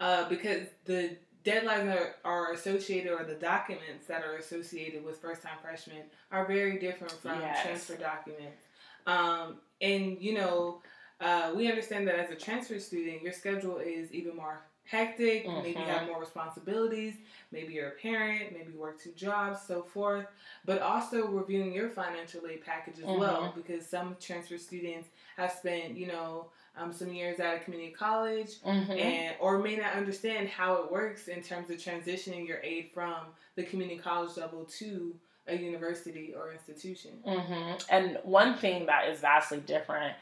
Uh, 0.00 0.28
because 0.28 0.68
the 0.84 1.16
deadlines 1.44 1.94
are, 1.94 2.14
are 2.24 2.52
associated 2.52 3.12
or 3.12 3.24
the 3.24 3.34
documents 3.34 4.06
that 4.06 4.24
are 4.24 4.36
associated 4.36 5.04
with 5.04 5.18
first 5.18 5.42
time 5.42 5.56
freshmen 5.62 6.02
are 6.30 6.46
very 6.46 6.78
different 6.78 7.12
from 7.12 7.40
yes. 7.40 7.62
transfer 7.62 7.96
documents. 7.96 8.62
Um, 9.06 9.56
and 9.80 10.20
you 10.20 10.34
know, 10.34 10.82
uh, 11.20 11.52
we 11.54 11.68
understand 11.68 12.06
that 12.08 12.16
as 12.16 12.30
a 12.30 12.34
transfer 12.34 12.78
student, 12.78 13.22
your 13.22 13.32
schedule 13.32 13.78
is 13.78 14.12
even 14.12 14.36
more 14.36 14.60
hectic. 14.84 15.46
Mm-hmm. 15.46 15.62
Maybe 15.62 15.80
you 15.80 15.86
have 15.86 16.06
more 16.06 16.20
responsibilities. 16.20 17.14
Maybe 17.52 17.74
you're 17.74 17.88
a 17.88 17.96
parent. 17.96 18.52
Maybe 18.52 18.72
you 18.72 18.78
work 18.78 19.00
two 19.00 19.12
jobs, 19.12 19.60
so 19.66 19.82
forth. 19.82 20.26
But 20.64 20.80
also 20.80 21.26
reviewing 21.26 21.72
your 21.72 21.90
financial 21.90 22.46
aid 22.46 22.64
package 22.64 22.98
as 22.98 23.04
mm-hmm. 23.04 23.20
well, 23.20 23.52
because 23.54 23.86
some 23.86 24.16
transfer 24.20 24.58
students 24.58 25.08
have 25.36 25.52
spent, 25.52 25.96
you 25.96 26.06
know, 26.06 26.46
um, 26.78 26.92
some 26.92 27.12
years 27.12 27.40
out 27.40 27.56
of 27.56 27.64
community 27.64 27.92
college, 27.92 28.60
mm-hmm. 28.66 28.92
and 28.92 29.36
or 29.40 29.58
may 29.58 29.76
not 29.76 29.94
understand 29.94 30.48
how 30.48 30.74
it 30.76 30.90
works 30.90 31.28
in 31.28 31.42
terms 31.42 31.70
of 31.70 31.76
transitioning 31.76 32.46
your 32.46 32.58
aid 32.62 32.90
from 32.94 33.16
the 33.56 33.64
community 33.64 33.98
college 33.98 34.36
level 34.36 34.64
to 34.78 35.14
a 35.48 35.56
university 35.56 36.34
or 36.36 36.52
institution. 36.52 37.12
Mm-hmm. 37.26 37.72
And 37.90 38.18
one 38.22 38.56
thing 38.56 38.86
that 38.86 39.08
is 39.08 39.20
vastly 39.20 39.58
different 39.58 40.14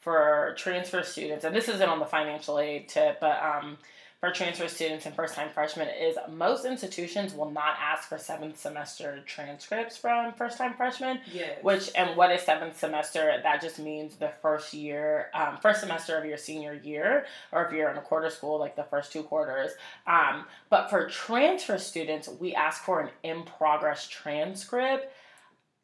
for 0.00 0.54
transfer 0.58 1.02
students, 1.02 1.44
and 1.44 1.54
this 1.54 1.68
isn't 1.68 1.88
on 1.88 2.00
the 2.00 2.06
financial 2.06 2.58
aid 2.58 2.88
tip, 2.88 3.20
but 3.20 3.40
um, 3.42 3.78
for 4.22 4.30
transfer 4.30 4.68
students 4.68 5.04
and 5.04 5.16
first 5.16 5.34
time 5.34 5.48
freshmen 5.52 5.88
is 5.88 6.16
most 6.30 6.64
institutions 6.64 7.34
will 7.34 7.50
not 7.50 7.74
ask 7.82 8.08
for 8.08 8.18
seventh 8.18 8.56
semester 8.56 9.20
transcripts 9.26 9.96
from 9.96 10.32
first 10.34 10.56
time 10.56 10.74
freshmen. 10.74 11.18
Yes. 11.32 11.58
Which, 11.62 11.90
and 11.96 12.16
what 12.16 12.30
is 12.30 12.40
seventh 12.42 12.78
semester? 12.78 13.40
That 13.42 13.60
just 13.60 13.80
means 13.80 14.14
the 14.14 14.30
first 14.40 14.74
year, 14.74 15.26
um, 15.34 15.58
first 15.60 15.80
semester 15.80 16.16
of 16.16 16.24
your 16.24 16.38
senior 16.38 16.72
year, 16.72 17.26
or 17.50 17.66
if 17.66 17.72
you're 17.72 17.90
in 17.90 17.98
a 17.98 18.00
quarter 18.00 18.30
school, 18.30 18.60
like 18.60 18.76
the 18.76 18.84
first 18.84 19.10
two 19.10 19.24
quarters. 19.24 19.72
Um, 20.06 20.44
but 20.70 20.88
for 20.88 21.08
transfer 21.08 21.76
students, 21.76 22.28
we 22.28 22.54
ask 22.54 22.84
for 22.84 23.00
an 23.00 23.10
in 23.24 23.42
progress 23.42 24.06
transcript 24.06 25.12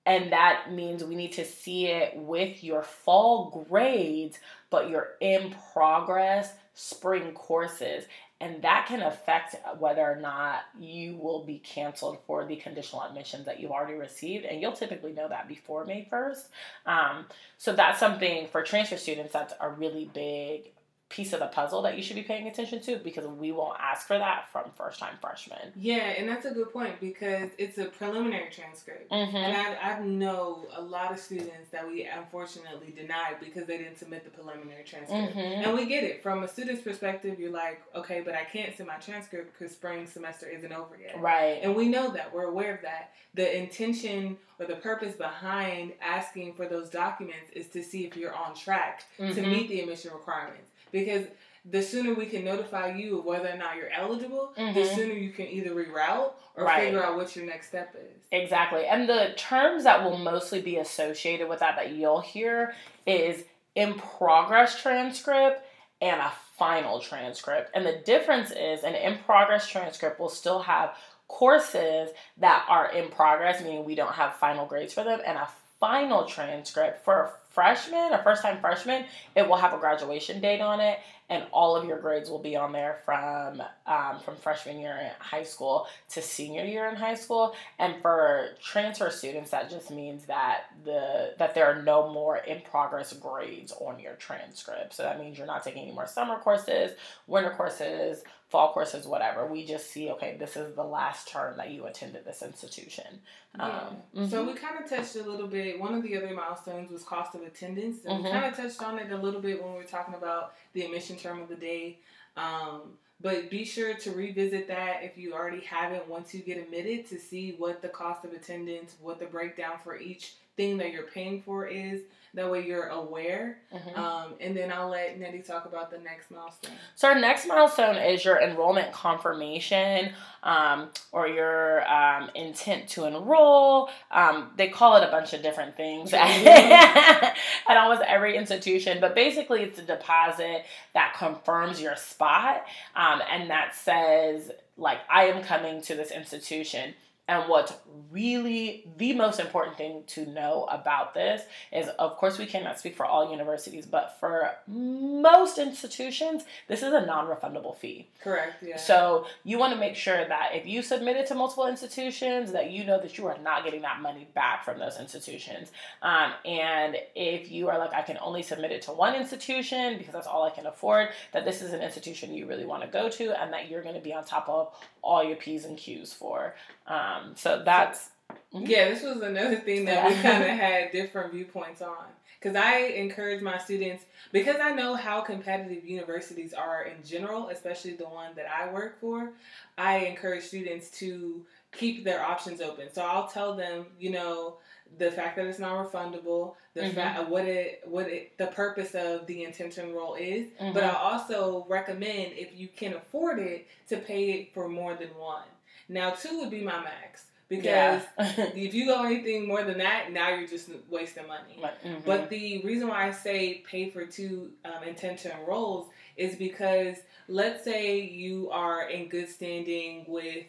and 0.06 0.32
that 0.32 0.72
means 0.72 1.04
we 1.04 1.16
need 1.16 1.32
to 1.32 1.44
see 1.44 1.88
it 1.88 2.16
with 2.16 2.64
your 2.64 2.82
fall 2.82 3.66
grades, 3.68 4.38
but 4.70 4.88
your 4.88 5.08
in 5.20 5.54
progress 5.74 6.54
spring 6.72 7.32
courses. 7.32 8.04
And 8.40 8.62
that 8.62 8.86
can 8.86 9.02
affect 9.02 9.56
whether 9.78 10.02
or 10.02 10.14
not 10.14 10.60
you 10.78 11.16
will 11.16 11.44
be 11.44 11.58
canceled 11.58 12.18
for 12.26 12.44
the 12.44 12.54
conditional 12.54 13.02
admissions 13.02 13.46
that 13.46 13.58
you've 13.58 13.72
already 13.72 13.94
received. 13.94 14.44
And 14.44 14.60
you'll 14.60 14.72
typically 14.72 15.12
know 15.12 15.28
that 15.28 15.48
before 15.48 15.84
May 15.84 16.08
1st. 16.10 16.44
Um, 16.86 17.26
so 17.56 17.72
that's 17.72 17.98
something 17.98 18.46
for 18.46 18.62
transfer 18.62 18.96
students 18.96 19.32
that's 19.32 19.54
a 19.60 19.68
really 19.68 20.08
big 20.14 20.70
piece 21.08 21.32
of 21.32 21.40
the 21.40 21.46
puzzle 21.46 21.80
that 21.82 21.96
you 21.96 22.02
should 22.02 22.16
be 22.16 22.22
paying 22.22 22.48
attention 22.48 22.80
to 22.82 22.96
because 22.98 23.26
we 23.26 23.50
won't 23.50 23.78
ask 23.80 24.06
for 24.06 24.18
that 24.18 24.46
from 24.52 24.64
first 24.76 25.00
time 25.00 25.14
freshmen. 25.20 25.72
Yeah, 25.74 25.96
and 25.96 26.28
that's 26.28 26.44
a 26.44 26.50
good 26.50 26.70
point 26.70 27.00
because 27.00 27.50
it's 27.56 27.78
a 27.78 27.86
preliminary 27.86 28.50
transcript. 28.50 29.10
Mm-hmm. 29.10 29.36
And 29.36 29.56
I, 29.56 29.92
I 29.92 30.00
know 30.00 30.66
a 30.76 30.82
lot 30.82 31.10
of 31.10 31.18
students 31.18 31.70
that 31.72 31.86
we 31.86 32.04
unfortunately 32.04 32.92
denied 32.94 33.36
because 33.40 33.66
they 33.66 33.78
didn't 33.78 33.96
submit 33.96 34.24
the 34.24 34.30
preliminary 34.30 34.84
transcript. 34.84 35.34
Mm-hmm. 35.34 35.62
And 35.64 35.74
we 35.74 35.86
get 35.86 36.04
it. 36.04 36.22
From 36.22 36.42
a 36.42 36.48
student's 36.48 36.82
perspective, 36.82 37.40
you're 37.40 37.52
like, 37.52 37.80
okay, 37.94 38.20
but 38.20 38.34
I 38.34 38.44
can't 38.44 38.76
send 38.76 38.88
my 38.88 38.96
transcript 38.96 39.58
because 39.58 39.72
spring 39.72 40.06
semester 40.06 40.46
isn't 40.46 40.72
over 40.72 40.98
yet. 41.00 41.18
Right. 41.20 41.60
And 41.62 41.74
we 41.74 41.88
know 41.88 42.10
that. 42.12 42.34
We're 42.34 42.48
aware 42.48 42.74
of 42.74 42.82
that. 42.82 43.12
The 43.32 43.56
intention 43.56 44.36
or 44.60 44.66
the 44.66 44.76
purpose 44.76 45.14
behind 45.14 45.92
asking 46.02 46.54
for 46.54 46.66
those 46.66 46.90
documents 46.90 47.50
is 47.54 47.68
to 47.68 47.82
see 47.82 48.04
if 48.04 48.16
you're 48.16 48.34
on 48.34 48.54
track 48.54 49.04
mm-hmm. 49.18 49.34
to 49.34 49.42
meet 49.42 49.68
the 49.68 49.80
admission 49.80 50.12
requirements 50.12 50.67
because 50.92 51.26
the 51.64 51.82
sooner 51.82 52.14
we 52.14 52.26
can 52.26 52.44
notify 52.44 52.94
you 52.94 53.18
of 53.18 53.24
whether 53.24 53.48
or 53.48 53.56
not 53.56 53.76
you're 53.76 53.90
eligible, 53.90 54.52
mm-hmm. 54.56 54.78
the 54.78 54.84
sooner 54.86 55.12
you 55.12 55.30
can 55.30 55.46
either 55.46 55.70
reroute 55.70 56.32
or 56.56 56.64
right. 56.64 56.84
figure 56.84 57.04
out 57.04 57.16
what 57.16 57.34
your 57.36 57.44
next 57.44 57.68
step 57.68 57.94
is. 57.94 58.22
Exactly. 58.32 58.86
And 58.86 59.08
the 59.08 59.32
terms 59.36 59.84
that 59.84 60.02
will 60.02 60.18
mostly 60.18 60.60
be 60.60 60.76
associated 60.76 61.48
with 61.48 61.60
that 61.60 61.76
that 61.76 61.92
you'll 61.92 62.20
hear 62.20 62.74
is 63.06 63.44
in 63.74 63.94
progress 63.94 64.80
transcript 64.80 65.62
and 66.00 66.20
a 66.20 66.32
final 66.56 67.00
transcript. 67.00 67.70
And 67.74 67.84
the 67.84 68.00
difference 68.04 68.50
is 68.50 68.82
an 68.82 68.94
in 68.94 69.18
progress 69.18 69.68
transcript 69.68 70.18
will 70.18 70.28
still 70.28 70.60
have 70.60 70.96
courses 71.28 72.10
that 72.38 72.66
are 72.68 72.90
in 72.90 73.10
progress, 73.10 73.62
meaning 73.62 73.84
we 73.84 73.94
don't 73.94 74.14
have 74.14 74.36
final 74.36 74.66
grades 74.66 74.94
for 74.94 75.04
them, 75.04 75.20
and 75.24 75.36
a 75.36 75.48
final 75.78 76.24
transcript 76.24 77.04
for 77.04 77.34
freshman, 77.58 78.12
a 78.12 78.22
first 78.22 78.40
time 78.40 78.60
freshman, 78.60 79.04
it 79.34 79.48
will 79.48 79.56
have 79.56 79.74
a 79.74 79.78
graduation 79.78 80.40
date 80.40 80.60
on 80.60 80.78
it, 80.78 81.00
and 81.28 81.44
all 81.50 81.74
of 81.74 81.84
your 81.84 81.98
grades 81.98 82.30
will 82.30 82.38
be 82.38 82.54
on 82.54 82.70
there 82.70 83.00
from 83.04 83.60
um, 83.84 84.20
from 84.24 84.36
freshman 84.36 84.78
year 84.78 84.96
in 85.02 85.10
high 85.18 85.42
school 85.42 85.88
to 86.08 86.22
senior 86.22 86.64
year 86.64 86.88
in 86.88 86.94
high 86.94 87.16
school. 87.16 87.56
And 87.80 88.00
for 88.00 88.50
transfer 88.62 89.10
students, 89.10 89.50
that 89.50 89.70
just 89.70 89.90
means 89.90 90.24
that 90.26 90.66
the 90.84 91.34
that 91.38 91.56
there 91.56 91.66
are 91.66 91.82
no 91.82 92.12
more 92.12 92.36
in 92.36 92.60
progress 92.60 93.12
grades 93.12 93.72
on 93.72 93.98
your 93.98 94.14
transcript. 94.14 94.94
So 94.94 95.02
that 95.02 95.18
means 95.18 95.36
you're 95.36 95.46
not 95.48 95.64
taking 95.64 95.82
any 95.82 95.92
more 95.92 96.06
summer 96.06 96.38
courses, 96.38 96.92
winter 97.26 97.50
courses, 97.50 98.22
fall 98.48 98.72
courses, 98.72 99.06
whatever. 99.06 99.46
We 99.46 99.64
just 99.66 99.90
see, 99.90 100.10
okay, 100.10 100.36
this 100.38 100.56
is 100.56 100.74
the 100.74 100.84
last 100.84 101.28
term 101.28 101.56
that 101.58 101.70
you 101.70 101.86
attended 101.86 102.24
this 102.24 102.42
institution. 102.42 103.20
Yeah. 103.56 103.64
Um, 103.64 103.96
mm-hmm. 104.16 104.26
So 104.28 104.44
we 104.44 104.54
kind 104.54 104.82
of 104.82 104.88
touched 104.88 105.16
a 105.16 105.22
little 105.22 105.46
bit. 105.46 105.78
One 105.78 105.94
of 105.94 106.02
the 106.02 106.16
other 106.16 106.32
milestones 106.34 106.90
was 106.90 107.02
cost 107.02 107.34
of 107.34 107.42
attendance. 107.42 108.04
And 108.04 108.14
mm-hmm. 108.14 108.24
we 108.24 108.30
kind 108.30 108.46
of 108.46 108.56
touched 108.56 108.82
on 108.82 108.98
it 108.98 109.12
a 109.12 109.16
little 109.16 109.40
bit 109.40 109.62
when 109.62 109.72
we 109.72 109.78
were 109.78 109.84
talking 109.84 110.14
about 110.14 110.54
the 110.72 110.82
admission 110.82 111.16
term 111.16 111.42
of 111.42 111.48
the 111.48 111.56
day. 111.56 111.98
Um, 112.36 112.80
but 113.20 113.50
be 113.50 113.64
sure 113.64 113.94
to 113.94 114.12
revisit 114.12 114.68
that 114.68 115.02
if 115.02 115.18
you 115.18 115.34
already 115.34 115.60
haven't 115.60 116.08
once 116.08 116.32
you 116.32 116.40
get 116.40 116.56
admitted 116.56 117.06
to 117.08 117.18
see 117.18 117.54
what 117.58 117.82
the 117.82 117.88
cost 117.88 118.24
of 118.24 118.32
attendance, 118.32 118.94
what 119.00 119.18
the 119.18 119.26
breakdown 119.26 119.74
for 119.82 119.98
each 119.98 120.34
thing 120.58 120.76
that 120.78 120.92
you're 120.92 121.04
paying 121.04 121.40
for 121.40 121.66
is. 121.66 122.02
That 122.34 122.50
way 122.50 122.66
you're 122.66 122.88
aware. 122.88 123.58
Mm-hmm. 123.74 123.98
Um, 123.98 124.34
and 124.38 124.54
then 124.54 124.70
I'll 124.70 124.90
let 124.90 125.18
Netty 125.18 125.40
talk 125.40 125.64
about 125.64 125.90
the 125.90 125.98
next 125.98 126.30
milestone. 126.30 126.72
So, 126.94 127.08
our 127.08 127.18
next 127.18 127.46
milestone 127.46 127.96
is 127.96 128.22
your 128.22 128.38
enrollment 128.40 128.92
confirmation 128.92 130.12
um, 130.42 130.90
or 131.10 131.26
your 131.26 131.90
um, 131.90 132.30
intent 132.34 132.88
to 132.90 133.06
enroll. 133.06 133.88
Um, 134.10 134.50
they 134.56 134.68
call 134.68 134.96
it 134.96 135.08
a 135.08 135.10
bunch 135.10 135.32
of 135.32 135.42
different 135.42 135.76
things 135.76 136.12
at 136.14 137.34
almost 137.68 138.02
every 138.06 138.36
institution, 138.36 138.98
but 139.00 139.14
basically, 139.14 139.62
it's 139.62 139.78
a 139.78 139.82
deposit 139.82 140.64
that 140.92 141.14
confirms 141.18 141.80
your 141.80 141.96
spot 141.96 142.66
um, 142.94 143.22
and 143.32 143.48
that 143.50 143.74
says, 143.74 144.52
like, 144.76 144.98
I 145.10 145.24
am 145.24 145.42
coming 145.42 145.80
to 145.82 145.94
this 145.94 146.10
institution 146.10 146.94
and 147.28 147.48
what's 147.48 147.74
really 148.10 148.88
the 148.96 149.12
most 149.12 149.38
important 149.38 149.76
thing 149.76 150.02
to 150.06 150.26
know 150.26 150.66
about 150.70 151.12
this 151.12 151.42
is, 151.72 151.88
of 151.98 152.16
course, 152.16 152.38
we 152.38 152.46
cannot 152.46 152.78
speak 152.78 152.96
for 152.96 153.04
all 153.04 153.30
universities, 153.30 153.84
but 153.84 154.16
for 154.18 154.52
most 154.66 155.58
institutions, 155.58 156.44
this 156.68 156.82
is 156.82 156.92
a 156.92 157.04
non 157.04 157.26
refundable 157.26 157.76
fee. 157.76 158.08
Correct, 158.22 158.62
yeah. 158.62 158.78
So 158.78 159.26
you 159.44 159.58
want 159.58 159.74
to 159.74 159.78
make 159.78 159.94
sure 159.94 160.26
that 160.26 160.50
if 160.54 160.66
you 160.66 160.82
submit 160.82 161.16
it 161.16 161.26
to 161.26 161.34
multiple 161.34 161.66
institutions, 161.66 162.52
that 162.52 162.70
you 162.70 162.84
know 162.84 163.00
that 163.00 163.18
you 163.18 163.26
are 163.26 163.38
not 163.38 163.64
getting 163.64 163.82
that 163.82 164.00
money 164.00 164.26
back 164.34 164.64
from 164.64 164.78
those 164.78 164.98
institutions. 164.98 165.70
Um, 166.02 166.32
and 166.46 166.96
if 167.14 167.52
you 167.52 167.68
are 167.68 167.78
like, 167.78 167.92
I 167.92 168.02
can 168.02 168.16
only 168.22 168.42
submit 168.42 168.72
it 168.72 168.82
to 168.82 168.92
one 168.92 169.14
institution 169.14 169.98
because 169.98 170.14
that's 170.14 170.26
all 170.26 170.44
I 170.44 170.50
can 170.50 170.66
afford, 170.66 171.10
that 171.32 171.44
this 171.44 171.60
is 171.60 171.74
an 171.74 171.82
institution 171.82 172.32
you 172.32 172.46
really 172.46 172.64
want 172.64 172.82
to 172.82 172.88
go 172.88 173.10
to 173.10 173.40
and 173.40 173.52
that 173.52 173.68
you're 173.68 173.82
going 173.82 173.94
to 173.94 174.00
be 174.00 174.14
on 174.14 174.24
top 174.24 174.48
of 174.48 174.74
all 175.02 175.22
your 175.22 175.36
P's 175.36 175.64
and 175.64 175.76
Q's 175.76 176.12
for. 176.12 176.54
Um, 176.86 177.17
so 177.34 177.62
that's 177.64 178.10
mm-hmm. 178.52 178.66
yeah. 178.66 178.88
This 178.88 179.02
was 179.02 179.20
another 179.22 179.56
thing 179.56 179.84
that 179.86 180.08
we 180.08 180.14
kind 180.16 180.42
of 180.42 180.50
had 180.58 180.92
different 180.92 181.32
viewpoints 181.32 181.82
on 181.82 182.06
because 182.40 182.56
I 182.56 182.78
encourage 182.78 183.42
my 183.42 183.58
students 183.58 184.04
because 184.32 184.56
I 184.60 184.72
know 184.72 184.94
how 184.94 185.20
competitive 185.20 185.84
universities 185.84 186.54
are 186.54 186.84
in 186.84 187.04
general, 187.04 187.48
especially 187.48 187.92
the 187.92 188.04
one 188.04 188.34
that 188.36 188.46
I 188.46 188.72
work 188.72 189.00
for. 189.00 189.32
I 189.76 189.98
encourage 189.98 190.44
students 190.44 190.90
to 190.98 191.44
keep 191.72 192.04
their 192.04 192.22
options 192.22 192.60
open. 192.60 192.92
So 192.92 193.02
I'll 193.02 193.28
tell 193.28 193.54
them, 193.54 193.86
you 193.98 194.10
know, 194.10 194.56
the 194.96 195.10
fact 195.10 195.36
that 195.36 195.46
it's 195.46 195.58
not 195.58 195.92
refundable, 195.92 196.54
the 196.74 196.82
mm-hmm. 196.82 196.94
fact 196.94 197.28
what 197.28 197.44
it 197.44 197.82
what 197.84 198.06
it 198.06 198.36
the 198.38 198.46
purpose 198.46 198.94
of 198.94 199.26
the 199.26 199.44
intent 199.44 199.72
to 199.72 199.82
enroll 199.82 200.14
is. 200.14 200.46
Mm-hmm. 200.60 200.72
But 200.72 200.84
I 200.84 200.94
also 200.94 201.66
recommend 201.68 202.32
if 202.34 202.56
you 202.56 202.68
can 202.68 202.94
afford 202.94 203.38
it 203.38 203.66
to 203.88 203.98
pay 203.98 204.30
it 204.30 204.54
for 204.54 204.68
more 204.68 204.94
than 204.94 205.08
one. 205.08 205.42
Now, 205.88 206.10
two 206.10 206.38
would 206.40 206.50
be 206.50 206.62
my 206.62 206.80
max 206.82 207.24
because 207.48 208.02
yeah. 208.18 208.50
if 208.54 208.74
you 208.74 208.86
go 208.86 209.04
anything 209.04 209.48
more 209.48 209.64
than 209.64 209.78
that, 209.78 210.12
now 210.12 210.30
you're 210.30 210.48
just 210.48 210.70
wasting 210.90 211.26
money. 211.26 211.60
Mm-hmm. 211.62 212.00
But 212.04 212.30
the 212.30 212.62
reason 212.62 212.88
why 212.88 213.08
I 213.08 213.10
say 213.10 213.64
pay 213.68 213.90
for 213.90 214.04
two 214.04 214.50
um, 214.64 214.82
intention 214.86 215.32
roles 215.46 215.88
is 216.16 216.36
because 216.36 216.96
let's 217.28 217.64
say 217.64 218.00
you 218.00 218.50
are 218.50 218.88
in 218.88 219.08
good 219.08 219.28
standing 219.28 220.04
with 220.06 220.44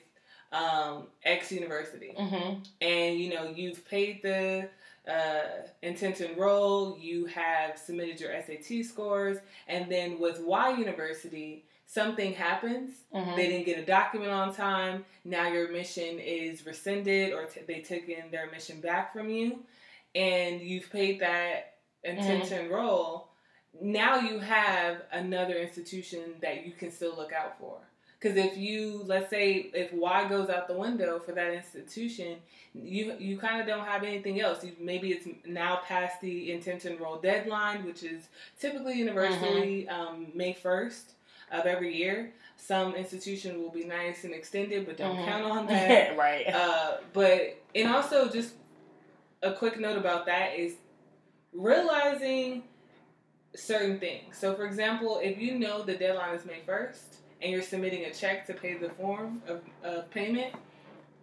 um, 0.51 1.03
X 1.23 1.51
university, 1.51 2.13
mm-hmm. 2.17 2.61
and 2.81 3.19
you 3.19 3.33
know 3.33 3.53
you've 3.55 3.87
paid 3.87 4.21
the 4.23 4.67
uh, 5.09 5.41
intent 5.81 6.17
to 6.17 6.31
enroll, 6.31 6.97
you 6.99 7.25
have 7.27 7.77
submitted 7.77 8.19
your 8.19 8.31
SAT 8.41 8.85
scores, 8.85 9.37
and 9.67 9.91
then 9.91 10.19
with 10.19 10.39
Y 10.41 10.77
university, 10.77 11.65
something 11.89 12.33
happens, 12.33 12.93
mm-hmm. 13.13 13.35
they 13.35 13.47
didn't 13.47 13.65
get 13.65 13.79
a 13.79 13.85
document 13.85 14.31
on 14.31 14.53
time, 14.53 15.03
now 15.25 15.51
your 15.51 15.71
mission 15.71 16.19
is 16.19 16.63
rescinded 16.63 17.33
or 17.33 17.45
t- 17.45 17.61
they 17.67 17.83
in 18.13 18.29
their 18.31 18.49
mission 18.51 18.79
back 18.79 19.11
from 19.11 19.27
you, 19.29 19.59
and 20.13 20.61
you've 20.61 20.91
paid 20.91 21.19
that 21.19 21.77
intention 22.03 22.65
mm-hmm. 22.65 22.73
role, 22.73 23.29
now 23.81 24.19
you 24.19 24.37
have 24.37 25.01
another 25.11 25.55
institution 25.55 26.35
that 26.41 26.63
you 26.63 26.73
can 26.73 26.91
still 26.91 27.15
look 27.15 27.33
out 27.33 27.57
for. 27.59 27.77
Because 28.19 28.37
if 28.37 28.57
you, 28.57 29.01
let's 29.05 29.29
say, 29.29 29.71
if 29.73 29.91
Y 29.93 30.27
goes 30.27 30.49
out 30.49 30.67
the 30.67 30.73
window 30.73 31.19
for 31.25 31.31
that 31.31 31.53
institution, 31.53 32.35
you 32.73 33.15
you 33.17 33.37
kind 33.37 33.61
of 33.61 33.67
don't 33.67 33.85
have 33.85 34.03
anything 34.03 34.41
else. 34.41 34.61
You, 34.61 34.73
maybe 34.77 35.11
it's 35.11 35.25
now 35.47 35.79
past 35.87 36.19
the 36.19 36.51
intent 36.51 36.81
to 36.81 36.91
enroll 36.93 37.17
deadline, 37.17 37.85
which 37.85 38.03
is 38.03 38.27
typically 38.59 38.95
universally 38.95 39.87
mm-hmm. 39.89 40.01
um, 40.01 40.27
May 40.35 40.53
first 40.53 41.13
of 41.51 41.65
every 41.65 41.95
year. 41.95 42.31
Some 42.57 42.95
institution 42.95 43.61
will 43.61 43.71
be 43.71 43.85
nice 43.85 44.23
and 44.25 44.33
extended, 44.33 44.85
but 44.85 44.97
don't 44.97 45.15
mm-hmm. 45.15 45.25
count 45.25 45.43
on 45.45 45.67
that. 45.67 46.17
right. 46.17 46.47
Uh, 46.47 46.97
but 47.13 47.61
and 47.73 47.89
also 47.89 48.29
just 48.29 48.53
a 49.41 49.53
quick 49.53 49.79
note 49.79 49.97
about 49.97 50.25
that 50.25 50.57
is 50.57 50.73
realizing 51.53 52.63
certain 53.55 53.99
things. 53.99 54.37
So, 54.37 54.55
for 54.55 54.65
example, 54.65 55.19
if 55.23 55.39
you 55.39 55.57
know 55.57 55.83
the 55.83 55.95
deadline 55.95 56.35
is 56.35 56.45
May 56.45 56.61
first 56.65 57.17
and 57.41 57.51
you're 57.51 57.61
submitting 57.61 58.05
a 58.05 58.13
check 58.13 58.45
to 58.47 58.53
pay 58.53 58.75
the 58.75 58.89
form 58.89 59.41
of, 59.47 59.61
of 59.83 60.09
payment, 60.11 60.53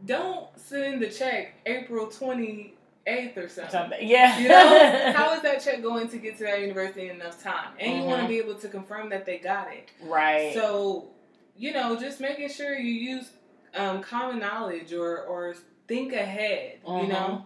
don't 0.05 0.47
send 0.57 1.03
the 1.03 1.09
check 1.09 1.55
April 1.67 2.07
twenty 2.07 2.76
eighth 3.07 3.37
or 3.39 3.49
something. 3.49 3.71
something. 3.71 4.09
Yeah. 4.09 4.39
You 4.39 4.49
know, 4.49 5.13
how 5.17 5.35
is 5.35 5.43
that 5.43 5.63
check 5.63 5.83
going 5.83 6.09
to 6.09 6.19
get 6.19 6.37
to 6.39 6.45
that 6.45 6.61
university 6.61 7.09
in 7.09 7.17
enough 7.17 7.43
time? 7.43 7.73
And 7.79 7.93
mm-hmm. 7.93 8.01
you 8.03 8.07
want 8.07 8.23
to 8.23 8.29
be 8.29 8.39
able 8.39 8.55
to 8.57 8.69
confirm 8.69 9.11
that 9.11 9.25
they 9.25 9.39
got 9.39 9.73
it. 9.73 9.91
Right. 10.03 10.53
So, 10.55 11.09
you 11.57 11.73
know, 11.73 11.99
just 11.99 12.21
making 12.21 12.51
sure 12.51 12.77
you 12.79 12.93
use 12.93 13.31
um, 13.75 14.03
common 14.03 14.39
knowledge 14.39 14.93
or 14.93 15.23
or 15.25 15.55
think 15.87 16.13
ahead. 16.13 16.81
Mm-hmm. 16.85 17.07
You 17.07 17.13
know. 17.13 17.45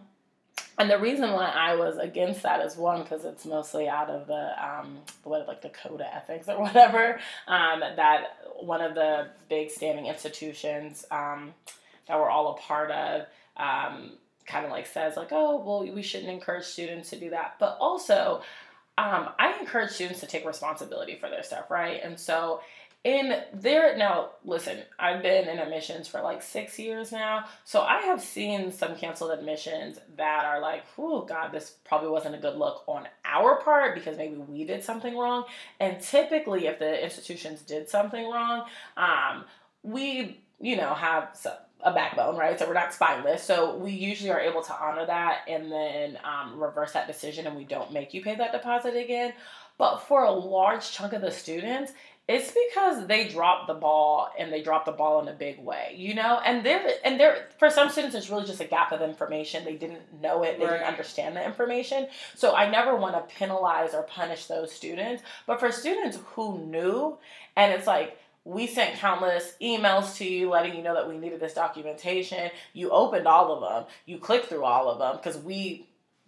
And 0.79 0.91
the 0.91 0.99
reason 0.99 1.33
why 1.33 1.47
I 1.47 1.75
was 1.75 1.99
against 1.99 2.43
that 2.43 2.65
is 2.65 2.75
one 2.75 3.03
because 3.03 3.27
it's 3.27 3.45
mostly 3.45 3.87
out 3.87 4.09
of 4.09 4.27
the 4.27 4.53
um, 4.65 5.01
what 5.25 5.47
like 5.47 5.61
the 5.61 5.69
code 5.69 6.01
of 6.01 6.07
ethics 6.11 6.49
or 6.49 6.59
whatever. 6.63 7.21
Um, 7.47 7.81
that 7.81 8.39
one 8.61 8.81
of 8.81 8.95
the 8.95 9.29
big 9.51 9.71
standing 9.71 10.07
institutions 10.07 11.05
um, 11.11 11.53
that 12.09 12.19
we're 12.19 12.31
all 12.31 12.55
a 12.55 12.61
part 12.61 12.91
of 12.91 13.27
um, 13.59 14.13
kind 14.51 14.65
of 14.65 14.71
like 14.71 14.87
says 14.87 15.17
like, 15.17 15.29
oh, 15.31 15.63
well, 15.65 15.93
we 15.95 16.03
shouldn't 16.03 16.31
encourage 16.31 16.65
students 16.65 17.11
to 17.11 17.19
do 17.19 17.31
that. 17.31 17.57
But 17.59 17.79
also, 17.81 18.43
um, 18.99 19.31
I 19.39 19.57
encourage 19.61 19.93
students 19.93 20.21
to 20.21 20.27
take 20.27 20.45
responsibility 20.45 21.17
for 21.17 21.31
their 21.31 21.43
stuff, 21.43 21.71
right? 21.71 22.01
And 22.03 22.19
so 22.19 22.61
in 23.03 23.35
there 23.55 23.97
now, 23.97 24.33
listen, 24.45 24.81
I've 24.99 25.23
been 25.23 25.49
in 25.49 25.59
admissions 25.59 26.07
for 26.07 26.21
like 26.21 26.43
six 26.43 26.79
years 26.79 27.13
now, 27.13 27.47
so 27.65 27.81
I 27.81 28.03
have 28.03 28.21
seen 28.21 28.71
some 28.71 28.95
canceled 28.95 29.31
admissions 29.31 29.99
that 30.19 30.45
are 30.45 30.61
like, 30.61 30.83
oh 30.99 31.23
God, 31.23 31.51
this 31.51 31.77
probably 31.85 32.11
wasn't 32.11 32.35
a 32.35 32.39
good 32.39 32.57
look 32.57 32.85
on 32.87 33.09
our 33.25 33.63
part 33.63 33.95
because 33.95 34.19
maybe 34.19 34.37
we 34.37 34.65
did 34.65 34.85
something 34.85 35.17
wrong. 35.17 35.45
And 35.79 35.99
typically, 36.03 36.67
if 36.67 36.79
the 36.79 37.03
institutions 37.03 37.63
did 37.63 37.89
something 37.89 38.29
wrong, 38.31 38.67
um, 38.99 39.45
we 39.83 40.43
you 40.61 40.77
know 40.77 40.93
have 40.93 41.31
some 41.33 41.55
a 41.83 41.93
backbone, 41.93 42.37
right? 42.37 42.59
So 42.59 42.67
we're 42.67 42.75
not 42.75 42.93
spineless. 42.93 43.43
So 43.43 43.77
we 43.77 43.93
usually 43.93 44.31
are 44.31 44.41
able 44.41 44.63
to 44.63 44.75
honor 44.75 45.07
that 45.07 45.41
and 45.49 45.71
then 45.71 46.19
um, 46.25 46.61
reverse 46.61 46.93
that 46.93 47.07
decision 47.07 47.47
and 47.47 47.57
we 47.57 47.65
don't 47.65 47.93
make 47.93 48.13
you 48.15 48.23
pay 48.23 48.35
that 48.37 48.53
deposit 48.53 48.97
again. 48.97 49.33
But 49.79 49.99
for 49.99 50.25
a 50.25 50.31
large 50.31 50.91
chunk 50.93 51.15
of 51.15 51.23
the 51.23 51.31
students, 51.31 51.93
it's 52.29 52.53
because 52.53 53.09
they 53.09 53.27
dropped 53.27 53.67
the 53.67 53.75
ball 53.75 54.31
and 54.39 54.53
they 54.53 54.63
dropped 54.63 54.87
the 54.87 54.93
ball 54.93 55.21
in 55.21 55.27
a 55.27 55.33
big 55.33 55.59
way, 55.59 55.95
you 55.97 56.15
know. 56.15 56.41
And 56.45 56.65
there, 56.65 56.87
and 57.05 57.19
there, 57.19 57.49
for 57.59 57.71
some 57.71 57.89
students, 57.91 58.15
it's 58.15 58.31
really 58.31 58.47
just 58.47 58.61
a 58.61 58.67
gap 58.67 58.93
of 58.93 59.03
information. 59.03 59.65
They 59.65 59.75
didn't 59.75 60.21
know 60.21 60.45
it, 60.45 60.59
they 60.59 60.67
right. 60.67 60.75
didn't 60.75 60.87
understand 60.87 61.35
the 61.35 61.45
information. 61.45 62.07
So 62.37 62.55
I 62.55 62.71
never 62.71 62.95
want 62.95 63.15
to 63.15 63.35
penalize 63.35 63.95
or 63.95 64.05
punish 64.05 64.47
those 64.47 64.71
students. 64.71 65.25
But 65.47 65.59
for 65.59 65.73
students 65.73 66.19
who 66.35 66.59
knew, 66.59 67.19
and 67.57 67.73
it's 67.73 67.89
like 67.89 68.17
we 68.45 68.67
sent 68.67 68.97
countless 68.97 69.55
emails 69.61 70.17
to 70.17 70.25
you 70.25 70.49
letting 70.49 70.75
you 70.75 70.83
know 70.83 70.95
that 70.95 71.09
we 71.09 71.19
needed 71.19 71.41
this 71.41 71.55
documentation. 71.55 72.51
You 72.73 72.91
opened 72.91 73.27
all 73.27 73.53
of 73.53 73.61
them. 73.61 73.93
You 74.07 74.19
clicked 74.19 74.47
through 74.47 74.65
all 74.65 74.91
of 74.91 74.99
them 74.99 75.17
because 75.17 75.41
we 75.43 75.87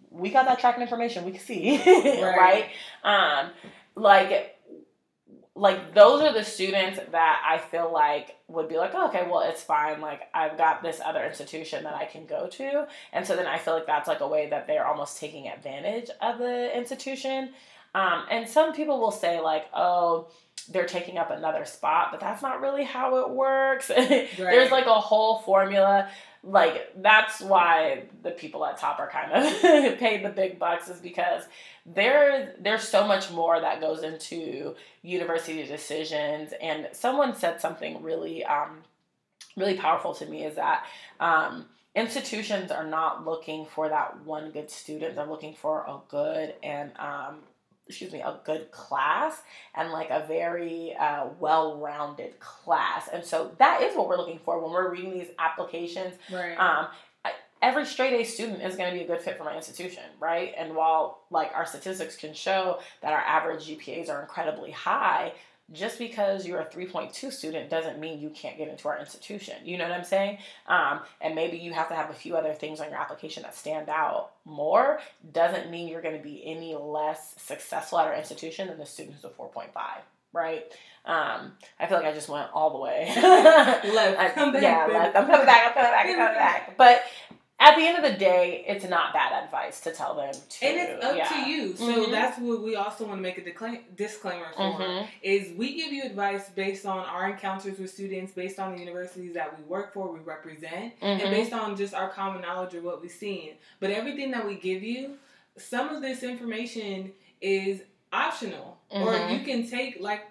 we 0.09 0.29
got 0.29 0.45
that 0.45 0.59
tracking 0.59 0.83
information. 0.83 1.25
We 1.25 1.31
could 1.31 1.41
see, 1.41 1.77
right? 2.21 2.37
right? 2.37 2.69
Um, 3.03 3.49
like 3.95 4.55
like 5.55 5.93
those 5.93 6.21
are 6.21 6.33
the 6.33 6.43
students 6.43 6.99
that 7.11 7.43
I 7.47 7.59
feel 7.59 7.91
like 7.91 8.35
would 8.47 8.67
be 8.67 8.77
like, 8.77 8.91
oh, 8.93 9.07
okay, 9.09 9.25
well, 9.29 9.41
it's 9.41 9.61
fine. 9.61 10.01
Like 10.01 10.21
I've 10.33 10.57
got 10.57 10.81
this 10.81 10.99
other 11.03 11.23
institution 11.23 11.83
that 11.83 11.93
I 11.93 12.05
can 12.05 12.25
go 12.25 12.47
to, 12.47 12.87
and 13.11 13.25
so 13.25 13.35
then 13.35 13.47
I 13.47 13.57
feel 13.57 13.73
like 13.73 13.87
that's 13.87 14.07
like 14.07 14.21
a 14.21 14.27
way 14.27 14.49
that 14.49 14.67
they're 14.67 14.85
almost 14.85 15.19
taking 15.19 15.47
advantage 15.47 16.09
of 16.21 16.39
the 16.39 16.75
institution. 16.75 17.51
Um, 17.95 18.25
and 18.31 18.49
some 18.49 18.73
people 18.73 18.99
will 18.99 19.11
say 19.11 19.39
like, 19.39 19.65
oh, 19.73 20.29
they're 20.69 20.85
taking 20.85 21.17
up 21.17 21.31
another 21.31 21.65
spot, 21.65 22.09
but 22.11 22.19
that's 22.19 22.41
not 22.41 22.61
really 22.61 22.83
how 22.83 23.17
it 23.17 23.29
works. 23.29 23.89
right. 23.97 24.29
There's 24.37 24.71
like 24.71 24.85
a 24.85 24.93
whole 24.93 25.39
formula. 25.39 26.09
Like 26.43 27.01
that's 27.01 27.41
why 27.41 28.03
the 28.21 28.31
people 28.31 28.65
at 28.65 28.77
top 28.77 28.99
are 28.99 29.09
kind 29.09 29.31
of 29.31 29.61
paid 29.99 30.25
the 30.25 30.29
big 30.29 30.59
bucks 30.59 30.89
is 30.89 30.99
because 30.99 31.43
there 31.85 32.55
there's 32.59 32.87
so 32.87 33.07
much 33.07 33.31
more 33.31 33.59
that 33.59 33.79
goes 33.79 34.03
into 34.03 34.75
university 35.01 35.65
decisions. 35.65 36.53
And 36.61 36.89
someone 36.91 37.35
said 37.35 37.61
something 37.61 38.03
really 38.03 38.43
um, 38.45 38.79
really 39.55 39.75
powerful 39.75 40.13
to 40.15 40.25
me 40.25 40.43
is 40.43 40.55
that 40.55 40.85
um, 41.19 41.65
institutions 41.95 42.71
are 42.71 42.85
not 42.85 43.25
looking 43.25 43.65
for 43.65 43.89
that 43.89 44.25
one 44.25 44.51
good 44.51 44.69
student. 44.69 45.15
They're 45.15 45.25
looking 45.25 45.53
for 45.53 45.81
a 45.81 45.99
good 46.09 46.55
and 46.63 46.91
um, 46.99 47.37
excuse 47.87 48.11
me, 48.11 48.21
a 48.21 48.39
good 48.45 48.71
class 48.71 49.41
and 49.75 49.91
like 49.91 50.09
a 50.09 50.25
very 50.27 50.95
uh, 50.99 51.25
well 51.39 51.77
rounded 51.77 52.39
class. 52.39 53.09
And 53.11 53.23
so 53.23 53.51
that 53.57 53.81
is 53.81 53.95
what 53.95 54.07
we're 54.07 54.17
looking 54.17 54.39
for 54.43 54.59
when 54.59 54.71
we're 54.71 54.91
reading 54.91 55.11
these 55.11 55.29
applications. 55.37 56.15
Right. 56.31 56.55
Um, 56.55 56.87
every 57.63 57.85
straight 57.85 58.13
A 58.13 58.23
student 58.25 58.61
is 58.61 58.75
going 58.75 58.91
to 58.91 58.97
be 58.97 59.05
a 59.05 59.07
good 59.07 59.21
fit 59.21 59.37
for 59.37 59.45
my 59.45 59.55
institution, 59.55 60.03
right? 60.19 60.53
And 60.57 60.75
while 60.75 61.21
like 61.31 61.51
our 61.55 61.65
statistics 61.65 62.15
can 62.15 62.33
show 62.33 62.79
that 63.01 63.13
our 63.13 63.21
average 63.21 63.67
GPAs 63.67 64.09
are 64.09 64.21
incredibly 64.21 64.71
high, 64.71 65.33
just 65.73 65.97
because 65.97 66.45
you're 66.45 66.59
a 66.59 66.65
3.2 66.65 67.31
student 67.31 67.69
doesn't 67.69 67.99
mean 67.99 68.19
you 68.19 68.29
can't 68.29 68.57
get 68.57 68.67
into 68.67 68.87
our 68.87 68.97
institution. 68.99 69.55
You 69.65 69.77
know 69.77 69.85
what 69.85 69.93
I'm 69.93 70.03
saying? 70.03 70.37
Um, 70.67 71.01
and 71.19 71.35
maybe 71.35 71.57
you 71.57 71.73
have 71.73 71.89
to 71.89 71.95
have 71.95 72.09
a 72.09 72.13
few 72.13 72.37
other 72.37 72.53
things 72.53 72.79
on 72.79 72.89
your 72.89 72.99
application 72.99 73.43
that 73.43 73.55
stand 73.55 73.89
out 73.89 74.31
more, 74.45 74.99
doesn't 75.31 75.71
mean 75.71 75.87
you're 75.87 76.01
going 76.01 76.17
to 76.17 76.23
be 76.23 76.43
any 76.45 76.75
less 76.75 77.35
successful 77.37 77.99
at 77.99 78.07
our 78.07 78.15
institution 78.15 78.67
than 78.67 78.77
the 78.77 78.85
student 78.85 79.15
who's 79.15 79.25
a 79.25 79.29
4.5, 79.29 79.69
right? 80.31 80.65
Um, 81.05 81.53
I 81.79 81.87
feel 81.87 81.97
like 81.97 82.05
I 82.05 82.13
just 82.13 82.29
went 82.29 82.49
all 82.53 82.71
the 82.71 82.79
way. 82.79 83.11
left, 83.15 84.35
come 84.35 84.53
back, 84.53 84.61
yeah, 84.61 84.87
left. 84.89 85.17
I'm 85.17 85.25
coming 85.25 85.45
back. 85.45 85.67
I'm 85.67 85.73
coming 85.73 85.91
back. 85.91 86.05
I'm 86.05 86.15
coming 86.15 86.35
back. 86.35 86.77
But 86.77 87.03
at 87.63 87.77
the 87.77 87.81
end 87.81 88.03
of 88.03 88.11
the 88.11 88.17
day, 88.17 88.65
it's 88.67 88.83
not 88.83 89.13
bad 89.13 89.45
advice 89.45 89.79
to 89.81 89.91
tell 89.91 90.15
them 90.15 90.33
to. 90.33 90.65
And 90.65 90.77
it's 90.77 91.05
up 91.05 91.15
yeah. 91.15 91.29
to 91.29 91.49
you. 91.49 91.75
So 91.77 91.85
mm-hmm. 91.85 92.11
that's 92.11 92.37
what 92.37 92.61
we 92.61 92.75
also 92.75 93.05
want 93.05 93.19
to 93.19 93.21
make 93.21 93.37
a 93.37 93.41
decla- 93.41 93.83
disclaimer 93.95 94.47
for 94.55 94.63
mm-hmm. 94.63 95.05
is 95.21 95.55
we 95.57 95.75
give 95.75 95.93
you 95.93 96.03
advice 96.03 96.49
based 96.49 96.85
on 96.85 96.99
our 96.99 97.29
encounters 97.29 97.79
with 97.79 97.89
students, 97.89 98.33
based 98.33 98.59
on 98.59 98.73
the 98.73 98.79
universities 98.79 99.33
that 99.35 99.57
we 99.57 99.63
work 99.63 99.93
for, 99.93 100.11
we 100.11 100.19
represent, 100.19 100.99
mm-hmm. 100.99 101.05
and 101.05 101.21
based 101.21 101.53
on 101.53 101.77
just 101.77 101.93
our 101.93 102.09
common 102.09 102.41
knowledge 102.41 102.73
of 102.73 102.83
what 102.83 103.01
we've 103.01 103.11
seen. 103.11 103.53
But 103.79 103.91
everything 103.91 104.31
that 104.31 104.45
we 104.45 104.55
give 104.55 104.83
you, 104.83 105.15
some 105.57 105.89
of 105.89 106.01
this 106.01 106.21
information 106.21 107.13
is 107.39 107.81
optional, 108.11 108.77
or 108.89 109.13
mm-hmm. 109.13 109.33
you 109.35 109.39
can 109.45 109.69
take 109.69 110.01
like 110.01 110.25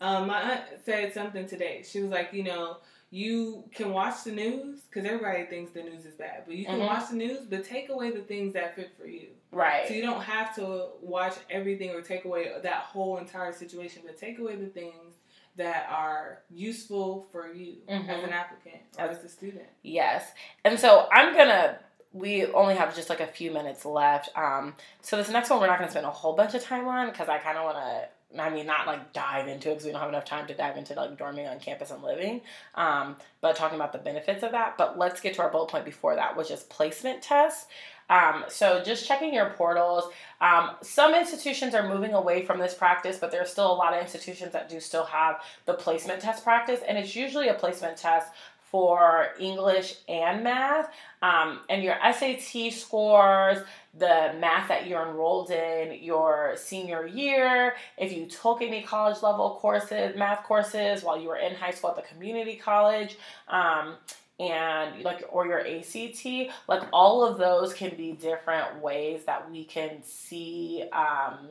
um, 0.00 0.28
my 0.28 0.40
aunt 0.40 0.62
said 0.86 1.12
something 1.12 1.46
today. 1.46 1.84
She 1.86 2.00
was 2.00 2.10
like, 2.10 2.32
you 2.32 2.44
know 2.44 2.78
you 3.10 3.64
can 3.74 3.92
watch 3.92 4.24
the 4.24 4.32
news 4.32 4.80
because 4.82 5.06
everybody 5.06 5.44
thinks 5.46 5.72
the 5.72 5.82
news 5.82 6.04
is 6.04 6.14
bad, 6.14 6.42
but 6.46 6.54
you 6.54 6.66
can 6.66 6.74
mm-hmm. 6.74 6.86
watch 6.86 7.08
the 7.08 7.16
news, 7.16 7.46
but 7.48 7.64
take 7.64 7.88
away 7.88 8.10
the 8.10 8.20
things 8.20 8.52
that 8.52 8.76
fit 8.76 8.92
for 8.98 9.06
you. 9.06 9.28
Right. 9.50 9.88
So 9.88 9.94
you 9.94 10.02
don't 10.02 10.22
have 10.22 10.54
to 10.56 10.88
watch 11.00 11.34
everything 11.48 11.90
or 11.90 12.02
take 12.02 12.26
away 12.26 12.50
that 12.62 12.74
whole 12.74 13.16
entire 13.16 13.52
situation, 13.52 14.02
but 14.04 14.18
take 14.18 14.38
away 14.38 14.56
the 14.56 14.66
things 14.66 15.14
that 15.56 15.88
are 15.90 16.42
useful 16.50 17.26
for 17.32 17.52
you 17.52 17.76
mm-hmm. 17.88 18.10
as 18.10 18.22
an 18.22 18.30
applicant 18.30 18.82
or 18.98 19.06
as, 19.06 19.18
as 19.18 19.24
a 19.24 19.28
student. 19.28 19.66
Yes. 19.82 20.30
And 20.64 20.78
so 20.78 21.08
I'm 21.10 21.34
going 21.34 21.48
to 21.48 21.78
we 22.12 22.46
only 22.46 22.74
have 22.74 22.94
just 22.94 23.10
like 23.10 23.20
a 23.20 23.26
few 23.26 23.50
minutes 23.50 23.84
left. 23.84 24.30
Um, 24.36 24.74
so 25.02 25.16
this 25.16 25.28
next 25.28 25.50
one 25.50 25.60
we're 25.60 25.66
not 25.66 25.78
going 25.78 25.88
to 25.88 25.92
spend 25.92 26.06
a 26.06 26.10
whole 26.10 26.34
bunch 26.34 26.54
of 26.54 26.62
time 26.62 26.86
on 26.88 27.10
because 27.10 27.28
I 27.28 27.38
kind 27.38 27.58
of 27.58 27.64
want 27.64 27.76
to 27.76 28.08
I 28.36 28.50
mean, 28.50 28.66
not 28.66 28.86
like 28.86 29.12
dive 29.12 29.48
into 29.48 29.70
it 29.70 29.74
because 29.74 29.86
we 29.86 29.92
don't 29.92 30.00
have 30.00 30.10
enough 30.10 30.26
time 30.26 30.46
to 30.48 30.54
dive 30.54 30.76
into 30.76 30.94
like 30.94 31.16
dorming 31.16 31.50
on 31.50 31.60
campus 31.60 31.90
and 31.90 32.02
living, 32.02 32.42
um, 32.74 33.16
but 33.40 33.56
talking 33.56 33.76
about 33.76 33.92
the 33.92 33.98
benefits 33.98 34.42
of 34.42 34.52
that. 34.52 34.76
But 34.76 34.98
let's 34.98 35.20
get 35.20 35.34
to 35.34 35.42
our 35.42 35.50
bullet 35.50 35.70
point 35.70 35.86
before 35.86 36.14
that, 36.16 36.36
which 36.36 36.50
is 36.50 36.62
placement 36.64 37.22
tests. 37.22 37.66
Um, 38.10 38.44
so 38.48 38.82
just 38.82 39.06
checking 39.06 39.34
your 39.34 39.50
portals. 39.50 40.10
Um, 40.40 40.70
some 40.82 41.14
institutions 41.14 41.74
are 41.74 41.88
moving 41.88 42.14
away 42.14 42.44
from 42.44 42.58
this 42.58 42.74
practice, 42.74 43.18
but 43.18 43.30
there 43.30 43.42
are 43.42 43.46
still 43.46 43.70
a 43.70 43.74
lot 43.74 43.94
of 43.94 44.00
institutions 44.00 44.52
that 44.52 44.68
do 44.68 44.80
still 44.80 45.04
have 45.04 45.42
the 45.66 45.74
placement 45.74 46.20
test 46.20 46.44
practice, 46.44 46.80
and 46.86 46.96
it's 46.98 47.14
usually 47.14 47.48
a 47.48 47.54
placement 47.54 47.96
test 47.96 48.28
for 48.70 49.28
English 49.40 49.96
and 50.08 50.44
math, 50.44 50.90
um, 51.22 51.60
and 51.70 51.82
your 51.82 51.96
SAT 52.02 52.70
scores, 52.72 53.58
the 53.98 54.34
math 54.38 54.68
that 54.68 54.86
you're 54.86 55.06
enrolled 55.08 55.50
in 55.50 56.02
your 56.02 56.54
senior 56.56 57.06
year, 57.06 57.74
if 57.96 58.12
you 58.12 58.26
took 58.26 58.62
any 58.62 58.82
college 58.82 59.22
level 59.22 59.58
courses, 59.60 60.16
math 60.16 60.44
courses 60.44 61.02
while 61.02 61.20
you 61.20 61.28
were 61.28 61.38
in 61.38 61.54
high 61.54 61.70
school 61.70 61.90
at 61.90 61.96
the 61.96 62.02
community 62.02 62.56
college. 62.56 63.16
Um, 63.48 63.94
and 64.40 65.02
like 65.02 65.24
or 65.30 65.46
your 65.46 65.66
ACT, 65.66 66.24
like 66.68 66.82
all 66.92 67.24
of 67.24 67.38
those 67.38 67.74
can 67.74 67.96
be 67.96 68.12
different 68.12 68.80
ways 68.80 69.24
that 69.24 69.50
we 69.50 69.64
can 69.64 70.00
see 70.04 70.84
um, 70.92 71.48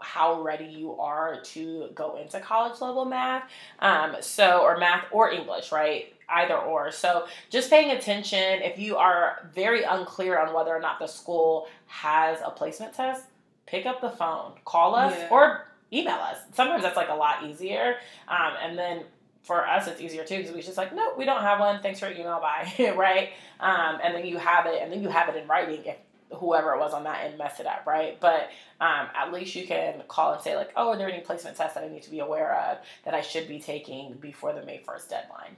how 0.00 0.42
ready 0.42 0.66
you 0.66 0.96
are 0.98 1.40
to 1.40 1.88
go 1.94 2.16
into 2.16 2.38
college 2.40 2.80
level 2.80 3.04
math. 3.04 3.50
Um, 3.80 4.16
so, 4.20 4.60
or 4.60 4.78
math 4.78 5.06
or 5.10 5.30
English, 5.30 5.72
right? 5.72 6.13
Either 6.28 6.56
or. 6.56 6.90
So, 6.90 7.26
just 7.50 7.70
paying 7.70 7.90
attention 7.90 8.62
if 8.62 8.78
you 8.78 8.96
are 8.96 9.48
very 9.54 9.82
unclear 9.82 10.38
on 10.38 10.54
whether 10.54 10.74
or 10.74 10.80
not 10.80 10.98
the 10.98 11.06
school 11.06 11.68
has 11.86 12.38
a 12.44 12.50
placement 12.50 12.94
test, 12.94 13.24
pick 13.66 13.86
up 13.86 14.00
the 14.00 14.10
phone, 14.10 14.52
call 14.64 14.94
us, 14.94 15.14
yeah. 15.16 15.28
or 15.30 15.66
email 15.92 16.14
us. 16.14 16.38
Sometimes 16.52 16.82
that's 16.82 16.96
like 16.96 17.08
a 17.08 17.14
lot 17.14 17.44
easier. 17.44 17.96
Um, 18.28 18.52
and 18.62 18.78
then 18.78 19.04
for 19.42 19.66
us, 19.66 19.86
it's 19.86 20.00
easier 20.00 20.24
too 20.24 20.38
because 20.38 20.54
we 20.54 20.62
just 20.62 20.78
like, 20.78 20.94
no, 20.94 21.12
we 21.16 21.24
don't 21.24 21.42
have 21.42 21.60
one. 21.60 21.80
Thanks 21.82 22.00
for 22.00 22.08
your 22.08 22.16
email. 22.18 22.40
Bye. 22.40 22.72
right. 22.96 23.30
Um, 23.60 24.00
and 24.02 24.14
then 24.14 24.26
you 24.26 24.38
have 24.38 24.66
it, 24.66 24.82
and 24.82 24.90
then 24.90 25.02
you 25.02 25.08
have 25.08 25.28
it 25.28 25.36
in 25.36 25.46
writing 25.46 25.84
if 25.84 25.96
whoever 26.34 26.74
it 26.74 26.78
was 26.78 26.92
on 26.92 27.04
that 27.04 27.24
end 27.24 27.38
messed 27.38 27.60
it 27.60 27.66
up, 27.66 27.84
right? 27.86 28.18
But 28.20 28.50
um, 28.80 29.08
at 29.14 29.32
least 29.32 29.54
you 29.54 29.66
can 29.66 30.02
call 30.08 30.32
and 30.32 30.42
say 30.42 30.56
like, 30.56 30.70
oh, 30.76 30.90
are 30.90 30.96
there 30.96 31.08
any 31.08 31.20
placement 31.20 31.56
tests 31.56 31.74
that 31.74 31.84
I 31.84 31.88
need 31.88 32.02
to 32.02 32.10
be 32.10 32.20
aware 32.20 32.56
of 32.70 32.78
that 33.04 33.14
I 33.14 33.20
should 33.20 33.46
be 33.46 33.60
taking 33.60 34.14
before 34.14 34.52
the 34.52 34.64
May 34.64 34.78
first 34.78 35.10
deadline? 35.10 35.56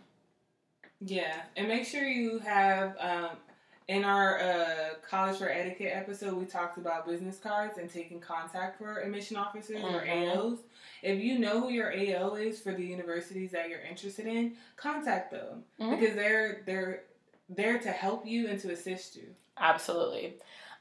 Yeah, 1.00 1.42
and 1.56 1.68
make 1.68 1.84
sure 1.84 2.04
you 2.04 2.38
have 2.38 2.96
um, 2.98 3.30
in 3.88 4.04
our 4.04 4.40
uh, 4.40 4.94
college 5.08 5.38
for 5.38 5.48
etiquette 5.48 5.92
episode, 5.92 6.34
we 6.34 6.44
talked 6.44 6.78
about 6.78 7.06
business 7.06 7.38
cards 7.38 7.78
and 7.78 7.88
taking 7.88 8.18
contact 8.18 8.78
for 8.78 9.00
admission 9.00 9.36
officers 9.36 9.82
mm-hmm. 9.82 9.94
or 9.94 10.06
AOs. 10.06 10.58
If 11.02 11.20
you 11.20 11.38
know 11.38 11.60
who 11.60 11.70
your 11.70 11.92
AO 11.92 12.34
is 12.34 12.60
for 12.60 12.72
the 12.72 12.84
universities 12.84 13.52
that 13.52 13.68
you're 13.68 13.80
interested 13.80 14.26
in, 14.26 14.54
contact 14.76 15.30
them 15.30 15.64
mm-hmm. 15.80 15.90
because 15.90 16.16
they're 16.16 16.62
they're 16.66 17.02
there 17.48 17.78
to 17.78 17.90
help 17.90 18.26
you 18.26 18.48
and 18.48 18.58
to 18.60 18.72
assist 18.72 19.16
you. 19.16 19.28
Absolutely. 19.58 20.34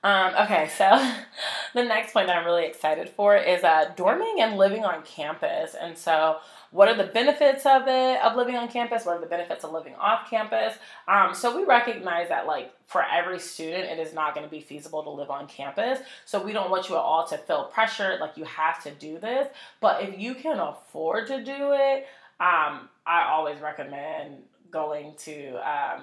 Um, 0.04 0.34
okay, 0.42 0.70
so 0.78 1.14
the 1.74 1.84
next 1.84 2.14
point 2.14 2.28
that 2.28 2.38
I'm 2.38 2.46
really 2.46 2.66
excited 2.66 3.10
for 3.10 3.36
is 3.36 3.64
uh, 3.64 3.92
dorming 3.96 4.40
and 4.40 4.58
living 4.58 4.86
on 4.86 5.02
campus. 5.04 5.76
And 5.80 5.98
so, 5.98 6.38
what 6.76 6.90
are 6.90 6.96
the 6.96 7.06
benefits 7.06 7.66
of 7.66 7.88
it, 7.88 8.22
of 8.22 8.36
living 8.36 8.58
on 8.58 8.68
campus? 8.68 9.06
What 9.06 9.16
are 9.16 9.22
the 9.22 9.28
benefits 9.28 9.64
of 9.64 9.72
living 9.72 9.96
off 9.96 10.30
campus? 10.30 10.74
Um, 11.08 11.34
so, 11.34 11.56
we 11.56 11.64
recognize 11.64 12.28
that, 12.28 12.48
like, 12.48 12.74
for 12.86 13.02
every 13.02 13.40
student, 13.40 13.86
it 13.86 13.98
is 13.98 14.14
not 14.14 14.36
going 14.36 14.46
to 14.46 14.52
be 14.52 14.60
feasible 14.60 15.02
to 15.04 15.10
live 15.10 15.30
on 15.30 15.48
campus. 15.48 16.00
So, 16.26 16.44
we 16.44 16.52
don't 16.52 16.70
want 16.70 16.90
you 16.90 16.96
at 16.96 17.02
all 17.02 17.26
to 17.28 17.38
feel 17.38 17.66
pressured, 17.74 18.20
like, 18.20 18.36
you 18.36 18.44
have 18.44 18.84
to 18.84 18.92
do 18.92 19.18
this. 19.20 19.48
But 19.80 20.04
if 20.04 20.20
you 20.20 20.36
can 20.36 20.60
afford 20.60 21.28
to 21.28 21.42
do 21.44 21.72
it, 21.72 22.08
um, 22.42 22.90
I 23.06 23.30
always 23.30 23.62
recommend 23.62 24.44
going 24.70 25.14
to 25.20 25.56
um, 25.58 26.02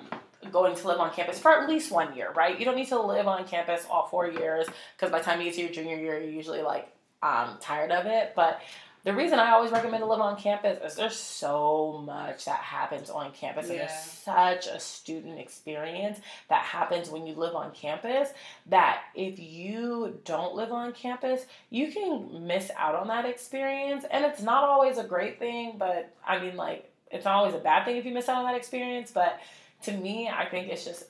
going 0.50 0.74
to 0.74 0.88
live 0.88 0.98
on 0.98 1.12
campus 1.12 1.38
for 1.38 1.52
at 1.52 1.68
least 1.68 1.92
one 1.92 2.16
year, 2.16 2.32
right? 2.34 2.58
You 2.58 2.64
don't 2.64 2.76
need 2.76 2.88
to 2.88 3.00
live 3.00 3.28
on 3.28 3.46
campus 3.46 3.86
all 3.90 4.06
four 4.06 4.26
years 4.26 4.66
because 4.96 5.12
by 5.12 5.18
the 5.18 5.24
time 5.24 5.40
you 5.40 5.44
get 5.44 5.54
to 5.56 5.60
your 5.60 5.70
junior 5.70 5.96
year, 5.96 6.18
you're 6.18 6.30
usually 6.30 6.62
like 6.62 6.88
um, 7.22 7.58
tired 7.60 7.92
of 7.92 8.06
it. 8.06 8.32
But 8.34 8.62
the 9.04 9.12
reason 9.12 9.40
I 9.40 9.50
always 9.50 9.72
recommend 9.72 10.02
to 10.02 10.06
live 10.06 10.20
on 10.20 10.36
campus 10.36 10.78
is 10.84 10.96
there's 10.96 11.16
so 11.16 12.02
much 12.06 12.44
that 12.44 12.60
happens 12.60 13.10
on 13.10 13.32
campus, 13.32 13.66
yeah. 13.66 13.72
and 13.72 13.80
there's 13.80 14.00
such 14.00 14.66
a 14.66 14.78
student 14.78 15.40
experience 15.40 16.20
that 16.48 16.62
happens 16.62 17.10
when 17.10 17.26
you 17.26 17.34
live 17.34 17.54
on 17.56 17.72
campus 17.72 18.28
that 18.66 19.02
if 19.14 19.40
you 19.40 20.20
don't 20.24 20.54
live 20.54 20.70
on 20.70 20.92
campus, 20.92 21.46
you 21.70 21.90
can 21.90 22.46
miss 22.46 22.70
out 22.76 22.94
on 22.94 23.08
that 23.08 23.24
experience. 23.24 24.04
And 24.10 24.24
it's 24.24 24.40
not 24.40 24.62
always 24.64 24.98
a 24.98 25.04
great 25.04 25.38
thing, 25.40 25.74
but 25.78 26.14
I 26.26 26.38
mean, 26.38 26.56
like, 26.56 26.88
it's 27.10 27.24
not 27.24 27.34
always 27.34 27.54
a 27.54 27.58
bad 27.58 27.84
thing 27.84 27.96
if 27.96 28.04
you 28.04 28.12
miss 28.12 28.28
out 28.28 28.38
on 28.38 28.44
that 28.44 28.56
experience, 28.56 29.10
but 29.10 29.40
to 29.82 29.92
me, 29.92 30.28
I 30.28 30.46
think 30.46 30.68
it's 30.68 30.84
just 30.84 31.04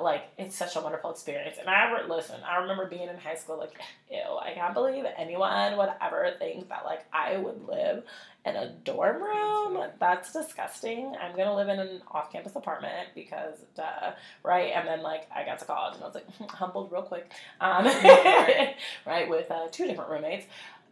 like 0.00 0.24
it's 0.38 0.56
such 0.56 0.76
a 0.76 0.80
wonderful 0.80 1.10
experience. 1.10 1.56
And 1.58 1.68
I 1.68 1.86
ever 1.86 2.08
listen, 2.08 2.36
I 2.48 2.58
remember 2.58 2.86
being 2.86 3.08
in 3.08 3.16
high 3.16 3.34
school, 3.36 3.58
like, 3.58 3.72
ew, 4.10 4.18
I 4.40 4.52
can't 4.54 4.74
believe 4.74 5.04
anyone 5.16 5.76
would 5.76 5.90
ever 6.00 6.32
think 6.38 6.68
that 6.68 6.84
like 6.84 7.04
I 7.12 7.36
would 7.36 7.66
live 7.66 8.04
in 8.44 8.56
a 8.56 8.70
dorm 8.84 9.22
room. 9.22 9.82
That's 10.00 10.32
disgusting. 10.32 11.14
I'm 11.20 11.36
gonna 11.36 11.54
live 11.54 11.68
in 11.68 11.78
an 11.78 12.02
off-campus 12.10 12.56
apartment 12.56 13.08
because, 13.14 13.54
duh, 13.76 14.12
right? 14.42 14.72
And 14.74 14.86
then 14.86 15.02
like 15.02 15.28
I 15.34 15.44
got 15.44 15.58
to 15.60 15.64
college 15.64 15.94
and 15.94 16.04
I 16.04 16.06
was 16.06 16.14
like 16.14 16.26
humbled 16.50 16.92
real 16.92 17.02
quick, 17.02 17.30
um, 17.60 17.84
right, 19.06 19.28
with 19.28 19.50
uh, 19.50 19.68
two 19.70 19.86
different 19.86 20.10
roommates. 20.10 20.46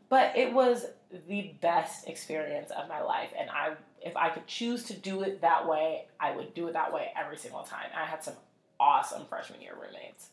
but 0.09 0.37
it 0.37 0.53
was 0.53 0.87
the 1.29 1.53
best 1.61 2.09
experience 2.09 2.71
of 2.71 2.89
my 2.89 3.01
life, 3.03 3.31
and 3.39 3.51
I 3.51 3.73
if 4.07 4.17
I 4.17 4.29
could 4.31 4.47
choose 4.47 4.85
to 4.85 4.95
do 4.95 5.23
it 5.23 5.41
that 5.41 5.69
way, 5.69 6.07
I 6.21 6.35
would 6.35 6.55
do 6.55 6.69
it 6.69 6.73
that 6.75 6.93
way 6.93 7.11
every 7.17 7.37
single 7.37 7.63
time. 7.63 7.89
I 7.95 8.05
had 8.05 8.23
some 8.23 8.35
awesome 8.79 9.27
freshman 9.27 9.61
year 9.61 9.75
roommates. 9.75 10.31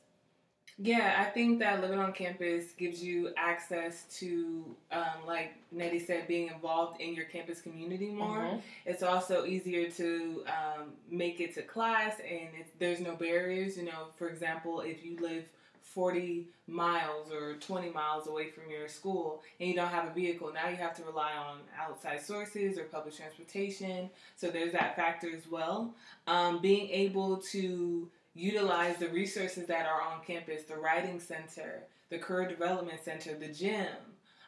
Yeah, 0.80 1.17
I 1.19 1.26
think 1.26 1.59
that 1.59 1.82
living 1.82 1.99
on 1.99 2.13
campus 2.13 2.71
gives 2.71 3.03
you 3.03 3.32
access 3.38 4.05
to, 4.19 4.63
um, 4.91 5.28
like 5.28 5.53
Netty 5.71 5.99
said, 5.99 6.28
being 6.28 6.47
involved 6.47 6.99
in 6.99 7.13
your 7.13 7.26
campus 7.26 7.61
community 7.61 8.09
more. 8.09 8.39
Mm-hmm. 8.39 8.57
It's 8.86 9.03
also 9.03 9.45
easier 9.45 9.89
to 9.91 10.43
um, 10.47 10.93
make 11.11 11.39
it 11.39 11.53
to 11.55 11.61
class, 11.61 12.15
and 12.19 12.49
there's 12.80 12.99
no 12.99 13.15
barriers. 13.15 13.78
You 13.78 13.86
know, 13.86 14.07
for 14.17 14.30
example, 14.30 14.82
if 14.82 15.05
you 15.05 15.17
live 15.21 15.43
40 15.84 16.47
miles 16.67 17.31
or 17.31 17.55
20 17.55 17.89
miles 17.91 18.27
away 18.27 18.49
from 18.49 18.69
your 18.69 18.88
school 18.88 19.41
and 19.59 19.69
you 19.69 19.75
don't 19.75 19.89
have 19.89 20.07
a 20.07 20.13
vehicle, 20.13 20.51
now 20.53 20.69
you 20.69 20.75
have 20.77 20.95
to 20.97 21.03
rely 21.03 21.34
on 21.34 21.57
outside 21.79 22.21
sources 22.21 22.77
or 22.77 22.86
public 22.86 23.15
transportation. 23.15 24.09
So 24.36 24.49
there's 24.49 24.73
that 24.73 24.95
factor 24.95 25.27
as 25.36 25.49
well. 25.49 25.93
Um, 26.25 26.61
being 26.61 26.89
able 26.89 27.38
to 27.51 28.09
utilize 28.36 28.97
the 28.97 29.09
resources 29.09 29.67
that 29.67 29.86
are 29.86 30.01
on 30.01 30.23
campus 30.25 30.63
the 30.63 30.77
writing 30.77 31.19
center, 31.19 31.84
the 32.09 32.17
career 32.17 32.47
development 32.47 33.03
center, 33.03 33.36
the 33.36 33.49
gym. 33.49 33.88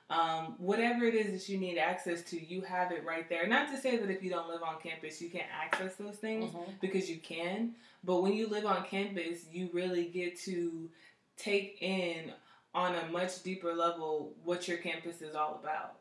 Um, 0.07 0.53
whatever 0.59 1.05
it 1.05 1.15
is 1.15 1.31
that 1.31 1.51
you 1.51 1.57
need 1.57 1.79
access 1.79 2.21
to, 2.29 2.39
you 2.39 2.61
have 2.61 2.91
it 2.91 3.03
right 3.03 3.27
there. 3.27 3.47
Not 3.47 3.71
to 3.71 3.77
say 3.77 3.97
that 3.97 4.09
if 4.11 4.21
you 4.21 4.29
don't 4.29 4.47
live 4.47 4.61
on 4.61 4.75
campus, 4.81 5.19
you 5.19 5.29
can't 5.29 5.49
access 5.51 5.95
those 5.95 6.17
things 6.17 6.51
mm-hmm. 6.51 6.71
because 6.79 7.09
you 7.09 7.17
can. 7.17 7.71
But 8.03 8.21
when 8.21 8.33
you 8.33 8.47
live 8.47 8.67
on 8.67 8.83
campus, 8.85 9.45
you 9.51 9.69
really 9.73 10.05
get 10.05 10.39
to 10.41 10.89
take 11.37 11.77
in 11.81 12.31
on 12.73 12.95
a 12.95 13.07
much 13.11 13.43
deeper 13.43 13.73
level 13.73 14.33
what 14.43 14.67
your 14.67 14.77
campus 14.77 15.21
is 15.21 15.35
all 15.35 15.59
about. 15.61 15.97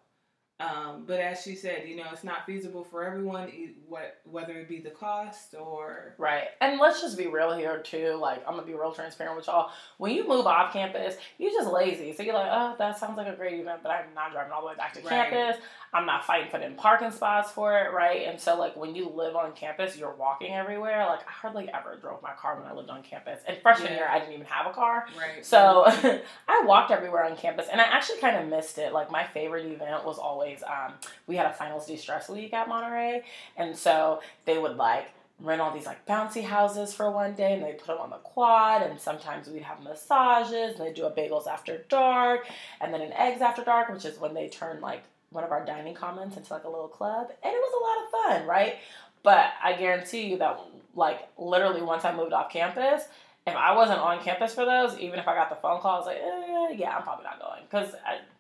Um, 0.61 1.03
but 1.05 1.19
as 1.19 1.43
she 1.43 1.57
said, 1.57 1.89
you 1.89 1.97
know, 1.97 2.05
it's 2.13 2.23
not 2.23 2.47
feasible 2.47 2.85
for 2.85 3.03
everyone, 3.05 3.51
what 3.89 4.21
whether 4.25 4.53
it 4.53 4.69
be 4.69 4.79
the 4.79 4.91
cost 4.91 5.55
or 5.59 6.15
right. 6.17 6.45
And 6.61 6.79
let's 6.79 7.01
just 7.01 7.19
be 7.19 7.27
real 7.27 7.57
here 7.57 7.81
too. 7.81 8.15
Like 8.21 8.39
I'm 8.47 8.55
gonna 8.55 8.67
be 8.67 8.75
real 8.75 8.93
transparent 8.93 9.37
with 9.37 9.49
y'all. 9.49 9.71
When 9.99 10.13
you 10.13 10.29
move 10.29 10.47
off 10.47 10.73
campus, 10.73 11.17
you're 11.39 11.51
just 11.51 11.73
lazy. 11.73 12.13
So 12.13 12.23
you're 12.23 12.35
like, 12.35 12.51
oh, 12.53 12.77
that 12.79 12.99
sounds 12.99 13.17
like 13.17 13.27
a 13.27 13.35
great 13.35 13.59
event, 13.59 13.81
but 13.83 13.91
I'm 13.91 14.15
not 14.15 14.31
driving 14.31 14.53
all 14.53 14.61
the 14.61 14.69
way 14.69 14.77
back 14.77 14.93
to 14.95 15.01
right. 15.01 15.29
campus. 15.29 15.61
I'm 15.95 16.07
not 16.07 16.25
fighting 16.25 16.51
for 16.51 16.59
them 16.59 16.75
parking 16.75 17.13
spots 17.13 17.53
for 17.53 17.79
it, 17.79 17.93
right? 17.93 18.27
And 18.27 18.41
so 18.41 18.59
like 18.59 18.77
when 18.77 18.97
you 18.97 19.09
live 19.09 19.37
on 19.37 19.53
campus, 19.53 19.97
you're 19.97 20.15
walking 20.15 20.53
everywhere. 20.53 21.07
Like 21.07 21.21
I 21.21 21.31
hardly 21.31 21.71
ever 21.73 21.97
drove 21.97 22.21
my 22.21 22.33
car 22.33 22.59
when 22.59 22.67
I 22.67 22.75
lived 22.75 22.91
on 22.91 23.05
campus. 23.05 23.41
And 23.47 23.57
freshman 23.63 23.93
yeah. 23.93 23.99
year, 23.99 24.09
I 24.11 24.19
didn't 24.19 24.35
even 24.35 24.47
have 24.47 24.67
a 24.67 24.75
car. 24.75 25.07
Right. 25.17 25.47
So 25.47 25.85
I 26.49 26.65
walked 26.67 26.91
everywhere 26.91 27.25
on 27.25 27.37
campus, 27.37 27.69
and 27.71 27.81
I 27.81 27.85
actually 27.85 28.19
kind 28.19 28.37
of 28.37 28.49
missed 28.49 28.77
it. 28.79 28.93
Like 28.93 29.11
my 29.13 29.25
favorite 29.25 29.67
event 29.67 30.05
was 30.05 30.19
always 30.19 30.65
um, 30.65 30.95
we 31.29 31.37
had 31.37 31.47
a 31.47 31.53
finals 31.53 31.87
de 31.87 31.97
stress 31.97 32.29
week 32.29 32.53
at 32.53 32.69
Monterey, 32.69 33.23
and 33.57 33.77
so 33.77 34.21
they 34.47 34.59
would 34.59 34.77
like 34.77 35.07
rent 35.41 35.61
all 35.61 35.73
these 35.73 35.87
like 35.87 36.07
bouncy 36.07 36.43
houses 36.43 36.95
for 36.95 37.11
one 37.11 37.35
day 37.35 37.55
and 37.55 37.63
they 37.63 37.73
put 37.73 37.89
them 37.89 37.99
on 37.99 38.11
the 38.11 38.17
quad 38.19 38.83
and 38.83 39.01
sometimes 39.01 39.49
we'd 39.49 39.63
have 39.63 39.83
massages 39.83 40.79
and 40.79 40.87
they 40.87 40.93
do 40.93 41.07
a 41.07 41.11
bagels 41.11 41.49
after 41.49 41.85
dark 41.89 42.47
and 42.81 42.95
then 42.95 43.01
an 43.01 43.13
eggs 43.15 43.43
after 43.43 43.65
dark 43.65 43.93
which 43.93 44.05
is 44.05 44.21
when 44.21 44.33
they 44.33 44.49
turn 44.49 44.81
like 44.81 45.03
one 45.35 45.45
of 45.45 45.51
our 45.51 45.65
dining 45.65 45.95
commons 45.95 46.37
into 46.37 46.53
like 46.53 46.65
a 46.65 46.69
little 46.69 46.89
club, 46.89 47.29
and 47.43 47.53
it 47.53 47.59
was 47.59 47.73
a 47.75 47.85
lot 47.85 48.05
of 48.05 48.39
fun, 48.41 48.49
right? 48.49 48.77
But 49.25 49.53
I 49.63 49.73
guarantee 49.73 50.29
you 50.29 50.39
that, 50.39 50.61
like, 50.95 51.29
literally 51.39 51.83
once 51.83 52.05
I 52.05 52.15
moved 52.15 52.33
off 52.33 52.53
campus, 52.53 53.05
if 53.47 53.55
I 53.55 53.75
wasn't 53.75 53.99
on 53.99 54.23
campus 54.23 54.55
for 54.55 54.65
those, 54.65 54.99
even 54.99 55.19
if 55.19 55.27
I 55.27 55.35
got 55.35 55.49
the 55.49 55.57
phone 55.57 55.81
call, 55.81 55.97
I 55.97 55.99
was 55.99 56.07
like, 56.07 56.19
eh, 56.19 56.77
yeah, 56.79 56.97
I'm 56.97 57.03
probably 57.03 57.25
not 57.25 57.41
going. 57.41 57.63
Because, 57.63 57.95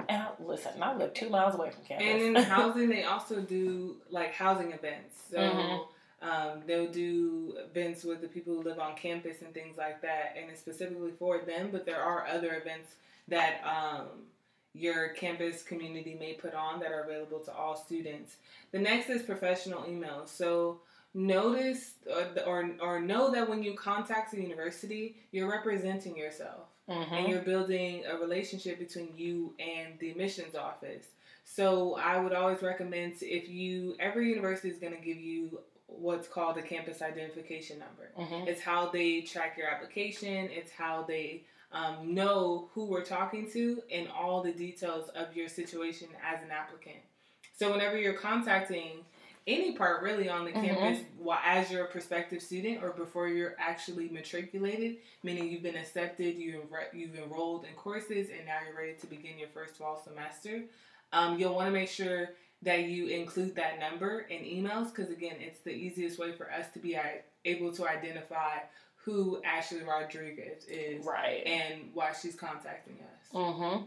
and 0.08 0.22
I, 0.22 0.28
listen, 0.42 0.82
I 0.82 0.94
live 0.94 1.14
two 1.14 1.30
miles 1.30 1.54
away 1.54 1.70
from 1.70 1.84
campus. 1.84 2.06
And 2.06 2.36
in 2.36 2.42
housing, 2.44 2.88
they 2.90 3.04
also 3.04 3.40
do, 3.40 3.96
like, 4.10 4.34
housing 4.34 4.72
events. 4.72 5.16
So 5.30 5.38
mm-hmm. 5.38 6.28
um, 6.28 6.62
they'll 6.66 6.90
do 6.90 7.56
events 7.70 8.04
with 8.04 8.20
the 8.20 8.28
people 8.28 8.54
who 8.54 8.62
live 8.62 8.78
on 8.78 8.94
campus 8.94 9.40
and 9.40 9.52
things 9.52 9.76
like 9.78 10.02
that. 10.02 10.36
And 10.38 10.50
it's 10.50 10.60
specifically 10.60 11.12
for 11.18 11.40
them, 11.40 11.70
but 11.72 11.86
there 11.86 12.02
are 12.02 12.26
other 12.26 12.56
events 12.56 12.94
that 13.28 13.62
um, 13.64 14.06
your 14.74 15.10
campus 15.10 15.62
community 15.62 16.16
may 16.18 16.34
put 16.34 16.54
on 16.54 16.80
that 16.80 16.90
are 16.90 17.02
available 17.02 17.38
to 17.40 17.52
all 17.54 17.76
students. 17.76 18.36
The 18.72 18.78
next 18.78 19.08
is 19.08 19.22
professional 19.22 19.82
emails. 19.82 20.28
So 20.28 20.80
notice 21.14 21.92
or, 22.10 22.42
or, 22.44 22.70
or 22.80 23.00
know 23.00 23.30
that 23.30 23.48
when 23.48 23.62
you 23.62 23.74
contact 23.74 24.32
the 24.32 24.42
university, 24.42 25.16
you're 25.30 25.50
representing 25.50 26.16
yourself 26.16 26.66
mm-hmm. 26.88 27.14
and 27.14 27.28
you're 27.28 27.42
building 27.42 28.02
a 28.10 28.16
relationship 28.16 28.78
between 28.78 29.12
you 29.16 29.54
and 29.60 29.98
the 30.00 30.10
admissions 30.10 30.56
office. 30.56 31.06
So 31.44 31.96
I 31.96 32.18
would 32.18 32.32
always 32.32 32.62
recommend 32.62 33.14
if 33.20 33.48
you 33.48 33.94
every 34.00 34.28
university 34.28 34.70
is 34.70 34.78
going 34.78 34.94
to 34.94 35.00
give 35.00 35.18
you 35.18 35.60
what's 35.86 36.26
called 36.26 36.58
a 36.58 36.62
campus 36.62 37.02
identification 37.02 37.78
number. 37.78 38.10
Mm-hmm. 38.18 38.48
It's 38.48 38.60
how 38.60 38.90
they 38.90 39.20
track 39.20 39.56
your 39.56 39.68
application. 39.68 40.48
It's 40.50 40.72
how 40.72 41.04
they 41.06 41.42
um, 41.74 42.14
know 42.14 42.68
who 42.72 42.84
we're 42.86 43.04
talking 43.04 43.50
to 43.50 43.82
and 43.92 44.08
all 44.08 44.42
the 44.42 44.52
details 44.52 45.10
of 45.10 45.36
your 45.36 45.48
situation 45.48 46.08
as 46.24 46.42
an 46.42 46.50
applicant. 46.50 46.96
So 47.56 47.70
whenever 47.70 47.98
you're 47.98 48.14
contacting 48.14 49.04
any 49.46 49.76
part 49.76 50.02
really 50.02 50.28
on 50.28 50.44
the 50.44 50.52
mm-hmm. 50.52 50.64
campus 50.64 51.04
while 51.18 51.40
as 51.44 51.70
you're 51.70 51.84
a 51.84 51.88
prospective 51.88 52.40
student 52.40 52.82
or 52.82 52.90
before 52.90 53.28
you're 53.28 53.56
actually 53.58 54.08
matriculated, 54.08 54.96
meaning 55.22 55.48
you've 55.50 55.62
been 55.62 55.76
accepted, 55.76 56.36
you 56.36 56.62
you've 56.92 57.14
enrolled 57.16 57.64
in 57.64 57.74
courses, 57.74 58.28
and 58.30 58.46
now 58.46 58.58
you're 58.66 58.76
ready 58.76 58.94
to 58.94 59.06
begin 59.06 59.38
your 59.38 59.48
first 59.48 59.76
fall 59.76 60.00
semester, 60.02 60.62
um, 61.12 61.38
you'll 61.38 61.54
want 61.54 61.66
to 61.66 61.72
make 61.72 61.88
sure 61.88 62.30
that 62.62 62.84
you 62.84 63.08
include 63.08 63.54
that 63.56 63.78
number 63.78 64.20
in 64.30 64.42
emails 64.42 64.88
because 64.88 65.10
again, 65.10 65.36
it's 65.40 65.60
the 65.60 65.70
easiest 65.70 66.18
way 66.18 66.32
for 66.32 66.50
us 66.50 66.66
to 66.72 66.78
be 66.78 66.98
able 67.44 67.72
to 67.72 67.86
identify 67.86 68.56
who 69.04 69.40
Ashley 69.44 69.82
Rodriguez 69.82 70.64
is, 70.66 71.04
right, 71.04 71.42
and 71.46 71.90
why 71.92 72.12
she's 72.12 72.34
contacting 72.34 72.96
us. 73.00 73.34
Mm-hmm. 73.34 73.84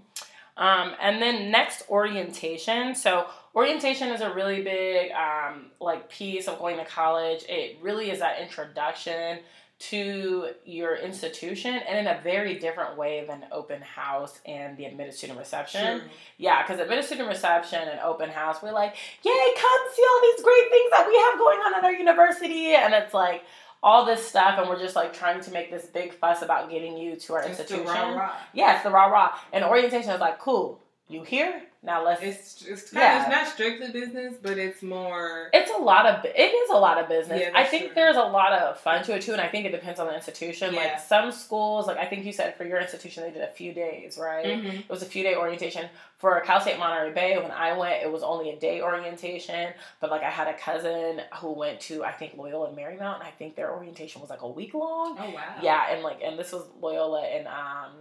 Um, 0.57 0.95
and 0.99 1.21
then 1.21 1.51
next 1.51 1.83
orientation. 1.89 2.95
So 2.95 3.27
orientation 3.55 4.09
is 4.09 4.21
a 4.21 4.33
really 4.33 4.63
big 4.63 5.11
um, 5.11 5.67
like 5.79 6.09
piece 6.09 6.47
of 6.47 6.59
going 6.59 6.77
to 6.77 6.85
college. 6.85 7.43
It 7.47 7.77
really 7.81 8.09
is 8.09 8.19
that 8.19 8.41
introduction 8.41 9.39
to 9.79 10.47
your 10.65 10.95
institution 10.95 11.75
and 11.75 11.99
in 11.99 12.07
a 12.07 12.19
very 12.23 12.57
different 12.57 12.97
way 12.97 13.25
than 13.27 13.45
open 13.51 13.79
house 13.81 14.39
and 14.47 14.75
the 14.75 14.85
admitted 14.85 15.13
student 15.13 15.37
reception. 15.37 15.99
Sure. 15.99 16.09
Yeah, 16.39 16.63
because 16.63 16.79
admitted 16.79 17.05
student 17.05 17.29
reception 17.29 17.87
and 17.87 17.99
open 17.99 18.29
house, 18.29 18.57
we're 18.63 18.71
like, 18.71 18.95
yay, 19.23 19.31
come 19.55 19.79
see 19.93 20.03
all 20.11 20.21
these 20.21 20.43
great 20.43 20.69
things 20.69 20.91
that 20.91 21.07
we 21.07 21.15
have 21.15 21.37
going 21.37 21.59
on 21.59 21.75
at 21.75 21.83
our 21.83 21.93
university. 21.93 22.73
And 22.73 22.95
it's 22.95 23.13
like, 23.13 23.43
all 23.83 24.05
this 24.05 24.25
stuff, 24.25 24.59
and 24.59 24.69
we're 24.69 24.79
just 24.79 24.95
like 24.95 25.13
trying 25.13 25.41
to 25.41 25.51
make 25.51 25.69
this 25.71 25.85
big 25.85 26.13
fuss 26.13 26.41
about 26.41 26.69
getting 26.69 26.97
you 26.97 27.15
to 27.15 27.33
our 27.33 27.41
it's 27.41 27.59
institution. 27.59 27.85
The 27.85 27.91
rah, 27.91 28.15
rah. 28.15 28.35
Yeah, 28.53 28.75
it's 28.75 28.83
the 28.83 28.89
rah 28.89 29.05
rah. 29.05 29.37
And 29.53 29.63
orientation 29.63 30.11
is 30.11 30.19
like, 30.19 30.39
cool, 30.39 30.81
you 31.09 31.23
here? 31.23 31.61
Now 31.83 32.03
let's. 32.03 32.21
It's 32.21 32.65
it's 32.65 32.91
kind 32.91 33.03
yeah. 33.03 33.15
of, 33.15 33.27
it's 33.27 33.31
not 33.31 33.47
strictly 33.47 33.91
business, 33.91 34.35
but 34.41 34.57
it's 34.57 34.81
more. 34.81 35.49
It's 35.53 35.71
a 35.71 35.77
lot 35.77 36.05
of 36.05 36.25
it 36.25 36.37
is 36.37 36.69
a 36.69 36.75
lot 36.75 36.97
of 36.97 37.07
business. 37.07 37.39
Yeah, 37.39 37.51
I 37.55 37.63
think 37.63 37.85
true. 37.85 37.91
there's 37.95 38.17
a 38.17 38.23
lot 38.23 38.51
of 38.51 38.77
fun 38.79 39.03
to 39.05 39.15
it 39.15 39.21
too, 39.21 39.31
and 39.31 39.39
I 39.39 39.47
think 39.47 39.65
it 39.65 39.71
depends 39.71 39.99
on 39.99 40.07
the 40.07 40.15
institution. 40.15 40.73
Yeah. 40.73 40.81
Like 40.81 40.99
some 40.99 41.31
schools, 41.31 41.87
like 41.87 41.97
I 41.97 42.05
think 42.05 42.25
you 42.25 42.33
said 42.33 42.57
for 42.57 42.65
your 42.65 42.81
institution, 42.81 43.23
they 43.23 43.31
did 43.31 43.41
a 43.41 43.47
few 43.47 43.73
days, 43.73 44.17
right? 44.17 44.45
Mm-hmm. 44.45 44.67
It 44.67 44.89
was 44.89 45.01
a 45.01 45.05
few 45.05 45.23
day 45.23 45.35
orientation. 45.35 45.87
For 46.17 46.41
Cal 46.41 46.59
State 46.59 46.79
Monterey 46.79 47.13
Bay, 47.13 47.37
when 47.37 47.51
I 47.51 47.77
went, 47.77 48.03
it 48.03 48.11
was 48.11 48.23
only 48.23 48.49
a 48.49 48.59
day 48.59 48.81
orientation. 48.81 49.71
But 50.01 50.09
like 50.09 50.23
I 50.23 50.31
had 50.31 50.47
a 50.47 50.57
cousin 50.57 51.21
who 51.35 51.53
went 51.53 51.79
to 51.81 52.03
I 52.03 52.11
think 52.11 52.35
Loyola 52.35 52.69
and 52.69 52.77
Marymount, 52.77 53.19
and 53.19 53.23
I 53.23 53.31
think 53.37 53.55
their 53.55 53.71
orientation 53.71 54.19
was 54.19 54.29
like 54.29 54.41
a 54.41 54.49
week 54.49 54.73
long. 54.73 55.15
Oh 55.17 55.29
wow! 55.29 55.55
Yeah, 55.61 55.93
and 55.93 56.03
like 56.03 56.21
and 56.21 56.37
this 56.37 56.51
was 56.51 56.63
Loyola 56.81 57.21
and 57.21 57.47
um 57.47 57.91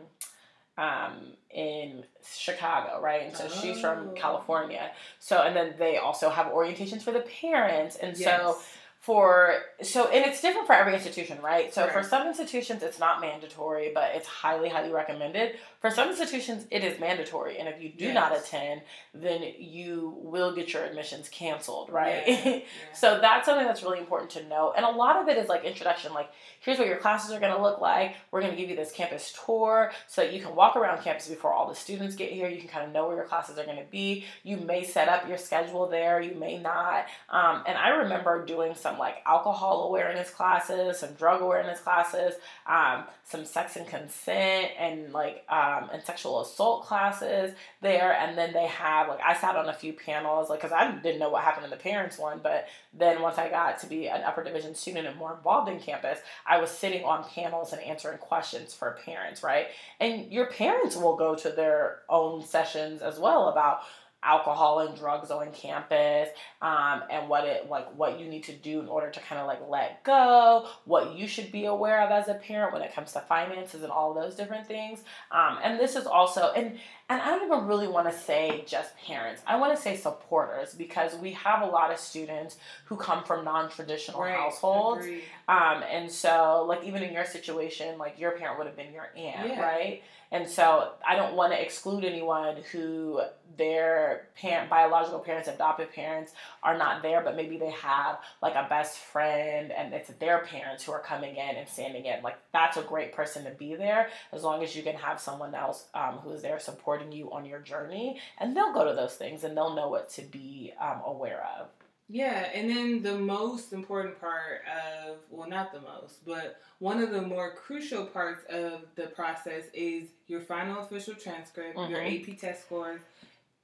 um, 0.79 1.33
in 1.51 2.05
Chicago, 2.25 3.01
right? 3.01 3.23
And 3.23 3.37
so 3.37 3.47
oh. 3.47 3.61
she's 3.61 3.81
from 3.81 4.11
oh. 4.11 4.13
California. 4.13 4.91
So, 5.19 5.43
and 5.43 5.57
then 5.57 5.75
they 5.79 5.97
also 5.97 6.29
have 6.31 6.47
orientations 6.47 7.03
for 7.03 7.13
the 7.13 7.21
parents. 7.21 7.97
And 7.97 8.17
yes. 8.17 8.41
so 8.41 8.59
for 9.07 9.61
so 9.83 10.09
and 10.09 10.25
it's 10.27 10.43
different 10.43 10.67
for 10.67 10.73
every 10.73 10.93
institution 10.93 11.41
right 11.41 11.73
so 11.73 11.83
right. 11.83 11.93
for 11.93 12.03
some 12.03 12.27
institutions 12.27 12.83
it's 12.83 12.99
not 12.99 13.21
mandatory 13.21 13.93
but 13.95 14.11
it's 14.17 14.27
highly 14.27 14.69
highly 14.69 14.91
recommended 14.91 15.55
for 15.81 15.91
some 15.91 16.09
institutions 16.09 16.67
it 16.73 16.83
is 16.83 16.99
mandatory 16.99 17.57
and 17.59 17.69
if 17.69 17.81
you 17.81 17.89
do 17.89 18.07
yes. 18.07 18.15
not 18.15 18.37
attend 18.37 18.81
then 19.15 19.45
you 19.61 20.13
will 20.17 20.53
get 20.53 20.73
your 20.73 20.85
admissions 20.85 21.29
canceled 21.29 21.89
right 21.89 22.25
yeah. 22.27 22.45
Yeah. 22.57 22.61
so 22.95 23.21
that's 23.21 23.47
something 23.47 23.65
that's 23.65 23.85
really 23.85 24.01
important 24.01 24.31
to 24.33 24.49
know 24.49 24.73
and 24.77 24.85
a 24.85 24.91
lot 24.91 25.23
of 25.23 25.29
it 25.29 25.37
is 25.39 25.49
like 25.49 25.63
introduction 25.63 26.13
like 26.13 26.29
here's 26.59 26.77
what 26.77 26.89
your 26.89 26.97
classes 26.97 27.31
are 27.31 27.39
going 27.39 27.55
to 27.55 27.63
look 27.63 27.81
like 27.81 28.17
we're 28.33 28.41
going 28.41 28.53
to 28.53 28.61
give 28.61 28.69
you 28.69 28.75
this 28.75 28.91
campus 28.91 29.39
tour 29.45 29.93
so 30.09 30.23
that 30.23 30.33
you 30.33 30.43
can 30.43 30.57
walk 30.57 30.75
around 30.75 31.01
campus 31.01 31.29
before 31.29 31.53
all 31.53 31.69
the 31.69 31.77
students 31.77 32.17
get 32.17 32.33
here 32.33 32.49
you 32.49 32.59
can 32.59 32.69
kind 32.69 32.85
of 32.85 32.93
know 32.93 33.07
where 33.07 33.15
your 33.15 33.27
classes 33.27 33.57
are 33.57 33.65
going 33.65 33.77
to 33.77 33.91
be 33.93 34.25
you 34.43 34.57
may 34.57 34.83
set 34.83 35.09
up 35.09 35.29
your 35.29 35.39
schedule 35.39 35.87
there 35.87 36.21
you 36.21 36.35
may 36.35 36.59
not 36.59 37.07
um, 37.31 37.63
and 37.69 37.79
i 37.79 37.91
remember 37.91 38.45
doing 38.45 38.75
some 38.75 38.96
some 38.97 38.99
like 38.99 39.23
alcohol 39.27 39.85
awareness 39.89 40.31
classes, 40.31 40.99
some 40.99 41.13
drug 41.15 41.43
awareness 41.43 41.81
classes, 41.81 42.35
um, 42.67 43.05
some 43.25 43.45
sex 43.45 43.77
and 43.77 43.87
consent, 43.87 44.71
and 44.79 45.13
like 45.13 45.45
um, 45.49 45.91
and 45.93 46.03
sexual 46.03 46.41
assault 46.41 46.85
classes 46.85 47.55
there. 47.81 48.13
And 48.13 48.37
then 48.37 48.53
they 48.53 48.67
have 48.67 49.09
like 49.09 49.21
I 49.25 49.35
sat 49.35 49.57
on 49.57 49.69
a 49.69 49.75
few 49.75 49.93
panels, 49.93 50.51
like 50.51 50.61
because 50.61 50.73
I 50.73 50.91
didn't 50.91 51.21
know 51.21 51.31
what 51.31 51.43
happened 51.43 51.65
in 51.65 51.71
the 51.71 51.77
parents 51.77 52.19
one, 52.19 52.41
but 52.43 52.69
then 52.93 53.21
once 53.21 53.39
I 53.39 53.49
got 53.49 53.79
to 53.81 53.87
be 53.87 54.09
an 54.09 54.23
upper 54.23 54.43
division 54.43 54.75
student 54.75 55.07
and 55.07 55.17
more 55.17 55.35
involved 55.35 55.71
in 55.71 55.79
campus, 55.81 56.19
I 56.47 56.59
was 56.61 56.71
sitting 56.71 57.05
on 57.05 57.25
panels 57.25 57.73
and 57.73 57.83
answering 57.83 58.19
questions 58.19 58.75
for 58.75 58.99
parents, 59.05 59.43
right? 59.43 59.69
And 60.01 60.33
your 60.33 60.47
parents 60.47 60.97
will 60.97 61.17
go 61.17 61.35
to 61.37 61.51
their 61.51 62.01
own 62.09 62.45
sessions 62.45 63.03
as 63.03 63.19
well 63.19 63.49
about 63.49 63.81
alcohol 64.27 64.81
and 64.81 64.97
drugs 64.99 65.31
on 65.31 65.51
campus 65.53 66.29
um, 66.63 67.03
and 67.11 67.29
what 67.29 67.45
it 67.45 67.71
like 67.71 67.87
what 67.97 68.19
you 68.19 68.27
need 68.29 68.43
to 68.45 68.53
do 68.53 68.81
in 68.81 68.89
order 68.89 69.09
to 69.11 69.21
kind 69.21 69.41
of 69.41 69.47
like 69.47 69.61
let 69.69 70.03
go 70.05 70.67
what 70.85 71.15
you 71.17 71.27
should 71.29 71.53
be 71.53 71.67
aware 71.67 72.03
of 72.03 72.11
as 72.11 72.29
a 72.29 72.35
parent 72.35 72.73
when 72.73 72.83
it 72.83 72.93
comes 72.95 73.13
to 73.13 73.21
finances 73.21 73.83
and 73.83 73.93
all 73.93 74.13
those 74.13 74.35
different 74.35 74.67
things 74.67 75.05
um, 75.31 75.59
and 75.63 75.79
this 75.79 75.95
is 75.97 76.07
also 76.07 76.53
and 76.57 76.77
and 77.09 77.23
i 77.23 77.27
don't 77.31 77.45
even 77.47 77.67
really 77.67 77.87
want 77.89 78.11
to 78.11 78.17
say 78.19 78.65
just 78.67 78.97
parents 78.99 79.43
i 79.47 79.57
want 79.57 79.75
to 79.75 79.81
say 79.81 79.97
supporters 79.97 80.75
because 80.75 81.15
we 81.17 81.31
have 81.33 81.63
a 81.63 81.67
lot 81.67 81.93
of 81.93 81.99
students 81.99 82.57
who 82.87 82.97
come 82.97 83.23
from 83.23 83.45
non-traditional 83.45 84.21
Right, 84.21 84.35
households 84.35 85.07
um, 85.49 85.85
and 85.89 86.11
so, 86.11 86.65
like, 86.69 86.83
even 86.83 87.05
in 87.05 87.13
your 87.13 87.25
situation, 87.25 87.99
like, 87.99 88.19
your 88.19 88.33
parent 88.33 88.59
would 88.59 88.67
have 88.67 88.77
been 88.77 88.93
your 88.93 89.09
aunt, 89.17 89.49
Yeah. 89.49 89.61
right? 89.63 90.03
And 90.33 90.49
so, 90.49 90.93
I 91.07 91.15
don't 91.17 91.35
want 91.35 91.53
to 91.53 91.63
exclude 91.63 92.05
anyone 92.05 92.57
who 92.73 93.21
their 93.57 94.29
parent, 94.39 94.69
biological 94.69 95.21
parents, 95.21 95.49
adoptive 95.49 95.93
parents 95.93 96.33
are 96.63 96.77
not 96.77 97.03
there, 97.03 97.23
but 97.23 97.37
maybe 97.37 97.57
they 97.57 97.71
have, 97.71 98.19
like, 98.43 98.55
a 98.55 98.67
best 98.69 98.99
friend 98.99 99.73
and 99.73 99.95
it's 99.95 100.11
their 100.19 100.41
parents 100.41 100.85
who 100.85 100.93
are 100.93 101.01
coming 101.01 101.37
in 101.37 101.57
and 101.57 101.69
standing 101.69 102.07
in. 102.07 102.23
Like, 102.23 102.37
that's 102.53 102.77
a 102.77 102.83
great 102.83 103.13
person 103.13 103.45
to 103.45 103.51
be 103.51 103.75
there 103.75 104.11
as 104.33 104.43
long 104.43 104.63
as 104.63 104.77
you 104.77 104.83
can 104.83 104.97
have 104.97 105.21
someone 105.21 105.55
else 105.55 105.87
um, 105.95 106.17
who 106.19 106.33
is 106.33 106.43
there 106.43 106.59
supporting 106.59 107.13
you 107.13 107.31
on 107.33 107.47
your 107.47 107.61
journey. 107.61 108.21
And 108.39 108.57
they'll 108.57 108.75
go 108.75 108.87
to 108.87 108.95
those 108.95 109.15
things 109.15 109.45
and 109.45 109.57
they'll 109.57 109.75
know 109.75 109.89
what 109.89 110.11
to 110.11 110.23
be 110.23 110.73
um, 110.81 111.01
aware 111.05 111.47
of. 111.59 111.69
Yeah, 112.09 112.49
and 112.55 112.71
then 112.71 113.03
the 113.03 113.19
most 113.19 113.73
important 113.73 114.21
part 114.21 114.63
of, 114.67 115.17
well, 115.29 115.49
not 115.49 115.73
the 115.73 115.81
most, 115.81 116.25
but 116.25 116.61
one 116.79 117.03
of 117.03 117.11
the 117.11 117.23
more 117.23 117.55
crucial 117.57 118.07
parts 118.07 118.45
of 118.49 118.83
the 118.95 119.09
process 119.09 119.65
is 119.75 120.11
your 120.29 120.41
final 120.41 120.85
official 120.85 121.15
transcript, 121.15 121.77
your 121.77 122.01
Mhm. 122.01 122.31
AP 122.31 122.37
test 122.37 122.63
scores, 122.63 123.01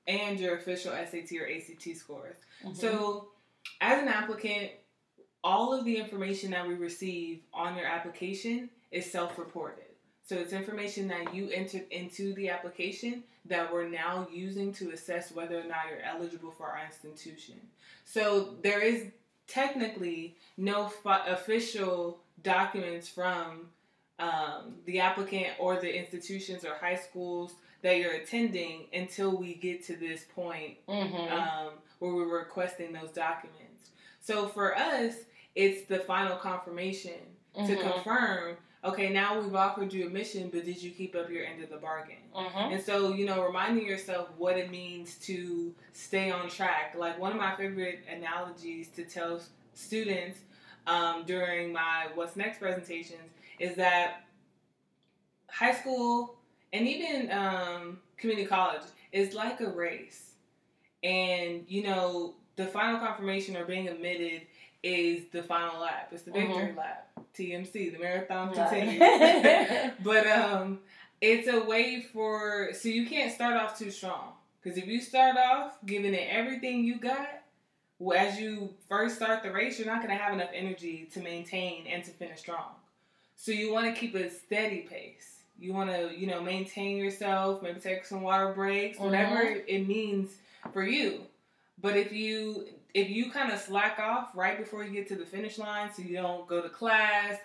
and 0.08 0.40
your 0.40 0.56
official 0.56 0.92
SAT 0.92 1.38
or 1.38 1.46
ACT 1.46 1.96
scores. 1.96 2.36
Mm-hmm. 2.64 2.74
So, 2.74 3.30
as 3.80 4.02
an 4.02 4.08
applicant, 4.08 4.72
all 5.44 5.72
of 5.72 5.84
the 5.84 5.96
information 5.96 6.50
that 6.50 6.66
we 6.66 6.74
receive 6.74 7.42
on 7.52 7.76
your 7.76 7.86
application 7.86 8.70
is 8.90 9.10
self 9.10 9.38
reported. 9.38 9.81
So, 10.24 10.36
it's 10.36 10.52
information 10.52 11.08
that 11.08 11.34
you 11.34 11.50
entered 11.50 11.84
into 11.90 12.32
the 12.34 12.48
application 12.50 13.24
that 13.46 13.72
we're 13.72 13.88
now 13.88 14.26
using 14.32 14.72
to 14.74 14.90
assess 14.90 15.32
whether 15.32 15.58
or 15.58 15.64
not 15.64 15.86
you're 15.90 16.02
eligible 16.04 16.52
for 16.52 16.66
our 16.66 16.80
institution. 16.86 17.56
So, 18.04 18.54
there 18.62 18.80
is 18.80 19.06
technically 19.48 20.36
no 20.56 20.88
fi- 20.88 21.26
official 21.26 22.18
documents 22.42 23.08
from 23.08 23.66
um, 24.18 24.74
the 24.86 25.00
applicant 25.00 25.48
or 25.58 25.76
the 25.80 25.92
institutions 25.94 26.64
or 26.64 26.74
high 26.74 26.96
schools 26.96 27.54
that 27.82 27.98
you're 27.98 28.12
attending 28.14 28.86
until 28.92 29.36
we 29.36 29.54
get 29.54 29.84
to 29.86 29.96
this 29.96 30.24
point 30.34 30.76
mm-hmm. 30.88 31.32
um, 31.32 31.72
where 31.98 32.14
we're 32.14 32.38
requesting 32.38 32.92
those 32.92 33.10
documents. 33.10 33.90
So 34.20 34.46
for 34.46 34.76
us, 34.78 35.14
it's 35.54 35.86
the 35.88 35.98
final 35.98 36.36
confirmation 36.36 37.18
to 37.54 37.60
Mhm. 37.76 37.92
confirm. 37.92 38.56
Okay, 38.84 39.10
now 39.10 39.40
we've 39.40 39.54
offered 39.54 39.92
you 39.92 40.06
admission, 40.06 40.50
but 40.52 40.64
did 40.64 40.82
you 40.82 40.90
keep 40.90 41.14
up 41.14 41.30
your 41.30 41.44
end 41.44 41.62
of 41.62 41.70
the 41.70 41.76
bargain? 41.76 42.16
Mm-hmm. 42.34 42.74
And 42.74 42.82
so, 42.82 43.14
you 43.14 43.24
know, 43.24 43.44
reminding 43.44 43.86
yourself 43.86 44.28
what 44.36 44.58
it 44.58 44.72
means 44.72 45.14
to 45.26 45.72
stay 45.92 46.32
on 46.32 46.48
track. 46.48 46.96
Like 46.98 47.16
one 47.18 47.30
of 47.30 47.38
my 47.38 47.54
favorite 47.54 48.00
analogies 48.10 48.88
to 48.96 49.04
tell 49.04 49.40
students 49.74 50.40
um, 50.88 51.22
during 51.26 51.72
my 51.72 52.08
What's 52.16 52.34
Next 52.34 52.58
presentations 52.58 53.30
is 53.60 53.76
that 53.76 54.24
high 55.48 55.74
school 55.74 56.34
and 56.72 56.88
even 56.88 57.30
um, 57.30 58.00
community 58.16 58.48
college 58.48 58.82
is 59.12 59.32
like 59.32 59.60
a 59.60 59.70
race. 59.70 60.32
And, 61.04 61.64
you 61.68 61.84
know, 61.84 62.34
the 62.56 62.66
final 62.66 62.98
confirmation 62.98 63.56
or 63.56 63.64
being 63.64 63.88
admitted 63.88 64.42
is 64.82 65.24
the 65.32 65.42
final 65.42 65.80
lap. 65.80 66.08
It's 66.12 66.22
the 66.22 66.32
victory 66.32 66.74
lap. 66.76 67.08
TMC, 67.36 67.92
the 67.92 67.98
marathon 67.98 68.52
continues. 68.52 69.00
But 70.02 70.26
um, 70.26 70.80
it's 71.20 71.48
a 71.48 71.64
way 71.64 72.02
for 72.12 72.70
so 72.72 72.88
you 72.88 73.06
can't 73.06 73.32
start 73.32 73.54
off 73.54 73.78
too 73.78 73.90
strong 73.90 74.32
because 74.60 74.76
if 74.78 74.86
you 74.86 75.00
start 75.00 75.36
off 75.36 75.78
giving 75.86 76.14
it 76.14 76.28
everything 76.30 76.84
you 76.84 76.98
got, 76.98 77.42
well, 77.98 78.18
as 78.18 78.38
you 78.38 78.74
first 78.88 79.16
start 79.16 79.42
the 79.42 79.52
race, 79.52 79.78
you're 79.78 79.86
not 79.86 80.02
going 80.02 80.16
to 80.16 80.22
have 80.22 80.34
enough 80.34 80.50
energy 80.52 81.08
to 81.12 81.20
maintain 81.20 81.86
and 81.86 82.02
to 82.04 82.10
finish 82.10 82.40
strong. 82.40 82.72
So 83.36 83.52
you 83.52 83.72
want 83.72 83.86
to 83.86 83.98
keep 83.98 84.14
a 84.14 84.28
steady 84.30 84.80
pace. 84.80 85.42
You 85.58 85.72
want 85.72 85.90
to 85.90 86.10
you 86.16 86.26
know 86.26 86.42
maintain 86.42 86.96
yourself, 86.96 87.62
maybe 87.62 87.80
take 87.80 88.04
some 88.04 88.22
water 88.22 88.52
breaks, 88.52 88.98
whatever 88.98 89.40
it 89.42 89.86
means 89.86 90.30
for 90.72 90.82
you. 90.82 91.20
But 91.80 91.96
if 91.96 92.12
you 92.12 92.66
if 92.94 93.08
you 93.08 93.30
kind 93.30 93.52
of 93.52 93.58
slack 93.58 93.98
off 93.98 94.28
right 94.34 94.58
before 94.58 94.84
you 94.84 94.90
get 94.90 95.08
to 95.08 95.16
the 95.16 95.24
finish 95.24 95.58
line, 95.58 95.90
so 95.92 96.02
you 96.02 96.16
don't 96.16 96.46
go 96.46 96.60
to 96.60 96.68
class, 96.68 97.38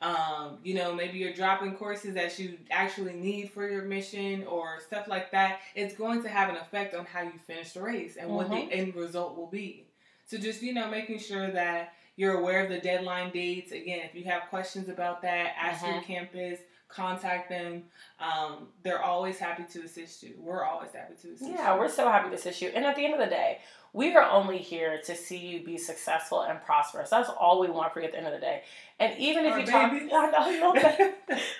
um, 0.00 0.58
you 0.62 0.74
know, 0.74 0.94
maybe 0.94 1.18
you're 1.18 1.32
dropping 1.32 1.74
courses 1.76 2.14
that 2.14 2.38
you 2.38 2.58
actually 2.70 3.12
need 3.14 3.50
for 3.50 3.68
your 3.68 3.82
mission 3.82 4.44
or 4.46 4.80
stuff 4.80 5.08
like 5.08 5.30
that, 5.30 5.60
it's 5.74 5.94
going 5.94 6.22
to 6.22 6.28
have 6.28 6.48
an 6.48 6.56
effect 6.56 6.94
on 6.94 7.04
how 7.06 7.22
you 7.22 7.32
finish 7.46 7.72
the 7.72 7.82
race 7.82 8.16
and 8.16 8.28
what 8.30 8.48
Mhm. 8.48 8.68
the 8.68 8.74
end 8.74 8.94
result 8.94 9.36
will 9.36 9.46
be. 9.46 9.86
So 10.26 10.36
just, 10.38 10.62
you 10.62 10.72
know, 10.74 10.88
making 10.88 11.18
sure 11.18 11.50
that 11.50 11.94
you're 12.16 12.38
aware 12.38 12.62
of 12.62 12.68
the 12.70 12.78
deadline 12.78 13.30
dates. 13.30 13.72
Again, 13.72 14.00
if 14.00 14.14
you 14.14 14.24
have 14.24 14.42
questions 14.48 14.88
about 14.88 15.22
that, 15.22 15.54
ask 15.58 15.84
your 15.84 15.94
Mhm. 15.96 16.04
campus, 16.04 16.60
contact 16.88 17.48
them. 17.48 17.90
Um, 18.20 18.68
they're 18.82 19.02
always 19.02 19.38
happy 19.38 19.64
to 19.64 19.82
assist 19.82 20.22
you. 20.22 20.34
We're 20.38 20.64
always 20.64 20.92
happy 20.92 21.14
to 21.14 21.28
assist 21.32 21.50
Yeah, 21.50 21.74
you. 21.74 21.80
we're 21.80 21.88
so 21.88 22.08
happy 22.08 22.28
to 22.30 22.36
assist 22.36 22.62
you. 22.62 22.68
And 22.74 22.84
at 22.84 22.94
the 22.94 23.04
end 23.04 23.14
of 23.14 23.20
the 23.20 23.26
day, 23.26 23.60
we 23.94 24.12
are 24.16 24.28
only 24.28 24.58
here 24.58 25.00
to 25.04 25.14
see 25.14 25.38
you 25.38 25.64
be 25.64 25.78
successful 25.78 26.42
and 26.42 26.60
prosperous. 26.64 27.10
That's 27.10 27.30
all 27.30 27.60
we 27.60 27.70
want 27.70 27.92
for 27.92 28.00
you 28.00 28.06
at 28.06 28.12
the 28.12 28.18
end 28.18 28.26
of 28.26 28.32
the 28.32 28.40
day. 28.40 28.64
And 29.00 29.18
even 29.18 29.44
if 29.44 29.52
Our 29.52 29.60
you 29.60 29.66
talk, 29.66 29.90
babies. 29.90 30.10
I 30.14 30.30
know, 30.30 30.38
I 30.38 30.60
love 30.60 30.74
that. 30.74 30.98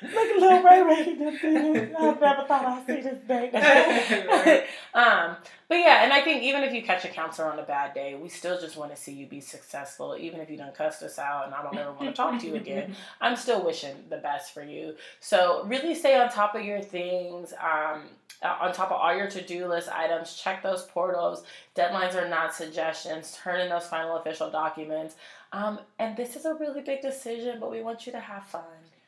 Look 0.03 0.15
at 0.15 0.37
little 0.39 0.63
Ray 0.63 0.83
Ray. 0.83 1.15
this 1.15 1.41
thing. 1.41 1.97
I 1.99 2.05
never 2.13 2.45
thought 2.47 2.65
I'd 2.65 2.87
see 2.87 3.01
this 3.01 3.19
day. 3.27 4.67
um, 4.95 5.37
but 5.69 5.79
yeah, 5.79 6.05
and 6.05 6.13
I 6.13 6.21
think 6.21 6.45
even 6.45 6.63
if 6.63 6.73
you 6.73 6.83
catch 6.83 7.05
a 7.05 7.09
counselor 7.09 7.51
on 7.51 7.59
a 7.59 7.65
bad 7.65 7.93
day, 7.93 8.15
we 8.15 8.29
still 8.29 8.61
just 8.61 8.77
want 8.77 8.95
to 8.95 9.01
see 9.01 9.13
you 9.13 9.27
be 9.27 9.41
successful. 9.41 10.17
Even 10.17 10.41
if 10.41 10.49
you 10.49 10.57
don't 10.57 10.75
cuss 10.77 11.03
us 11.03 11.19
out 11.19 11.47
and 11.47 11.55
I 11.55 11.63
don't 11.63 11.77
ever 11.77 11.93
want 11.93 12.05
to 12.05 12.13
talk 12.13 12.41
to 12.41 12.47
you 12.47 12.55
again, 12.55 12.95
I'm 13.21 13.35
still 13.35 13.65
wishing 13.65 13.97
the 14.11 14.19
best 14.19 14.55
for 14.55 14.63
you. 14.63 14.95
So 15.19 15.65
really 15.67 15.97
stay 15.97 16.17
on 16.21 16.29
top 16.29 16.55
of 16.55 16.63
your 16.63 16.81
things, 16.81 17.53
um, 17.55 18.03
uh, 18.43 18.59
on 18.61 18.73
top 18.73 18.93
of 18.93 19.01
all 19.01 19.17
your 19.17 19.29
to-do 19.29 19.67
list 19.67 19.89
items. 19.89 20.37
Check 20.37 20.63
those 20.63 20.83
portals. 20.85 21.43
Deadlines 21.75 22.15
are 22.15 22.29
not 22.29 22.55
suggestions. 22.55 23.37
Turn 23.43 23.61
in 23.61 23.71
those 23.71 23.87
final 23.87 24.19
official 24.19 24.51
documents. 24.51 25.17
Um, 25.55 25.79
and 26.01 26.17
this 26.17 26.35
is 26.35 26.47
a 26.47 26.55
really 26.55 26.81
big 26.81 27.01
decision, 27.01 27.59
but 27.61 27.71
we 27.71 27.81
want 27.81 28.07
you 28.07 28.13
to 28.13 28.19
have 28.19 28.45
fun. 28.45 28.63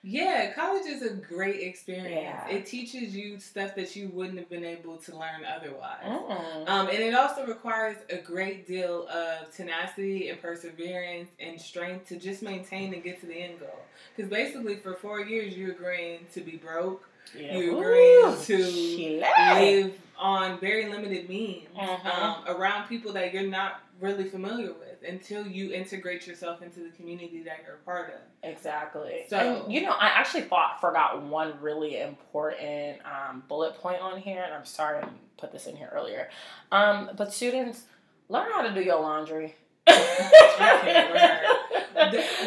Yeah, 0.05 0.53
college 0.53 0.87
is 0.87 1.03
a 1.03 1.15
great 1.15 1.61
experience. 1.61 2.09
Yeah. 2.49 2.49
It 2.49 2.67
teaches 2.67 3.17
you 3.17 3.41
stuff 3.41 3.75
that 3.75 3.97
you 3.97 4.09
wouldn't 4.15 4.39
have 4.39 4.49
been 4.49 4.65
able 4.65 4.99
to 4.99 5.13
learn 5.19 5.45
otherwise. 5.45 6.05
Mm. 6.05 6.69
Um, 6.69 6.87
and 6.89 6.99
it 6.99 7.13
also 7.13 7.45
requires 7.45 7.97
a 8.09 8.19
great 8.19 8.69
deal 8.69 9.09
of 9.09 9.53
tenacity 9.53 10.29
and 10.29 10.41
perseverance 10.41 11.31
and 11.41 11.61
strength 11.61 12.07
to 12.11 12.17
just 12.17 12.41
maintain 12.45 12.95
and 12.95 13.03
get 13.03 13.19
to 13.23 13.27
the 13.27 13.35
end 13.35 13.59
goal. 13.59 13.81
Because 14.15 14.31
basically, 14.31 14.77
for 14.77 14.95
four 14.95 15.23
years, 15.23 15.57
you're 15.57 15.73
agreeing 15.73 16.21
to 16.35 16.41
be 16.41 16.57
broke, 16.57 17.09
Yeah. 17.37 17.59
you 17.59 17.77
agreed 17.77 18.27
Ooh, 18.27 18.37
to 18.45 19.21
live 19.59 19.99
on 20.17 20.61
very 20.61 20.89
limited 20.89 21.29
means 21.29 21.69
Mhm. 21.77 22.07
um, 22.07 22.45
around 22.47 22.87
people 22.89 23.13
that 23.15 23.35
you're 23.35 23.43
not 23.43 23.81
really 24.01 24.29
familiar 24.29 24.73
with 24.73 25.03
until 25.09 25.47
you 25.47 25.73
integrate 25.73 26.27
yourself 26.27 26.63
into 26.63 26.81
the 26.81 26.91
community 26.91 27.43
that 27.45 27.59
you're 27.65 27.77
a 27.77 27.79
part 27.79 28.11
of. 28.11 28.21
Exactly. 28.49 29.25
So- 29.29 29.39
and 29.65 29.73
you 29.73 29.83
know, 29.83 29.93
I 29.93 30.07
actually 30.09 30.43
thought 30.43 30.81
forgot 30.81 31.23
one 31.23 31.55
really 31.61 32.01
important 32.01 32.99
um, 33.05 33.43
bullet 33.49 33.75
point 33.77 34.01
on 34.01 34.19
here, 34.21 34.43
and 34.45 34.53
I'm 34.55 34.65
sorry 34.65 35.03
I 35.03 35.09
put 35.39 35.53
this 35.53 35.67
in 35.67 35.77
here 35.77 35.91
earlier. 35.95 36.29
Um, 36.73 37.11
but 37.17 37.33
students, 37.33 37.85
learn 38.29 38.51
how 38.53 38.63
to 38.63 38.73
do 38.75 38.81
your 38.81 39.01
laundry. 39.01 39.55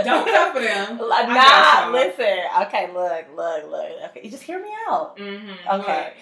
don't 0.04 0.26
come 0.26 0.54
for 0.54 0.62
them. 0.62 0.98
Nah, 0.98 1.90
listen. 1.92 2.40
Okay, 2.64 2.92
look, 2.94 3.26
look, 3.36 3.70
look. 3.70 3.92
Okay, 4.10 4.22
you 4.24 4.30
just 4.32 4.44
hear 4.44 4.62
me 4.62 4.70
out. 4.88 5.18
Mm-hmm. 5.18 5.82
Okay. 5.82 6.14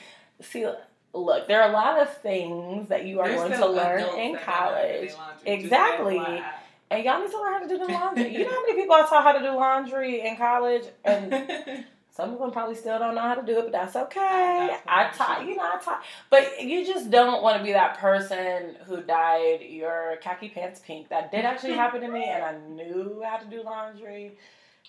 See, 0.42 0.66
look, 1.14 1.48
there 1.48 1.62
are 1.64 1.70
a 1.70 1.74
lot 1.74 2.00
of 2.02 2.16
things 2.18 2.90
that 2.90 3.06
you 3.06 3.20
are 3.20 3.28
There's 3.28 3.40
going 3.42 3.52
to 3.60 3.68
learn 3.68 4.02
in 4.20 4.34
that 4.34 4.42
have 4.42 4.72
that 4.74 4.90
in 4.92 5.06
college. 5.06 5.10
their 5.10 5.18
laundry, 5.18 5.44
just 5.44 5.64
Exactly. 5.64 6.44
And 6.90 7.04
y'all 7.04 7.20
need 7.22 7.32
to 7.32 7.38
learn 7.42 7.54
how 7.54 7.60
to 7.60 7.68
do 7.68 7.78
the 7.78 7.86
laundry. 7.88 8.34
you 8.34 8.44
know 8.46 8.52
how 8.52 8.62
many 8.62 8.74
people 8.82 8.96
I 8.96 9.02
taught 9.02 9.24
how 9.24 9.32
to 9.34 9.40
do 9.40 9.52
laundry 9.56 10.22
in 10.22 10.38
college? 10.38 10.84
And 11.04 11.86
some 12.12 12.32
of 12.34 12.40
them 12.40 12.52
probably 12.52 12.76
still 12.76 12.98
don't 12.98 13.14
know 13.14 13.22
how 13.22 13.36
to 13.36 13.46
do 13.46 13.58
it, 13.60 13.64
but 13.64 13.72
that's 13.74 13.96
okay. 13.96 14.78
I 14.88 15.10
taught, 15.14 15.46
you 15.46 15.56
know, 15.58 15.64
I 15.64 15.80
taught. 15.84 16.04
But 16.30 16.62
you 16.64 16.86
just 16.86 17.12
don't 17.12 17.44
want 17.44 17.58
to 17.58 17.64
be 17.64 17.74
that 17.74 17.98
person 17.98 18.76
who 18.86 19.02
dyed 19.02 19.62
your 19.70 20.18
khaki 20.22 20.50
pants 20.50 20.80
pink. 20.86 21.10
That 21.10 21.32
did 21.32 21.44
actually 21.46 21.74
happen 21.74 22.02
to 22.02 22.08
me, 22.08 22.24
and 22.26 22.44
I 22.44 22.58
knew 22.70 23.22
how 23.24 23.38
to 23.38 23.46
do 23.46 23.64
laundry. 23.64 24.38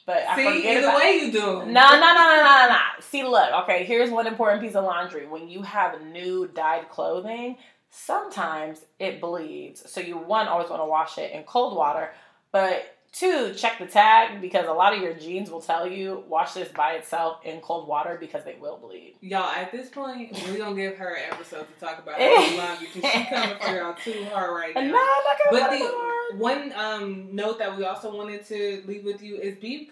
But 0.08 0.24
I 0.26 0.36
See, 0.36 0.44
forget 0.44 0.76
either 0.78 0.86
about 0.88 0.96
way 1.00 1.10
you 1.22 1.30
do. 1.32 1.40
no, 1.40 1.64
no, 1.66 2.00
no, 2.00 2.14
no, 2.14 2.42
no, 2.42 2.66
no. 2.70 2.76
See, 3.00 3.22
look, 3.24 3.52
okay, 3.64 3.84
here's 3.84 4.08
one 4.10 4.26
important 4.26 4.62
piece 4.62 4.74
of 4.74 4.84
laundry. 4.84 5.26
When 5.26 5.50
you 5.50 5.60
have 5.60 6.00
new 6.00 6.48
dyed 6.48 6.88
clothing, 6.88 7.58
sometimes 7.90 8.86
it 8.98 9.20
bleeds. 9.20 9.82
So 9.90 10.00
you, 10.00 10.16
one, 10.16 10.48
always 10.48 10.70
want 10.70 10.80
to 10.80 10.86
wash 10.86 11.18
it 11.18 11.32
in 11.32 11.42
cold 11.42 11.76
water, 11.76 12.10
but 12.52 12.96
two, 13.12 13.52
check 13.54 13.78
the 13.78 13.86
tag 13.86 14.40
because 14.40 14.66
a 14.66 14.72
lot 14.72 14.94
of 14.94 15.02
your 15.02 15.12
jeans 15.14 15.50
will 15.50 15.60
tell 15.60 15.86
you 15.86 16.24
wash 16.28 16.52
this 16.52 16.68
by 16.68 16.92
itself 16.92 17.38
in 17.44 17.60
cold 17.60 17.86
water 17.86 18.16
because 18.18 18.44
they 18.44 18.56
will 18.60 18.78
bleed. 18.78 19.14
Y'all, 19.20 19.50
at 19.50 19.70
this 19.72 19.88
point, 19.90 20.32
we're 20.48 20.56
gonna 20.58 20.74
give 20.74 20.96
her 20.96 21.14
an 21.16 21.32
episode 21.32 21.66
to 21.74 21.84
talk 21.86 21.98
about 21.98 22.18
laundry 22.56 22.88
because 22.94 23.12
she's 23.12 23.26
coming 23.28 23.56
for 23.60 23.76
y'all 23.76 23.94
too 23.94 24.24
hard 24.32 24.54
right 24.54 24.74
now. 24.74 24.80
no, 24.80 24.86
I'm 24.88 24.92
not 24.94 25.36
But 25.50 25.70
the 25.70 25.76
put 25.78 25.86
it 25.86 25.94
hard. 25.94 26.17
One 26.36 26.72
um, 26.76 27.34
note 27.34 27.58
that 27.58 27.76
we 27.76 27.84
also 27.84 28.14
wanted 28.14 28.44
to 28.46 28.82
leave 28.86 29.04
with 29.04 29.22
you 29.22 29.36
is 29.36 29.56
be 29.56 29.90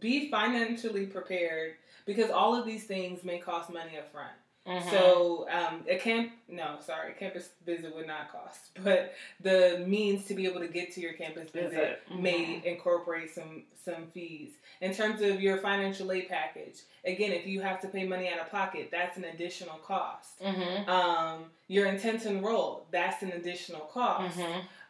be 0.00 0.30
financially 0.30 1.06
prepared 1.06 1.74
because 2.04 2.30
all 2.30 2.54
of 2.54 2.66
these 2.66 2.84
things 2.84 3.24
may 3.24 3.38
cost 3.38 3.70
money 3.72 3.96
up 3.98 4.10
front. 4.12 4.32
Mhm. 4.66 4.90
So 4.90 5.46
um, 5.50 5.82
a 5.88 5.96
camp, 5.96 6.32
no, 6.46 6.76
sorry, 6.84 7.12
a 7.12 7.14
campus 7.14 7.48
visit 7.64 7.94
would 7.96 8.06
not 8.06 8.30
cost, 8.30 8.70
but 8.84 9.14
the 9.40 9.82
means 9.86 10.26
to 10.26 10.34
be 10.34 10.44
able 10.46 10.60
to 10.60 10.68
get 10.68 10.92
to 10.92 11.00
your 11.00 11.14
campus 11.14 11.50
visit 11.50 11.70
Visit. 11.70 12.20
may 12.20 12.60
incorporate 12.64 13.34
some 13.34 13.62
some 13.82 14.08
fees. 14.12 14.50
In 14.82 14.94
terms 14.94 15.22
of 15.22 15.40
your 15.40 15.56
financial 15.56 16.12
aid 16.12 16.28
package, 16.28 16.80
again, 17.06 17.32
if 17.32 17.46
you 17.46 17.62
have 17.62 17.80
to 17.80 17.88
pay 17.88 18.06
money 18.06 18.28
out 18.28 18.38
of 18.38 18.50
pocket, 18.50 18.90
that's 18.90 19.16
an 19.16 19.24
additional 19.24 19.76
cost. 19.78 20.38
Mhm. 20.42 20.86
Um, 20.86 21.44
your 21.68 21.86
intent 21.86 22.20
to 22.22 22.28
enroll, 22.28 22.86
that's 22.90 23.22
an 23.22 23.32
additional 23.32 23.80
cost. 23.86 24.36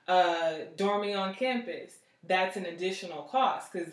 Uh, 0.09 0.65
dorming 0.77 1.19
on 1.19 1.35
campus, 1.35 1.93
that's 2.27 2.57
an 2.57 2.67
additional 2.67 3.23
cost 3.25 3.73
because 3.73 3.93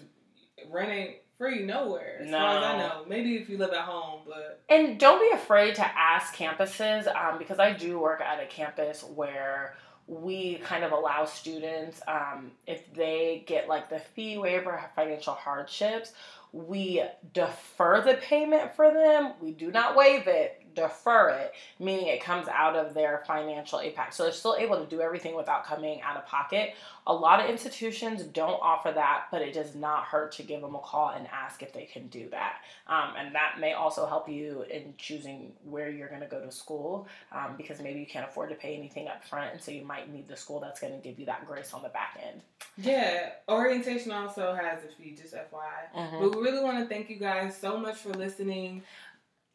rent 0.70 0.90
ain't 0.90 1.16
free 1.38 1.64
nowhere. 1.64 2.20
As 2.22 2.32
far 2.32 2.58
as 2.58 2.64
I 2.64 2.78
know, 2.78 3.06
maybe 3.08 3.36
if 3.36 3.50
you 3.50 3.58
live 3.58 3.74
at 3.74 3.82
home, 3.82 4.22
but 4.26 4.64
And 4.70 5.00
don't 5.00 5.20
be 5.20 5.36
afraid 5.36 5.76
to 5.76 5.86
ask 5.86 6.36
campuses 6.36 7.14
um, 7.14 7.38
because 7.38 7.60
I 7.60 7.74
do 7.74 8.00
work 8.00 8.22
at 8.22 8.42
a 8.42 8.46
campus 8.46 9.04
where 9.04 9.76
we 10.08 10.56
kind 10.56 10.84
of 10.84 10.92
allow 10.92 11.26
students, 11.26 12.02
um, 12.08 12.52
if 12.68 12.94
they 12.94 13.44
get 13.48 13.68
like 13.68 13.90
the 13.90 14.00
fee 14.00 14.38
waiver, 14.38 14.82
financial 14.96 15.34
hardships, 15.34 16.14
we 16.54 17.04
defer 17.34 18.02
the 18.02 18.14
payment 18.16 18.76
for 18.76 18.94
them. 18.94 19.34
We 19.42 19.52
do 19.52 19.72
not 19.72 19.96
waive 19.96 20.28
it, 20.28 20.65
defer 20.76 21.30
it, 21.30 21.54
meaning 21.80 22.08
it 22.08 22.22
comes 22.22 22.48
out 22.48 22.76
of 22.76 22.94
their 22.94 23.24
financial 23.26 23.80
aid 23.80 23.96
pack. 23.96 24.14
So 24.14 24.24
they're 24.24 24.32
still 24.32 24.56
able 24.58 24.78
to 24.78 24.86
do 24.86 25.02
everything 25.02 25.36
without 25.36 25.66
coming 25.66 26.02
out 26.02 26.18
of 26.18 26.26
pocket. 26.28 26.74
A 27.08 27.14
lot 27.14 27.40
of 27.40 27.50
institutions 27.50 28.24
don't 28.24 28.60
offer 28.62 28.92
that, 28.92 29.26
but 29.32 29.42
it 29.42 29.54
does 29.54 29.76
not 29.76 30.06
hurt 30.06 30.32
to 30.34 30.44
give 30.44 30.62
them 30.62 30.76
a 30.76 30.80
call 30.80 31.10
and 31.10 31.28
ask 31.32 31.62
if 31.62 31.72
they 31.72 31.86
can 31.86 32.08
do 32.08 32.28
that. 32.30 32.56
Um, 32.88 33.14
and 33.18 33.36
that 33.36 33.58
may 33.60 33.74
also 33.74 34.06
help 34.08 34.28
you 34.28 34.66
in 34.72 34.94
choosing 34.98 35.54
where 35.64 35.90
you're 35.90 36.10
going 36.10 36.22
to 36.22 36.28
go 36.28 36.44
to 36.44 36.52
school 36.52 37.08
um, 37.32 37.56
because 37.58 37.80
maybe 37.80 38.00
you 38.00 38.08
can't 38.08 38.28
afford 38.28 38.50
to 38.50 38.56
pay 38.56 38.76
anything 38.76 39.08
up 39.08 39.24
front. 39.24 39.52
And 39.54 39.62
so 39.62 39.72
you 39.72 39.86
might 39.86 40.12
need 40.12 40.28
the 40.28 40.36
school 40.36 40.60
that's 40.60 40.80
going 40.80 40.94
to 40.94 41.00
give 41.00 41.20
you 41.20 41.26
that 41.28 41.46
grace 41.48 41.74
on 41.74 41.84
the 41.84 41.90
back 41.90 42.20
end. 42.28 42.42
yeah, 42.78 43.30
orientation 43.48 44.12
also 44.12 44.54
has 44.54 44.84
a 44.84 44.88
fee, 44.88 45.16
just 45.20 45.34
FYI. 45.34 45.94
But 46.20 46.36
we 46.36 46.42
really 46.42 46.64
want 46.64 46.80
to 46.80 46.86
thank 46.94 47.10
you 47.10 47.16
guys 47.18 47.56
so 47.56 47.78
much 47.78 47.96
for 47.98 48.10
listening. 48.10 48.82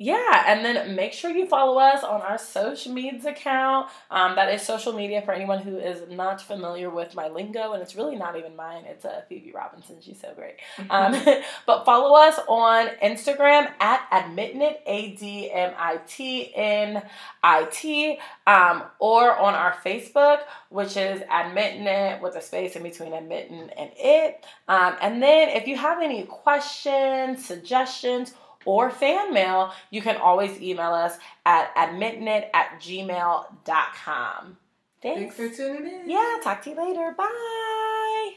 Yeah, 0.02 0.44
and 0.46 0.64
then 0.64 0.96
make 0.96 1.12
sure 1.12 1.30
you 1.30 1.44
follow 1.44 1.78
us 1.78 2.02
on 2.02 2.22
our 2.22 2.38
social 2.38 2.90
medias 2.90 3.26
account. 3.26 3.90
Um, 4.10 4.34
that 4.34 4.50
is 4.50 4.62
social 4.62 4.94
media 4.94 5.20
for 5.20 5.32
anyone 5.32 5.58
who 5.58 5.76
is 5.76 6.08
not 6.08 6.40
familiar 6.40 6.88
with 6.88 7.14
my 7.14 7.28
lingo, 7.28 7.74
and 7.74 7.82
it's 7.82 7.94
really 7.94 8.16
not 8.16 8.34
even 8.34 8.56
mine. 8.56 8.84
It's 8.86 9.04
uh, 9.04 9.20
Phoebe 9.28 9.52
Robinson. 9.52 9.96
She's 10.00 10.18
so 10.18 10.32
great. 10.34 10.54
Um, 10.88 11.22
but 11.66 11.84
follow 11.84 12.16
us 12.18 12.40
on 12.48 12.86
Instagram 13.02 13.70
at 13.78 14.08
admitnit, 14.10 14.76
A 14.86 15.16
D 15.16 15.50
M 15.52 15.74
I 15.76 15.98
T 16.08 16.50
N 16.56 17.02
I 17.42 17.64
T, 17.64 18.18
um, 18.46 18.84
or 19.00 19.36
on 19.36 19.52
our 19.52 19.74
Facebook, 19.84 20.40
which 20.70 20.96
is 20.96 21.20
admitnit 21.30 22.22
with 22.22 22.36
a 22.36 22.40
space 22.40 22.74
in 22.74 22.84
between 22.84 23.12
admitting 23.12 23.68
and 23.76 23.90
it. 23.98 24.46
Um, 24.66 24.96
and 25.02 25.22
then 25.22 25.50
if 25.50 25.68
you 25.68 25.76
have 25.76 26.00
any 26.00 26.22
questions, 26.22 27.44
suggestions, 27.44 28.32
or 28.64 28.90
fan 28.90 29.32
mail, 29.32 29.72
you 29.90 30.02
can 30.02 30.16
always 30.16 30.60
email 30.60 30.92
us 30.92 31.16
at 31.46 31.74
admitnit 31.74 32.48
at 32.54 32.80
gmail.com. 32.80 34.56
Thanks 35.02 35.34
Thanks. 35.34 35.36
for 35.36 35.48
tuning 35.48 36.00
in. 36.02 36.10
Yeah, 36.10 36.38
talk 36.42 36.62
to 36.62 36.70
you 36.70 36.76
later. 36.76 37.14
Bye. 37.16 38.34